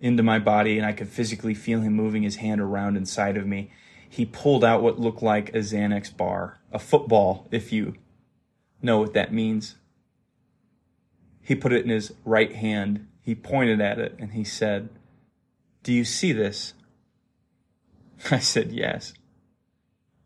into 0.00 0.22
my 0.22 0.38
body, 0.38 0.78
and 0.78 0.86
I 0.86 0.92
could 0.92 1.08
physically 1.08 1.54
feel 1.54 1.80
him 1.80 1.94
moving 1.94 2.22
his 2.22 2.36
hand 2.36 2.60
around 2.60 2.96
inside 2.96 3.36
of 3.36 3.46
me. 3.46 3.72
He 4.16 4.24
pulled 4.24 4.64
out 4.64 4.80
what 4.80 4.98
looked 4.98 5.22
like 5.22 5.50
a 5.50 5.58
Xanax 5.58 6.16
bar, 6.16 6.58
a 6.72 6.78
football, 6.78 7.46
if 7.50 7.70
you 7.70 7.96
know 8.80 8.96
what 8.96 9.12
that 9.12 9.30
means. 9.30 9.74
He 11.42 11.54
put 11.54 11.74
it 11.74 11.84
in 11.84 11.90
his 11.90 12.14
right 12.24 12.50
hand. 12.50 13.08
He 13.20 13.34
pointed 13.34 13.78
at 13.82 13.98
it 13.98 14.16
and 14.18 14.32
he 14.32 14.42
said, 14.42 14.88
Do 15.82 15.92
you 15.92 16.02
see 16.02 16.32
this? 16.32 16.72
I 18.30 18.38
said, 18.38 18.72
Yes. 18.72 19.12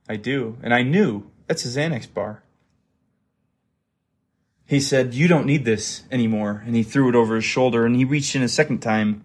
I 0.09 0.15
do. 0.15 0.57
And 0.63 0.73
I 0.73 0.85
knew 0.85 1.29
that's 1.49 1.65
a 1.65 1.69
Xanax 1.69 2.15
bar. 2.15 2.45
He 4.67 4.79
said, 4.79 5.15
You 5.15 5.27
don't 5.27 5.47
need 5.47 5.65
this 5.65 6.05
anymore. 6.13 6.63
And 6.65 6.77
he 6.77 6.85
threw 6.85 7.09
it 7.09 7.17
over 7.17 7.35
his 7.35 7.45
shoulder 7.45 7.85
and 7.85 7.97
he 7.97 8.05
reached 8.05 8.37
in 8.37 8.43
a 8.43 8.49
second 8.49 8.79
time. 8.79 9.25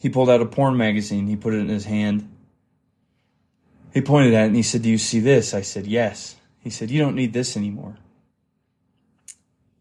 He 0.00 0.08
pulled 0.08 0.28
out 0.28 0.40
a 0.40 0.46
porn 0.46 0.76
magazine. 0.76 1.28
He 1.28 1.36
put 1.36 1.54
it 1.54 1.58
in 1.58 1.68
his 1.68 1.84
hand. 1.84 2.30
He 3.92 4.00
pointed 4.00 4.34
at 4.34 4.44
it 4.44 4.46
and 4.46 4.56
he 4.56 4.62
said, 4.62 4.82
Do 4.82 4.90
you 4.90 4.98
see 4.98 5.20
this? 5.20 5.54
I 5.54 5.60
said, 5.60 5.86
Yes. 5.86 6.36
He 6.60 6.70
said, 6.70 6.90
You 6.90 7.00
don't 7.00 7.16
need 7.16 7.32
this 7.32 7.56
anymore. 7.56 7.96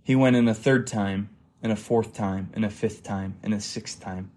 He 0.03 0.16
went 0.16 0.36
in 0.36 0.47
a 0.47 0.53
third 0.53 0.88
time, 0.88 1.30
and 1.62 1.72
a 1.72 1.76
fourth 1.76 2.14
time, 2.14 2.49
and 2.53 2.66
a 2.66 2.70
fifth 2.70 3.03
time, 3.03 3.36
and 3.43 3.53
a 3.53 3.62
sixth 3.62 4.01
time. 4.01 4.32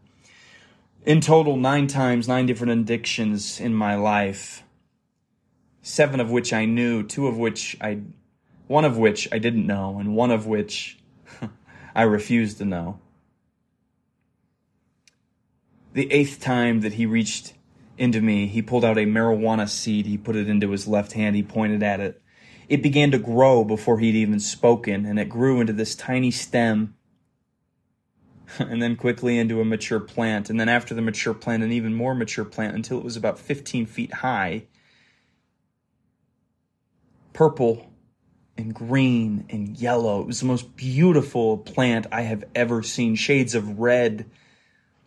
In 1.05 1.21
total, 1.21 1.57
nine 1.57 1.87
times, 1.87 2.29
nine 2.29 2.47
different 2.47 2.81
addictions 2.81 3.61
in 3.61 3.75
my 3.75 3.95
life. 3.95 4.63
Seven 5.83 6.21
of 6.21 6.31
which 6.31 6.53
I 6.53 6.65
knew, 6.65 7.03
two 7.03 7.27
of 7.27 7.37
which 7.37 7.77
I, 7.81 8.01
one 8.69 8.85
of 8.85 8.97
which 8.97 9.29
I 9.33 9.39
didn't 9.39 9.67
know, 9.67 9.99
and 9.99 10.15
one 10.15 10.31
of 10.31 10.47
which 10.47 10.99
I 11.95 12.03
refused 12.03 12.59
to 12.59 12.65
know. 12.65 13.01
The 15.93 16.11
eighth 16.13 16.41
time 16.41 16.81
that 16.81 16.95
he 16.95 17.07
reached 17.07 17.55
into 17.97 18.21
me, 18.21 18.47
he 18.47 18.63
pulled 18.63 18.85
out 18.85 18.99
a 18.99 19.07
marijuana 19.07 19.69
seed, 19.69 20.07
he 20.07 20.19
put 20.19 20.37
it 20.37 20.49
into 20.49 20.71
his 20.71 20.87
left 20.87 21.13
hand, 21.13 21.37
he 21.37 21.43
pointed 21.43 21.83
at 21.83 22.01
it. 22.01 22.21
It 22.69 22.83
began 22.83 23.11
to 23.11 23.19
grow 23.19 23.65
before 23.65 23.99
he'd 23.99 24.15
even 24.15 24.41
spoken, 24.41 25.05
and 25.07 25.19
it 25.19 25.29
grew 25.29 25.61
into 25.61 25.73
this 25.73 25.95
tiny 25.95 26.31
stem 26.31 26.95
and 28.59 28.83
then 28.83 28.97
quickly 28.97 29.39
into 29.39 29.61
a 29.61 29.65
mature 29.65 30.01
plant, 30.01 30.51
and 30.51 30.59
then 30.59 30.69
after 30.69 30.95
the 30.95 31.03
mature 31.03 31.35
plant, 31.35 31.63
an 31.63 31.73
even 31.73 31.95
more 31.95 32.15
mature 32.15 32.45
plant 32.45 32.75
until 32.75 32.99
it 32.99 33.05
was 33.05 33.17
about 33.17 33.39
15 33.39 33.87
feet 33.87 34.13
high. 34.15 34.65
Purple 37.33 37.91
and 38.57 38.75
green 38.75 39.45
and 39.51 39.77
yellow. 39.77 40.21
It 40.21 40.27
was 40.27 40.41
the 40.41 40.47
most 40.47 40.77
beautiful 40.77 41.59
plant 41.59 42.07
I 42.13 42.23
have 42.23 42.45
ever 42.55 42.83
seen. 42.83 43.17
Shades 43.17 43.55
of 43.55 43.81
red. 43.81 44.31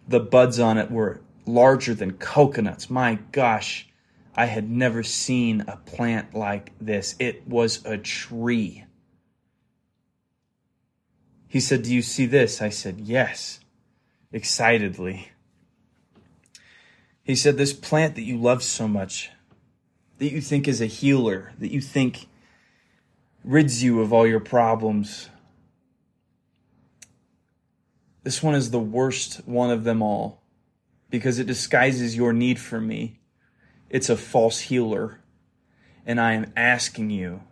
The 0.08 0.20
buds 0.20 0.60
on 0.60 0.78
it 0.78 0.92
were 0.92 1.22
larger 1.48 1.94
than 1.94 2.14
coconuts. 2.14 2.90
My 2.90 3.20
gosh, 3.32 3.88
I 4.36 4.46
had 4.46 4.70
never 4.70 5.04
seen 5.04 5.62
a 5.68 5.78
plant 5.78 6.34
like 6.36 6.72
this. 6.80 7.16
It 7.20 7.48
was 7.48 7.84
a 7.86 7.98
tree. 7.98 8.86
He 11.48 11.60
said, 11.60 11.84
Do 11.84 11.94
you 11.94 12.02
see 12.02 12.26
this? 12.26 12.62
I 12.62 12.70
said, 12.70 13.00
Yes, 13.00 13.60
excitedly. 14.32 15.32
He 17.24 17.36
said, 17.36 17.58
This 17.58 17.74
plant 17.74 18.16
that 18.16 18.24
you 18.24 18.38
love 18.38 18.62
so 18.62 18.88
much, 18.88 19.32
that 20.20 20.32
you 20.32 20.42
think 20.42 20.68
is 20.68 20.82
a 20.82 20.86
healer, 20.86 21.54
that 21.58 21.72
you 21.72 21.82
think 21.82 22.28
rids 23.44 23.82
you 23.82 24.02
of 24.02 24.12
all 24.12 24.28
your 24.28 24.40
problems, 24.40 25.30
this 28.24 28.44
one 28.44 28.56
is 28.56 28.72
the 28.72 28.80
worst 28.80 29.42
one 29.48 29.72
of 29.72 29.86
them 29.86 30.02
all 30.02 30.42
because 31.10 31.40
it 31.40 31.48
disguises 31.48 32.16
your 32.16 32.34
need 32.34 32.60
for 32.60 32.82
me. 32.82 33.20
It's 33.90 34.10
a 34.10 34.18
false 34.18 34.60
healer. 34.62 35.22
And 36.06 36.20
I 36.20 36.34
am 36.34 36.52
asking 36.56 37.10
you 37.10 37.44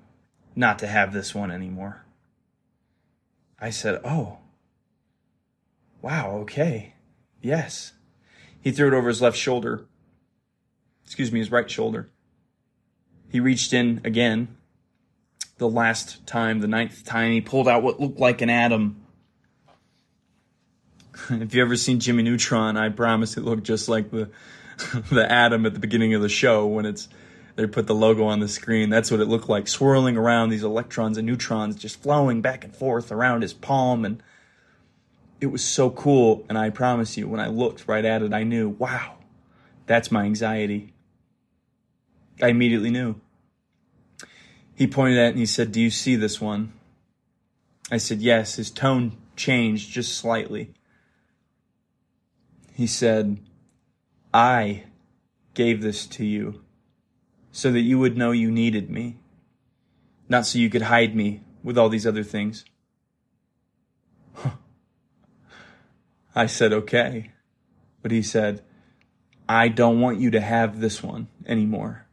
not 0.56 0.80
to 0.80 0.88
have 0.88 1.14
this 1.14 1.36
one 1.36 1.51
anymore. 1.51 2.06
I 3.60 3.70
said, 3.70 4.01
Oh, 4.03 4.39
wow, 6.01 6.38
okay. 6.41 6.93
Yes. 7.41 7.93
He 8.62 8.72
threw 8.72 8.88
it 8.88 8.93
over 8.93 9.08
his 9.08 9.22
left 9.22 9.38
shoulder. 9.38 9.86
Excuse 11.06 11.32
me, 11.32 11.39
his 11.39 11.51
right 11.51 11.70
shoulder. 11.70 12.10
He 13.30 13.39
reached 13.39 13.74
in 13.74 14.01
again. 14.03 14.58
The 15.58 15.70
last 15.70 16.26
time, 16.26 16.60
the 16.60 16.68
ninth 16.68 17.06
time, 17.06 17.32
he 17.32 17.41
pulled 17.41 17.68
out 17.68 17.84
what 17.84 17.99
looked 17.99 18.20
like 18.20 18.41
an 18.41 18.49
atom. 18.49 19.05
if 21.30 21.53
you 21.53 21.61
ever 21.61 21.76
seen 21.76 21.99
Jimmy 21.99 22.24
Neutron, 22.24 22.78
I 22.78 22.89
promise 22.89 23.38
it 23.38 23.43
looked 23.43 23.63
just 23.63 23.88
like 23.88 24.11
the 24.11 24.30
the 25.11 25.32
atom 25.32 25.66
at 25.66 25.74
the 25.74 25.80
beginning 25.80 26.13
of 26.13 26.22
the 26.22 26.30
show 26.30 26.66
when 26.66 26.86
it's 26.86 27.07
they 27.55 27.66
put 27.66 27.88
the 27.88 27.95
logo 27.95 28.26
on 28.26 28.41
the 28.41 28.49
screen. 28.49 28.89
That's 28.89 29.09
what 29.09 29.22
it 29.22 29.28
looked 29.28 29.47
like, 29.47 29.68
swirling 29.68 30.18
around 30.18 30.49
these 30.49 30.63
electrons 30.63 31.18
and 31.18 31.26
neutrons 31.26 31.78
just 31.78 32.01
flowing 32.01 32.41
back 32.41 32.66
and 32.66 32.76
forth 32.76 33.11
around 33.11 33.43
his 33.43 33.53
palm. 33.53 34.03
And 34.03 34.22
it 35.39 35.47
was 35.47 35.63
so 35.63 35.89
cool. 35.89 36.45
And 36.49 36.57
I 36.57 36.70
promise 36.70 37.16
you, 37.16 37.30
when 37.30 37.39
I 37.39 37.47
looked 37.47 37.88
right 37.88 38.03
at 38.03 38.22
it, 38.22 38.34
I 38.34 38.43
knew, 38.43 38.70
wow, 38.70 39.16
that's 39.86 40.11
my 40.11 40.24
anxiety. 40.24 40.93
I 42.41 42.49
immediately 42.49 42.89
knew. 42.89 43.16
He 44.74 44.88
pointed 44.88 45.18
at 45.18 45.28
it 45.28 45.30
and 45.30 45.39
he 45.39 45.45
said, 45.45 45.72
Do 45.72 45.80
you 45.80 45.89
see 45.89 46.18
this 46.18 46.41
one? 46.41 46.74
I 47.89 47.97
said, 47.97 48.20
Yes. 48.22 48.55
His 48.55 48.70
tone 48.70 49.16
changed 49.38 49.91
just 49.91 50.18
slightly. 50.18 50.74
He 52.76 52.88
said, 52.88 53.39
I 54.34 54.84
gave 55.53 55.82
this 55.82 56.05
to 56.07 56.26
you 56.26 56.61
so 57.49 57.71
that 57.71 57.80
you 57.80 57.97
would 57.97 58.17
know 58.17 58.34
you 58.34 58.51
needed 58.51 58.89
me, 58.89 59.15
not 60.28 60.45
so 60.45 60.59
you 60.59 60.69
could 60.69 60.82
hide 60.82 61.15
me 61.15 61.41
with 61.63 61.78
all 61.78 61.88
these 61.88 62.05
other 62.05 62.21
things. 62.21 62.65
I 66.36 66.47
said, 66.47 66.73
okay. 66.73 67.32
But 68.01 68.11
he 68.11 68.21
said, 68.21 68.61
I 69.47 69.69
don't 69.69 70.01
want 70.01 70.19
you 70.19 70.30
to 70.32 70.41
have 70.41 70.82
this 70.82 71.01
one 71.01 71.30
anymore. 71.47 72.07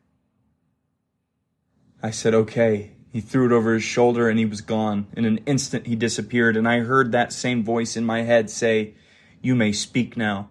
I 2.01 2.13
said, 2.13 2.35
okay. 2.35 2.93
He 3.13 3.21
threw 3.21 3.47
it 3.47 3.53
over 3.53 3.75
his 3.75 3.83
shoulder 3.83 4.29
and 4.29 4.39
he 4.39 4.47
was 4.47 4.61
gone. 4.61 5.09
In 5.17 5.25
an 5.25 5.39
instant, 5.39 5.89
he 5.89 5.97
disappeared, 5.97 6.57
and 6.57 6.69
I 6.69 6.79
heard 6.79 7.11
that 7.11 7.33
same 7.33 7.65
voice 7.65 7.97
in 7.97 8.05
my 8.05 8.23
head 8.23 8.49
say, 8.49 8.95
You 9.43 9.57
may 9.57 9.73
speak 9.73 10.17
now. 10.17 10.49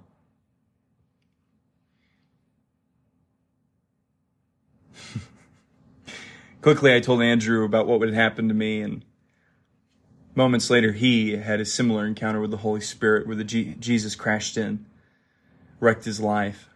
Quickly, 6.61 6.93
I 6.95 6.99
told 6.99 7.23
Andrew 7.23 7.65
about 7.65 7.87
what 7.87 7.99
would 7.99 8.13
happen 8.13 8.47
to 8.47 8.53
me, 8.53 8.81
and 8.81 9.03
moments 10.35 10.69
later, 10.69 10.91
he 10.91 11.37
had 11.37 11.59
a 11.59 11.65
similar 11.65 12.05
encounter 12.05 12.39
with 12.39 12.51
the 12.51 12.57
Holy 12.57 12.81
Spirit 12.81 13.25
where 13.25 13.35
the 13.35 13.43
G- 13.43 13.75
Jesus 13.79 14.13
crashed 14.13 14.57
in, 14.57 14.85
wrecked 15.79 16.05
his 16.05 16.19
life. 16.19 16.69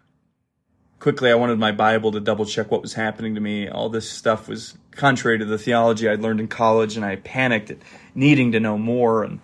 Quickly, 1.00 1.30
I 1.30 1.36
wanted 1.36 1.60
my 1.60 1.72
Bible 1.72 2.12
to 2.14 2.20
double 2.20 2.46
check 2.46 2.72
what 2.72 2.82
was 2.82 2.96
happening 2.96 3.36
to 3.36 3.42
me. 3.42 3.68
All 3.70 3.90
this 3.90 4.10
stuff 4.10 4.48
was 4.48 4.76
contrary 4.90 5.38
to 5.38 5.46
the 5.46 5.60
theology 5.60 6.10
I'd 6.10 6.22
learned 6.22 6.40
in 6.40 6.48
college, 6.48 6.96
and 6.96 7.06
I 7.06 7.18
panicked 7.18 7.70
at 7.70 7.78
needing 8.16 8.54
to 8.54 8.60
know 8.60 8.80
more. 8.80 9.24
And 9.24 9.40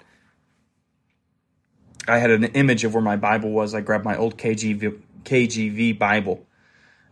I 2.08 2.18
had 2.18 2.32
an 2.32 2.46
image 2.46 2.84
of 2.84 2.96
where 2.96 3.04
my 3.04 3.16
Bible 3.16 3.52
was. 3.52 3.76
I 3.76 3.82
grabbed 3.82 4.06
my 4.06 4.18
old 4.18 4.40
KGV, 4.40 5.02
KJV 5.24 6.00
Bible 6.00 6.48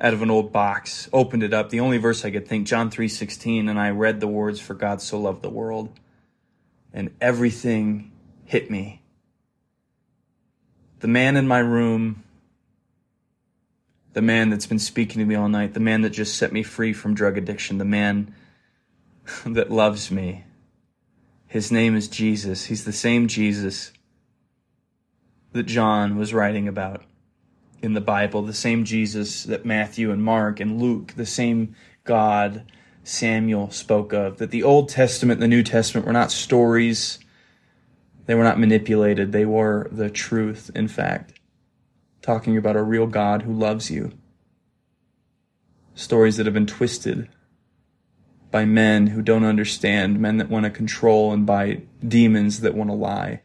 out 0.01 0.13
of 0.13 0.21
an 0.21 0.29
old 0.29 0.51
box, 0.51 1.09
opened 1.11 1.43
it 1.43 1.53
up, 1.53 1.69
the 1.69 1.79
only 1.79 1.97
verse 1.97 2.23
I 2.23 2.31
could 2.31 2.47
think, 2.47 2.67
John 2.67 2.89
3:16, 2.89 3.67
and 3.67 3.79
I 3.79 3.89
read 3.89 4.19
the 4.19 4.27
words 4.27 4.59
for 4.59 4.73
God 4.73 5.01
so 5.01 5.19
loved 5.19 5.41
the 5.41 5.49
world. 5.49 5.99
And 6.93 7.11
everything 7.21 8.11
hit 8.45 8.71
me. 8.71 9.01
The 11.01 11.07
man 11.07 11.37
in 11.37 11.47
my 11.47 11.59
room, 11.59 12.23
the 14.13 14.21
man 14.21 14.49
that's 14.49 14.65
been 14.65 14.79
speaking 14.79 15.19
to 15.19 15.25
me 15.25 15.35
all 15.35 15.49
night, 15.49 15.73
the 15.73 15.79
man 15.79 16.01
that 16.01 16.09
just 16.09 16.35
set 16.35 16.51
me 16.51 16.63
free 16.63 16.93
from 16.93 17.13
drug 17.13 17.37
addiction, 17.37 17.77
the 17.77 17.85
man 17.85 18.33
that 19.45 19.69
loves 19.69 20.09
me. 20.09 20.45
His 21.45 21.71
name 21.71 21.95
is 21.95 22.07
Jesus. 22.07 22.65
He's 22.65 22.85
the 22.85 22.93
same 22.93 23.27
Jesus 23.27 23.91
that 25.51 25.63
John 25.63 26.17
was 26.17 26.33
writing 26.33 26.67
about 26.67 27.03
in 27.81 27.93
the 27.93 28.01
Bible, 28.01 28.41
the 28.41 28.53
same 28.53 28.83
Jesus 28.83 29.43
that 29.43 29.65
Matthew 29.65 30.11
and 30.11 30.23
Mark 30.23 30.59
and 30.59 30.81
Luke, 30.81 31.13
the 31.15 31.25
same 31.25 31.75
God 32.03 32.69
Samuel 33.03 33.71
spoke 33.71 34.13
of. 34.13 34.37
That 34.37 34.51
the 34.51 34.63
Old 34.63 34.89
Testament 34.89 35.41
and 35.41 35.43
the 35.43 35.55
New 35.55 35.63
Testament 35.63 36.05
were 36.05 36.13
not 36.13 36.31
stories, 36.31 37.19
they 38.25 38.35
were 38.35 38.43
not 38.43 38.59
manipulated, 38.59 39.31
they 39.31 39.45
were 39.45 39.87
the 39.91 40.09
truth, 40.09 40.69
in 40.75 40.87
fact. 40.87 41.39
Talking 42.21 42.57
about 42.57 42.75
a 42.75 42.83
real 42.83 43.07
God 43.07 43.43
who 43.43 43.53
loves 43.53 43.89
you. 43.89 44.11
Stories 45.95 46.37
that 46.37 46.45
have 46.45 46.53
been 46.53 46.67
twisted 46.67 47.29
by 48.51 48.65
men 48.65 49.07
who 49.07 49.21
don't 49.21 49.43
understand, 49.43 50.19
men 50.19 50.37
that 50.37 50.49
want 50.49 50.65
to 50.65 50.69
control, 50.69 51.31
and 51.31 51.45
by 51.45 51.81
demons 52.07 52.61
that 52.61 52.75
want 52.75 52.89
to 52.89 52.95
lie. 52.95 53.41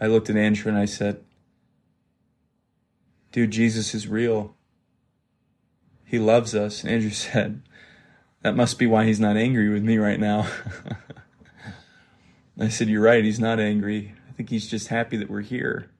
I 0.00 0.06
looked 0.06 0.30
at 0.30 0.36
Andrew 0.36 0.70
and 0.70 0.80
I 0.80 0.86
said, 0.86 1.22
Dude, 3.32 3.50
Jesus 3.50 3.94
is 3.94 4.08
real. 4.08 4.56
He 6.04 6.18
loves 6.18 6.54
us. 6.54 6.82
And 6.82 6.92
Andrew 6.92 7.10
said, 7.10 7.62
That 8.42 8.56
must 8.56 8.78
be 8.78 8.86
why 8.86 9.04
he's 9.04 9.20
not 9.20 9.36
angry 9.36 9.68
with 9.68 9.82
me 9.82 9.98
right 9.98 10.20
now. 10.20 10.48
I 12.58 12.68
said, 12.68 12.88
You're 12.88 13.02
right, 13.02 13.24
he's 13.24 13.40
not 13.40 13.60
angry. 13.60 14.14
I 14.28 14.32
think 14.32 14.50
he's 14.50 14.68
just 14.68 14.88
happy 14.88 15.16
that 15.16 15.30
we're 15.30 15.40
here. 15.40 15.90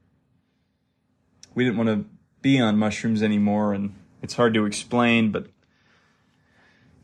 We 1.54 1.64
didn't 1.64 1.78
want 1.78 1.88
to 1.88 2.04
be 2.42 2.60
on 2.60 2.78
mushrooms 2.78 3.22
anymore, 3.22 3.72
and 3.74 3.94
it's 4.22 4.34
hard 4.34 4.54
to 4.54 4.66
explain, 4.66 5.30
but 5.30 5.46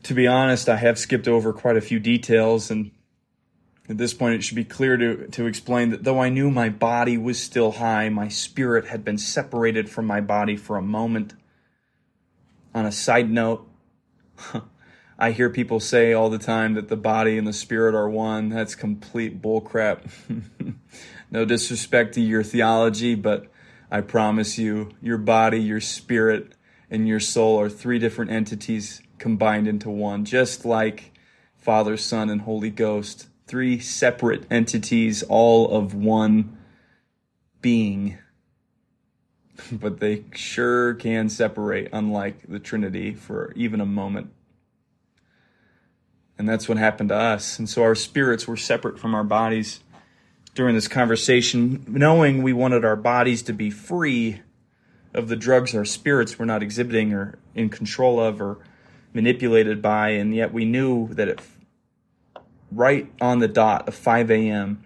to 0.03 0.13
be 0.13 0.27
honest, 0.27 0.69
I 0.69 0.77
have 0.77 0.97
skipped 0.97 1.27
over 1.27 1.53
quite 1.53 1.77
a 1.77 1.81
few 1.81 1.99
details, 1.99 2.71
and 2.71 2.91
at 3.89 3.97
this 3.97 4.13
point, 4.13 4.35
it 4.35 4.43
should 4.43 4.55
be 4.55 4.65
clear 4.65 4.97
to, 4.97 5.27
to 5.27 5.45
explain 5.45 5.91
that 5.91 6.03
though 6.03 6.19
I 6.19 6.29
knew 6.29 6.51
my 6.51 6.69
body 6.69 7.17
was 7.17 7.41
still 7.41 7.73
high, 7.73 8.09
my 8.09 8.27
spirit 8.27 8.87
had 8.87 9.05
been 9.05 9.17
separated 9.17 9.89
from 9.89 10.05
my 10.05 10.19
body 10.19 10.57
for 10.57 10.75
a 10.75 10.81
moment. 10.81 11.33
On 12.75 12.85
a 12.85 12.91
side 12.91 13.31
note, 13.31 13.67
I 15.19 15.31
hear 15.31 15.49
people 15.49 15.79
say 15.79 16.11
all 16.11 16.29
the 16.29 16.37
time 16.37 16.73
that 16.73 16.89
the 16.89 16.97
body 16.97 17.37
and 17.37 17.47
the 17.47 17.53
spirit 17.53 17.95
are 17.95 18.09
one. 18.09 18.49
That's 18.49 18.75
complete 18.75 19.41
bullcrap. 19.41 20.11
no 21.31 21.45
disrespect 21.45 22.13
to 22.15 22.21
your 22.21 22.43
theology, 22.43 23.15
but 23.15 23.47
I 23.89 24.01
promise 24.01 24.57
you, 24.57 24.91
your 25.01 25.17
body, 25.17 25.61
your 25.61 25.79
spirit, 25.79 26.53
and 26.91 27.07
your 27.07 27.21
soul 27.21 27.59
are 27.59 27.69
three 27.69 27.99
different 27.99 28.31
entities 28.31 29.01
combined 29.17 29.67
into 29.67 29.89
one, 29.89 30.25
just 30.25 30.65
like 30.65 31.17
Father, 31.55 31.95
Son, 31.95 32.29
and 32.29 32.41
Holy 32.41 32.69
Ghost 32.69 33.27
three 33.47 33.79
separate 33.79 34.45
entities, 34.51 35.23
all 35.23 35.69
of 35.69 35.93
one 35.93 36.57
being. 37.61 38.17
But 39.71 39.99
they 39.99 40.23
sure 40.35 40.93
can 40.93 41.29
separate, 41.29 41.89
unlike 41.91 42.47
the 42.47 42.59
Trinity, 42.59 43.15
for 43.15 43.53
even 43.55 43.81
a 43.81 43.87
moment. 43.87 44.31
And 46.37 46.47
that's 46.47 46.69
what 46.69 46.77
happened 46.77 47.09
to 47.09 47.15
us. 47.15 47.57
And 47.57 47.67
so 47.67 47.81
our 47.81 47.95
spirits 47.95 48.47
were 48.47 48.55
separate 48.55 48.99
from 48.99 49.15
our 49.15 49.23
bodies 49.23 49.79
during 50.53 50.75
this 50.75 50.87
conversation, 50.87 51.83
knowing 51.87 52.43
we 52.43 52.53
wanted 52.53 52.85
our 52.85 52.95
bodies 52.95 53.41
to 53.43 53.53
be 53.53 53.71
free 53.71 54.41
of 55.13 55.27
the 55.27 55.35
drugs 55.35 55.73
our 55.73 55.85
spirits 55.85 56.37
were 56.37 56.45
not 56.45 56.61
exhibiting 56.61 57.13
or 57.13 57.39
in 57.55 57.69
control 57.69 58.19
of 58.19 58.39
or 58.39 58.59
manipulated 59.13 59.81
by. 59.81 60.09
And 60.09 60.35
yet 60.35 60.53
we 60.53 60.65
knew 60.65 61.07
that 61.13 61.27
it 61.27 61.41
right 62.71 63.11
on 63.21 63.39
the 63.39 63.47
dot 63.47 63.87
of 63.87 63.95
5 63.95 64.31
a.m., 64.31 64.83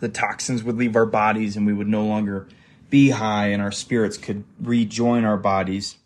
the 0.00 0.08
toxins 0.08 0.62
would 0.62 0.76
leave 0.76 0.96
our 0.96 1.06
bodies 1.06 1.56
and 1.56 1.66
we 1.66 1.72
would 1.72 1.88
no 1.88 2.04
longer 2.04 2.48
be 2.88 3.10
high 3.10 3.48
and 3.48 3.62
our 3.62 3.72
spirits 3.72 4.16
could 4.16 4.44
rejoin 4.60 5.24
our 5.24 5.36
bodies. 5.36 5.96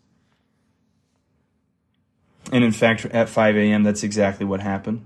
And 2.51 2.63
in 2.63 2.71
fact, 2.71 3.05
at 3.05 3.29
5 3.29 3.55
a.m., 3.55 3.83
that's 3.83 4.03
exactly 4.03 4.45
what 4.45 4.59
happened. 4.59 5.05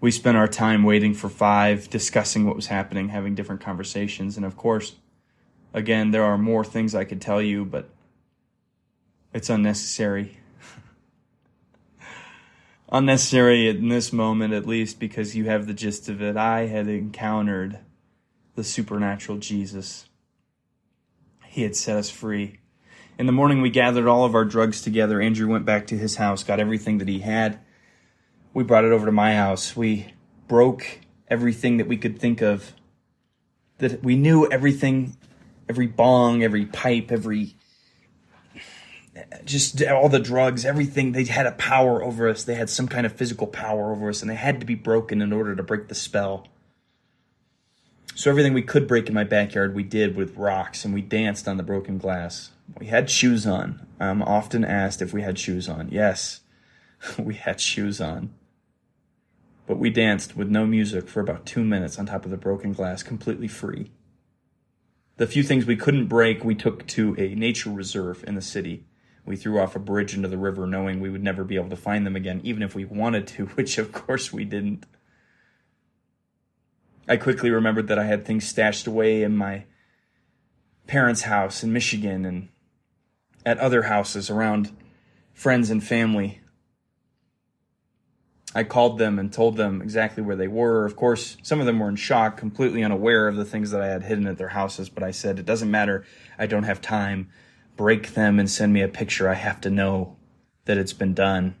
We 0.00 0.10
spent 0.10 0.36
our 0.36 0.48
time 0.48 0.82
waiting 0.82 1.14
for 1.14 1.28
5, 1.28 1.88
discussing 1.88 2.44
what 2.44 2.56
was 2.56 2.66
happening, 2.66 3.08
having 3.08 3.34
different 3.34 3.60
conversations. 3.60 4.36
And 4.36 4.44
of 4.44 4.56
course, 4.56 4.96
again, 5.72 6.10
there 6.10 6.24
are 6.24 6.38
more 6.38 6.64
things 6.64 6.94
I 6.94 7.04
could 7.04 7.20
tell 7.20 7.40
you, 7.40 7.64
but 7.64 7.88
it's 9.32 9.48
unnecessary 9.48 10.38
unnecessary 12.92 13.68
in 13.68 13.88
this 13.88 14.12
moment, 14.12 14.52
at 14.52 14.66
least, 14.66 15.00
because 15.00 15.34
you 15.34 15.46
have 15.46 15.66
the 15.66 15.74
gist 15.74 16.08
of 16.08 16.22
it. 16.22 16.36
I 16.36 16.66
had 16.66 16.86
encountered 16.86 17.78
the 18.54 18.62
supernatural 18.62 19.38
Jesus. 19.38 20.08
He 21.46 21.62
had 21.62 21.74
set 21.74 21.96
us 21.96 22.10
free. 22.10 22.60
In 23.18 23.26
the 23.26 23.32
morning, 23.32 23.62
we 23.62 23.70
gathered 23.70 24.06
all 24.06 24.24
of 24.24 24.34
our 24.34 24.44
drugs 24.44 24.82
together. 24.82 25.20
Andrew 25.20 25.48
went 25.48 25.64
back 25.64 25.86
to 25.88 25.98
his 25.98 26.16
house, 26.16 26.44
got 26.44 26.60
everything 26.60 26.98
that 26.98 27.08
he 27.08 27.20
had. 27.20 27.58
We 28.54 28.62
brought 28.62 28.84
it 28.84 28.92
over 28.92 29.06
to 29.06 29.12
my 29.12 29.34
house. 29.34 29.74
We 29.74 30.12
broke 30.46 31.00
everything 31.28 31.78
that 31.78 31.88
we 31.88 31.96
could 31.96 32.18
think 32.18 32.42
of. 32.42 32.72
That 33.78 34.02
we 34.02 34.16
knew 34.16 34.46
everything, 34.50 35.16
every 35.68 35.86
bong, 35.86 36.42
every 36.42 36.66
pipe, 36.66 37.10
every 37.10 37.56
just 39.44 39.82
all 39.84 40.08
the 40.08 40.18
drugs, 40.18 40.64
everything, 40.64 41.12
they 41.12 41.24
had 41.24 41.46
a 41.46 41.52
power 41.52 42.02
over 42.02 42.28
us. 42.28 42.44
They 42.44 42.54
had 42.54 42.70
some 42.70 42.88
kind 42.88 43.04
of 43.04 43.12
physical 43.12 43.46
power 43.46 43.92
over 43.92 44.08
us, 44.08 44.22
and 44.22 44.30
they 44.30 44.36
had 44.36 44.60
to 44.60 44.66
be 44.66 44.74
broken 44.74 45.20
in 45.20 45.32
order 45.32 45.54
to 45.54 45.62
break 45.62 45.88
the 45.88 45.94
spell. 45.94 46.48
So 48.14 48.30
everything 48.30 48.54
we 48.54 48.62
could 48.62 48.88
break 48.88 49.08
in 49.08 49.14
my 49.14 49.24
backyard, 49.24 49.74
we 49.74 49.82
did 49.82 50.16
with 50.16 50.36
rocks, 50.36 50.84
and 50.84 50.94
we 50.94 51.02
danced 51.02 51.46
on 51.46 51.56
the 51.56 51.62
broken 51.62 51.98
glass. 51.98 52.50
We 52.78 52.86
had 52.86 53.10
shoes 53.10 53.46
on. 53.46 53.86
I'm 54.00 54.22
often 54.22 54.64
asked 54.64 55.02
if 55.02 55.12
we 55.12 55.22
had 55.22 55.38
shoes 55.38 55.68
on. 55.68 55.88
Yes, 55.90 56.40
we 57.18 57.34
had 57.34 57.60
shoes 57.60 58.00
on. 58.00 58.32
But 59.66 59.78
we 59.78 59.90
danced 59.90 60.36
with 60.36 60.48
no 60.48 60.66
music 60.66 61.08
for 61.08 61.20
about 61.20 61.46
two 61.46 61.64
minutes 61.64 61.98
on 61.98 62.06
top 62.06 62.24
of 62.24 62.30
the 62.30 62.36
broken 62.36 62.72
glass, 62.72 63.02
completely 63.02 63.48
free. 63.48 63.90
The 65.18 65.26
few 65.26 65.42
things 65.42 65.66
we 65.66 65.76
couldn't 65.76 66.06
break, 66.06 66.44
we 66.44 66.54
took 66.54 66.86
to 66.88 67.14
a 67.18 67.34
nature 67.34 67.70
reserve 67.70 68.24
in 68.26 68.34
the 68.34 68.40
city 68.40 68.84
we 69.24 69.36
threw 69.36 69.60
off 69.60 69.76
a 69.76 69.78
bridge 69.78 70.14
into 70.14 70.28
the 70.28 70.38
river 70.38 70.66
knowing 70.66 71.00
we 71.00 71.10
would 71.10 71.22
never 71.22 71.44
be 71.44 71.56
able 71.56 71.70
to 71.70 71.76
find 71.76 72.04
them 72.04 72.16
again, 72.16 72.40
even 72.42 72.62
if 72.62 72.74
we 72.74 72.84
wanted 72.84 73.26
to, 73.28 73.46
which 73.54 73.78
of 73.78 73.92
course 73.92 74.32
we 74.32 74.44
didn't. 74.44 74.84
I 77.08 77.16
quickly 77.16 77.50
remembered 77.50 77.88
that 77.88 77.98
I 77.98 78.04
had 78.04 78.24
things 78.24 78.46
stashed 78.46 78.86
away 78.86 79.22
in 79.22 79.36
my 79.36 79.64
parents' 80.86 81.22
house 81.22 81.62
in 81.62 81.72
Michigan 81.72 82.24
and 82.24 82.48
at 83.44 83.58
other 83.58 83.82
houses 83.82 84.30
around 84.30 84.70
friends 85.32 85.70
and 85.70 85.82
family. 85.82 86.40
I 88.54 88.64
called 88.64 88.98
them 88.98 89.18
and 89.18 89.32
told 89.32 89.56
them 89.56 89.80
exactly 89.80 90.22
where 90.22 90.36
they 90.36 90.46
were. 90.46 90.84
Of 90.84 90.94
course, 90.94 91.36
some 91.42 91.58
of 91.58 91.66
them 91.66 91.78
were 91.78 91.88
in 91.88 91.96
shock, 91.96 92.36
completely 92.36 92.84
unaware 92.84 93.26
of 93.26 93.36
the 93.36 93.44
things 93.44 93.70
that 93.70 93.80
I 93.80 93.88
had 93.88 94.02
hidden 94.02 94.26
at 94.26 94.36
their 94.36 94.48
houses, 94.48 94.88
but 94.88 95.02
I 95.02 95.10
said, 95.10 95.38
It 95.38 95.46
doesn't 95.46 95.70
matter. 95.70 96.04
I 96.38 96.46
don't 96.46 96.64
have 96.64 96.80
time 96.80 97.30
break 97.76 98.14
them 98.14 98.38
and 98.38 98.50
send 98.50 98.72
me 98.72 98.82
a 98.82 98.88
picture, 98.88 99.28
I 99.28 99.34
have 99.34 99.60
to 99.62 99.70
know 99.70 100.16
that 100.64 100.78
it's 100.78 100.92
been 100.92 101.14
done. 101.14 101.56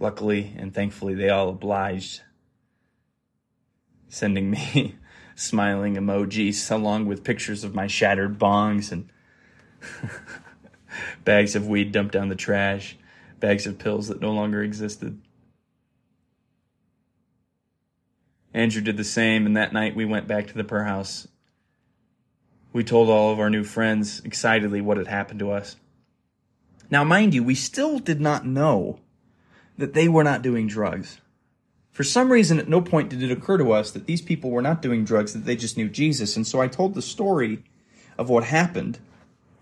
Luckily 0.00 0.54
and 0.56 0.74
thankfully, 0.74 1.14
they 1.14 1.30
all 1.30 1.48
obliged, 1.48 2.22
sending 4.08 4.50
me 4.50 4.96
smiling 5.34 5.94
emojis 5.96 6.70
along 6.70 7.06
with 7.06 7.24
pictures 7.24 7.64
of 7.64 7.74
my 7.74 7.86
shattered 7.86 8.38
bongs 8.38 8.90
and 8.90 9.10
bags 11.24 11.54
of 11.54 11.66
weed 11.66 11.92
dumped 11.92 12.12
down 12.12 12.28
the 12.28 12.34
trash, 12.34 12.96
bags 13.38 13.66
of 13.66 13.78
pills 13.78 14.08
that 14.08 14.20
no 14.20 14.32
longer 14.32 14.62
existed. 14.62 15.20
Andrew 18.54 18.82
did 18.82 18.96
the 18.96 19.04
same, 19.04 19.46
and 19.46 19.56
that 19.56 19.72
night 19.72 19.96
we 19.96 20.04
went 20.04 20.28
back 20.28 20.46
to 20.48 20.54
the 20.54 20.64
prayer 20.64 20.84
house 20.84 21.26
we 22.72 22.84
told 22.84 23.08
all 23.08 23.32
of 23.32 23.40
our 23.40 23.50
new 23.50 23.64
friends 23.64 24.20
excitedly 24.24 24.80
what 24.80 24.96
had 24.96 25.06
happened 25.06 25.40
to 25.40 25.50
us. 25.50 25.76
Now, 26.90 27.04
mind 27.04 27.34
you, 27.34 27.42
we 27.42 27.54
still 27.54 27.98
did 27.98 28.20
not 28.20 28.46
know 28.46 29.00
that 29.78 29.94
they 29.94 30.08
were 30.08 30.24
not 30.24 30.42
doing 30.42 30.66
drugs. 30.66 31.20
For 31.90 32.04
some 32.04 32.32
reason, 32.32 32.58
at 32.58 32.68
no 32.68 32.80
point 32.80 33.10
did 33.10 33.22
it 33.22 33.30
occur 33.30 33.58
to 33.58 33.72
us 33.72 33.90
that 33.90 34.06
these 34.06 34.22
people 34.22 34.50
were 34.50 34.62
not 34.62 34.82
doing 34.82 35.04
drugs, 35.04 35.32
that 35.32 35.44
they 35.44 35.56
just 35.56 35.76
knew 35.76 35.88
Jesus. 35.88 36.36
And 36.36 36.46
so 36.46 36.60
I 36.60 36.68
told 36.68 36.94
the 36.94 37.02
story 37.02 37.64
of 38.16 38.30
what 38.30 38.44
happened, 38.44 38.98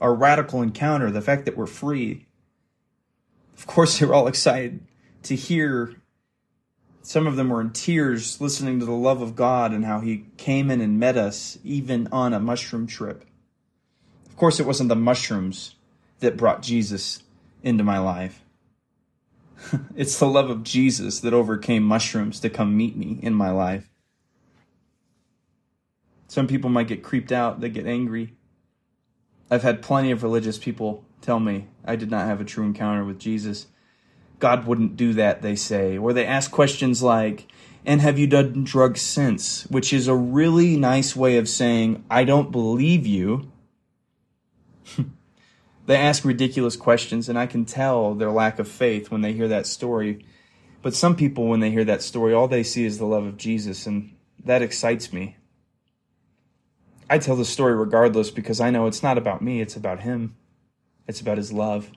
our 0.00 0.14
radical 0.14 0.62
encounter, 0.62 1.10
the 1.10 1.20
fact 1.20 1.44
that 1.44 1.56
we're 1.56 1.66
free. 1.66 2.26
Of 3.56 3.66
course, 3.66 3.98
they 3.98 4.06
were 4.06 4.14
all 4.14 4.26
excited 4.28 4.80
to 5.24 5.34
hear 5.34 5.96
some 7.10 7.26
of 7.26 7.34
them 7.34 7.48
were 7.48 7.60
in 7.60 7.70
tears 7.70 8.40
listening 8.40 8.78
to 8.78 8.86
the 8.86 8.92
love 8.92 9.20
of 9.20 9.34
God 9.34 9.72
and 9.72 9.84
how 9.84 9.98
He 9.98 10.26
came 10.36 10.70
in 10.70 10.80
and 10.80 11.00
met 11.00 11.16
us, 11.16 11.58
even 11.64 12.06
on 12.12 12.32
a 12.32 12.38
mushroom 12.38 12.86
trip. 12.86 13.24
Of 14.26 14.36
course, 14.36 14.60
it 14.60 14.66
wasn't 14.66 14.90
the 14.90 14.94
mushrooms 14.94 15.74
that 16.20 16.36
brought 16.36 16.62
Jesus 16.62 17.24
into 17.64 17.82
my 17.82 17.98
life. 17.98 18.44
it's 19.96 20.20
the 20.20 20.28
love 20.28 20.50
of 20.50 20.62
Jesus 20.62 21.18
that 21.18 21.34
overcame 21.34 21.82
mushrooms 21.82 22.38
to 22.38 22.48
come 22.48 22.76
meet 22.76 22.94
me 22.94 23.18
in 23.20 23.34
my 23.34 23.50
life. 23.50 23.90
Some 26.28 26.46
people 26.46 26.70
might 26.70 26.86
get 26.86 27.02
creeped 27.02 27.32
out, 27.32 27.60
they 27.60 27.70
get 27.70 27.88
angry. 27.88 28.36
I've 29.50 29.64
had 29.64 29.82
plenty 29.82 30.12
of 30.12 30.22
religious 30.22 30.58
people 30.58 31.04
tell 31.22 31.40
me 31.40 31.66
I 31.84 31.96
did 31.96 32.08
not 32.12 32.28
have 32.28 32.40
a 32.40 32.44
true 32.44 32.64
encounter 32.64 33.04
with 33.04 33.18
Jesus. 33.18 33.66
God 34.40 34.66
wouldn't 34.66 34.96
do 34.96 35.12
that, 35.14 35.42
they 35.42 35.54
say. 35.54 35.98
Or 35.98 36.12
they 36.12 36.26
ask 36.26 36.50
questions 36.50 37.02
like, 37.02 37.46
and 37.84 38.00
have 38.00 38.18
you 38.18 38.26
done 38.26 38.64
drugs 38.64 39.00
since? 39.00 39.64
Which 39.66 39.92
is 39.92 40.08
a 40.08 40.14
really 40.14 40.76
nice 40.76 41.14
way 41.14 41.36
of 41.36 41.48
saying, 41.48 42.04
I 42.10 42.24
don't 42.24 42.50
believe 42.50 43.06
you. 43.06 43.52
they 45.86 45.96
ask 45.96 46.24
ridiculous 46.24 46.76
questions, 46.76 47.28
and 47.28 47.38
I 47.38 47.46
can 47.46 47.64
tell 47.64 48.14
their 48.14 48.30
lack 48.30 48.58
of 48.58 48.66
faith 48.66 49.10
when 49.10 49.20
they 49.20 49.32
hear 49.32 49.48
that 49.48 49.66
story. 49.66 50.24
But 50.82 50.94
some 50.94 51.16
people, 51.16 51.46
when 51.46 51.60
they 51.60 51.70
hear 51.70 51.84
that 51.84 52.02
story, 52.02 52.34
all 52.34 52.48
they 52.48 52.62
see 52.62 52.84
is 52.84 52.98
the 52.98 53.06
love 53.06 53.24
of 53.24 53.36
Jesus, 53.36 53.86
and 53.86 54.14
that 54.44 54.62
excites 54.62 55.12
me. 55.12 55.36
I 57.08 57.18
tell 57.18 57.36
the 57.36 57.44
story 57.44 57.74
regardless 57.74 58.30
because 58.30 58.60
I 58.60 58.70
know 58.70 58.86
it's 58.86 59.02
not 59.02 59.18
about 59.18 59.42
me, 59.42 59.60
it's 59.60 59.76
about 59.76 60.00
Him. 60.00 60.36
It's 61.06 61.20
about 61.20 61.38
His 61.38 61.52
love. 61.52 61.90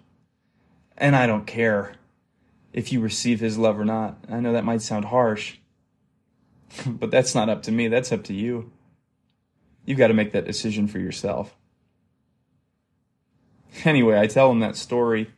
And 0.97 1.15
I 1.15 1.27
don't 1.27 1.45
care 1.45 1.95
if 2.73 2.91
you 2.91 2.99
receive 2.99 3.39
His 3.39 3.57
love 3.57 3.79
or 3.79 3.85
not. 3.85 4.17
I 4.29 4.39
know 4.39 4.53
that 4.53 4.65
might 4.65 4.81
sound 4.81 5.05
harsh, 5.05 5.57
but 6.85 7.11
that's 7.11 7.35
not 7.35 7.49
up 7.49 7.63
to 7.63 7.71
me, 7.71 7.87
that's 7.87 8.11
up 8.11 8.23
to 8.25 8.33
you. 8.33 8.71
You've 9.85 9.97
got 9.97 10.07
to 10.07 10.13
make 10.13 10.31
that 10.31 10.45
decision 10.45 10.87
for 10.87 10.99
yourself. 10.99 11.55
Anyway, 13.85 14.19
I 14.19 14.27
tell 14.27 14.49
them 14.49 14.59
that 14.59 14.75
story. 14.75 15.31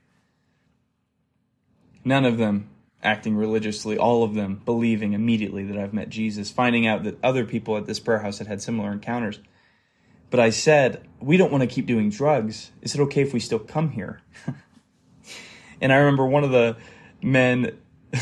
None 2.04 2.26
of 2.26 2.38
them 2.38 2.70
acting 3.02 3.36
religiously, 3.36 3.98
all 3.98 4.24
of 4.24 4.34
them 4.34 4.62
believing 4.66 5.14
immediately 5.14 5.64
that 5.66 5.78
I've 5.78 5.94
met 5.94 6.10
Jesus, 6.10 6.52
finding 6.52 6.86
out 6.86 7.04
that 7.04 7.24
other 7.24 7.46
people 7.46 7.78
at 7.78 7.86
this 7.86 8.00
prayer 8.00 8.20
house 8.20 8.40
had 8.40 8.48
had 8.48 8.62
similar 8.62 8.92
encounters. 8.92 9.40
But 10.30 10.40
I 10.40 10.50
said, 10.50 11.08
we 11.20 11.38
don't 11.38 11.52
want 11.52 11.62
to 11.62 11.68
keep 11.68 11.86
doing 11.86 12.10
drugs. 12.10 12.72
Is 12.82 12.96
it 12.96 13.02
okay 13.02 13.22
if 13.22 13.34
we 13.34 13.40
still 13.40 13.60
come 13.60 13.92
here? 13.92 14.22
and 15.82 15.94
I 15.94 15.98
remember 15.98 16.26
one 16.26 16.44
of 16.44 16.52
the 16.52 16.78
men, 17.26 17.78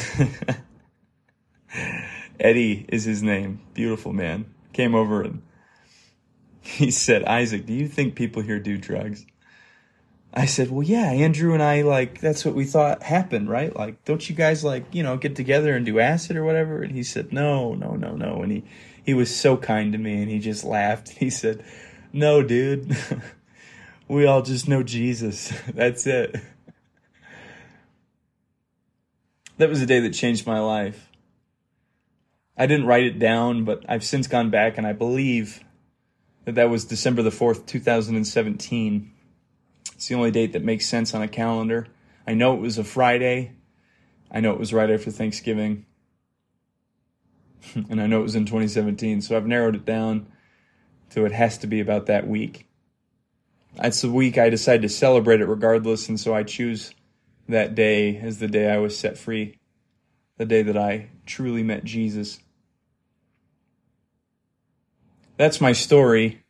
Eddie 2.40 2.86
is 2.88 3.04
his 3.04 3.22
name, 3.22 3.62
beautiful 3.74 4.14
man, 4.14 4.46
came 4.72 4.96
over 4.96 5.22
and 5.22 5.42
he 6.62 6.90
said, 6.90 7.24
Isaac, 7.26 7.66
do 7.66 7.74
you 7.74 7.88
think 7.88 8.16
people 8.16 8.42
here 8.42 8.60
do 8.60 8.78
drugs? 8.78 9.26
I 10.34 10.46
said, 10.46 10.72
well, 10.72 10.82
yeah, 10.82 11.12
Andrew 11.12 11.54
and 11.54 11.62
I, 11.62 11.84
like, 11.84 12.20
that's 12.20 12.44
what 12.44 12.56
we 12.56 12.66
thought 12.66 13.04
happened, 13.04 13.50
right? 13.50 13.76
Like, 13.76 14.04
don't 14.04 14.28
you 14.28 14.36
guys, 14.36 14.64
like, 14.64 14.86
you 14.92 15.04
know, 15.04 15.16
get 15.16 15.36
together 15.36 15.76
and 15.76 15.86
do 15.86 16.00
acid 16.00 16.38
or 16.38 16.44
whatever? 16.44 16.82
And 16.82 16.92
he 16.92 17.04
said, 17.04 17.32
no, 17.32 17.76
no, 17.76 17.92
no, 17.92 18.16
no. 18.16 18.42
And 18.42 18.52
he, 18.52 18.64
he 19.04 19.14
was 19.14 19.36
so 19.36 19.58
kind 19.58 19.92
to 19.92 20.00
me 20.00 20.24
and 20.24 20.32
he 20.32 20.40
just 20.40 20.64
laughed. 20.64 21.10
He 21.20 21.30
said, 21.30 21.64
no, 22.12 22.42
dude. 22.42 22.98
we 24.08 24.26
all 24.26 24.42
just 24.42 24.68
know 24.68 24.82
Jesus. 24.82 25.54
That's 25.68 26.08
it. 26.08 26.36
That 29.58 29.70
was 29.70 29.82
a 29.82 29.86
day 29.86 30.00
that 30.00 30.14
changed 30.14 30.48
my 30.48 30.60
life. 30.60 31.10
I 32.58 32.66
didn't 32.66 32.88
write 32.88 33.04
it 33.04 33.20
down, 33.20 33.66
but 33.66 33.84
I've 33.88 34.04
since 34.04 34.28
gone 34.28 34.50
back 34.50 34.78
and 34.78 34.86
I 34.86 34.94
believe 34.94 35.64
that 36.46 36.56
that 36.56 36.70
was 36.70 36.86
December 36.86 37.22
the 37.22 37.30
4th, 37.30 37.66
2017. 37.66 39.12
It's 39.94 40.08
the 40.08 40.16
only 40.16 40.32
date 40.32 40.54
that 40.54 40.64
makes 40.64 40.86
sense 40.86 41.14
on 41.14 41.22
a 41.22 41.28
calendar. 41.28 41.88
I 42.28 42.34
know 42.34 42.54
it 42.56 42.62
was 42.62 42.78
a 42.78 42.84
Friday. 42.84 43.54
I 44.32 44.40
know 44.40 44.52
it 44.52 44.60
was 44.60 44.74
right 44.74 44.90
after 44.90 45.12
Thanksgiving. 45.12 45.86
and 47.76 48.02
I 48.02 48.08
know 48.08 48.20
it 48.20 48.24
was 48.24 48.36
in 48.36 48.46
2017, 48.46 49.22
so 49.22 49.38
I've 49.38 49.48
narrowed 49.48 49.76
it 49.76 49.86
down 49.86 50.28
so 51.14 51.26
it 51.26 51.32
has 51.32 51.60
to 51.60 51.68
be 51.68 51.80
about 51.80 52.08
that 52.08 52.28
week. 52.28 52.68
That's 53.76 54.02
the 54.02 54.10
week 54.10 54.40
I 54.40 54.50
decide 54.50 54.82
to 54.82 54.90
celebrate 54.90 55.42
it 55.42 55.46
regardless, 55.46 56.10
and 56.10 56.20
so 56.20 56.34
I 56.34 56.42
choose 56.42 56.92
that 57.48 57.76
day 57.76 58.18
as 58.18 58.40
the 58.40 58.48
day 58.48 58.72
I 58.72 58.78
was 58.78 58.98
set 58.98 59.18
free, 59.18 59.60
the 60.38 60.46
day 60.46 60.62
that 60.62 60.78
I 60.78 61.10
truly 61.26 61.64
met 61.64 61.84
Jesus. 61.84 62.40
That's 65.38 65.60
my 65.60 65.72
story. 65.72 66.44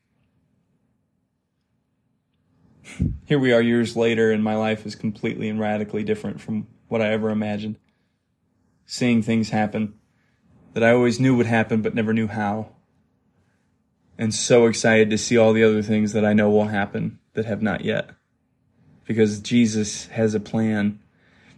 Here 3.26 3.39
we 3.39 3.54
are 3.54 3.62
years 3.62 3.96
later, 3.96 4.32
and 4.32 4.44
my 4.44 4.56
life 4.56 4.86
is 4.86 4.96
completely 4.96 5.50
and 5.50 5.60
radically 5.60 6.04
different 6.04 6.41
from 6.41 6.68
what 6.88 7.02
I 7.02 7.12
ever 7.14 7.30
imagined. 7.30 7.78
Seeing 8.86 9.22
things 9.22 9.50
happen 9.50 9.96
that 10.74 10.84
I 10.84 10.91
always 10.91 11.20
knew 11.20 11.36
would 11.38 11.46
happen 11.46 11.82
but 11.82 11.96
never 11.96 12.14
knew 12.14 12.28
how 12.28 12.74
and 14.18 14.34
so 14.34 14.68
excited 14.68 15.10
to 15.10 15.18
see 15.18 15.38
all 15.38 15.54
the 15.54 15.64
other 15.64 15.82
things 15.82 16.14
that 16.14 16.26
I 16.26 16.34
know 16.34 16.50
will 16.50 16.68
happen 16.68 17.20
that 17.34 17.46
have 17.46 17.62
not 17.62 17.84
yet. 17.84 18.12
Because 19.06 19.39
Jesus 19.39 20.08
has 20.08 20.34
a 20.34 20.39
plan 20.39 20.99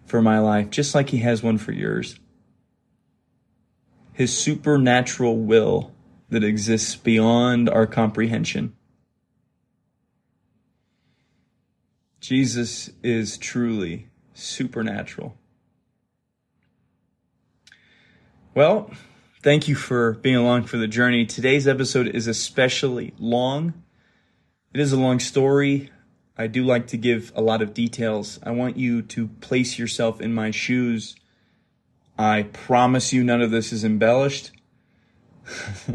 for 0.06 0.22
my 0.22 0.40
life, 0.40 0.70
just 0.70 0.96
like 0.96 1.10
he 1.10 1.20
has 1.20 1.44
one 1.44 1.58
for 1.58 1.72
yours. 1.72 2.20
His 4.14 4.36
supernatural 4.36 5.38
will 5.38 5.92
that 6.30 6.44
exists 6.44 6.96
beyond 6.96 7.70
our 7.70 7.86
comprehension. 7.86 8.76
Jesus 12.20 12.90
is 13.04 13.38
truly 13.38 14.10
supernatural. 14.34 15.38
Well, 18.56 18.90
Thank 19.46 19.68
you 19.68 19.76
for 19.76 20.14
being 20.14 20.38
along 20.38 20.64
for 20.64 20.78
the 20.78 20.88
journey. 20.88 21.24
Today's 21.28 21.68
episode 21.68 22.08
is 22.08 22.26
especially 22.26 23.14
long. 23.20 23.76
It 24.74 24.80
is 24.80 24.92
a 24.92 25.00
long 25.00 25.20
story. 25.20 25.92
I 26.38 26.48
do 26.48 26.64
like 26.64 26.88
to 26.88 26.98
give 26.98 27.32
a 27.36 27.42
lot 27.42 27.62
of 27.62 27.74
details. 27.74 28.40
I 28.44 28.52
want 28.52 28.78
you 28.78 29.02
to 29.02 29.28
place 29.28 29.80
yourself 29.80 30.20
in 30.20 30.34
my 30.34 30.52
shoes. 30.52 31.16
I 32.18 32.44
promise 32.44 33.14
you 33.14 33.24
none 33.24 33.42
of 33.42 33.52
this 33.52 33.72
is 33.72 33.86
embellished, 33.86 34.52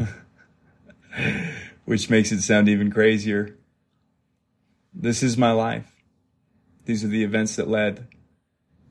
which 1.85 2.09
makes 2.09 2.31
it 2.31 2.41
sound 2.41 2.69
even 2.69 2.91
crazier. 2.91 3.57
This 4.93 5.21
is 5.21 5.37
my 5.37 5.51
life. 5.51 5.91
These 6.85 7.03
are 7.03 7.07
the 7.07 7.23
events 7.23 7.55
that 7.55 7.67
led 7.67 8.07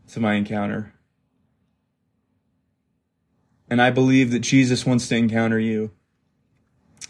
to 0.08 0.20
my 0.20 0.34
encounter. 0.34 0.94
And 3.68 3.82
I 3.82 3.90
believe 3.90 4.30
that 4.30 4.40
Jesus 4.40 4.86
wants 4.86 5.08
to 5.08 5.16
encounter 5.16 5.58
you 5.58 5.90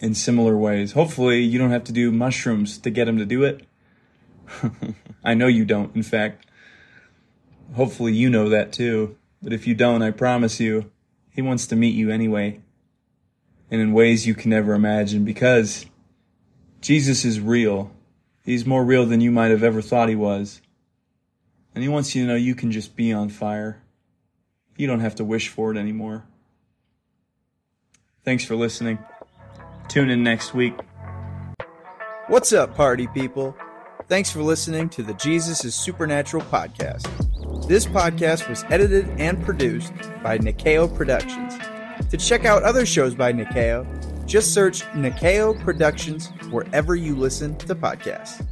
in 0.01 0.15
similar 0.15 0.57
ways. 0.57 0.93
Hopefully, 0.93 1.41
you 1.41 1.59
don't 1.59 1.71
have 1.71 1.85
to 1.85 1.93
do 1.93 2.11
mushrooms 2.11 2.79
to 2.79 2.91
get 2.91 3.09
him 3.09 3.19
to 3.19 3.27
do 3.27 3.45
it. 3.45 3.67
I 5.25 5.35
know 5.35 5.47
you 5.47 5.65
don't, 5.65 5.95
in 5.95 6.03
fact. 6.03 6.47
Hopefully, 7.75 8.13
you 8.13 8.31
know 8.31 8.49
that 8.49 8.73
too. 8.73 9.17
But 9.43 9.53
if 9.53 9.67
you 9.67 9.75
don't, 9.75 10.03
I 10.03 10.11
promise 10.11 10.61
you, 10.61 10.91
he 11.31 11.43
wants 11.43 11.67
to 11.69 11.77
meet 11.77 11.95
you 11.95 12.11
anyway. 12.11 12.61
And 13.71 13.81
in 13.81 13.93
ways 13.93 14.27
you 14.27 14.35
can 14.35 14.51
never 14.51 14.75
imagine 14.75 15.25
because 15.25 15.87
Jesus 16.81 17.25
is 17.25 17.41
real. 17.41 17.93
He's 18.45 18.67
more 18.67 18.85
real 18.85 19.07
than 19.07 19.21
you 19.21 19.31
might 19.31 19.51
have 19.51 19.63
ever 19.63 19.81
thought 19.81 20.09
he 20.09 20.17
was. 20.17 20.61
And 21.75 21.83
he 21.85 21.89
wants 21.89 22.15
you 22.15 22.23
to 22.23 22.29
know 22.29 22.37
you 22.37 22.55
can 22.55 22.73
just 22.73 22.97
be 22.97 23.13
on 23.13 23.29
fire. 23.29 23.81
You 24.77 24.87
don't 24.87 25.01
have 25.01 25.15
to 25.17 25.25
wish 25.25 25.49
for 25.49 25.71
it 25.71 25.77
anymore. 25.77 26.25
Thanks 28.25 28.45
for 28.45 28.57
listening. 28.57 28.99
Tune 29.89 30.11
in 30.11 30.23
next 30.23 30.53
week. 30.53 30.75
What's 32.27 32.53
up, 32.53 32.75
party 32.75 33.07
people? 33.09 33.57
Thanks 34.11 34.29
for 34.29 34.43
listening 34.43 34.89
to 34.89 35.05
the 35.05 35.15
Jesus 35.15 35.65
is 35.65 35.73
Supernatural 35.73 36.43
podcast. 36.47 37.07
This 37.69 37.87
podcast 37.87 38.49
was 38.49 38.65
edited 38.69 39.09
and 39.21 39.41
produced 39.45 39.93
by 40.21 40.37
Nikeo 40.37 40.93
Productions. 40.93 41.57
To 42.11 42.17
check 42.17 42.45
out 42.45 42.65
other 42.65 42.85
shows 42.85 43.15
by 43.15 43.33
Nikeo, 43.33 43.87
just 44.27 44.53
search 44.53 44.83
Nikeo 44.95 45.63
Productions 45.63 46.33
wherever 46.51 46.97
you 46.97 47.15
listen 47.15 47.57
to 47.59 47.73
podcasts. 47.77 48.45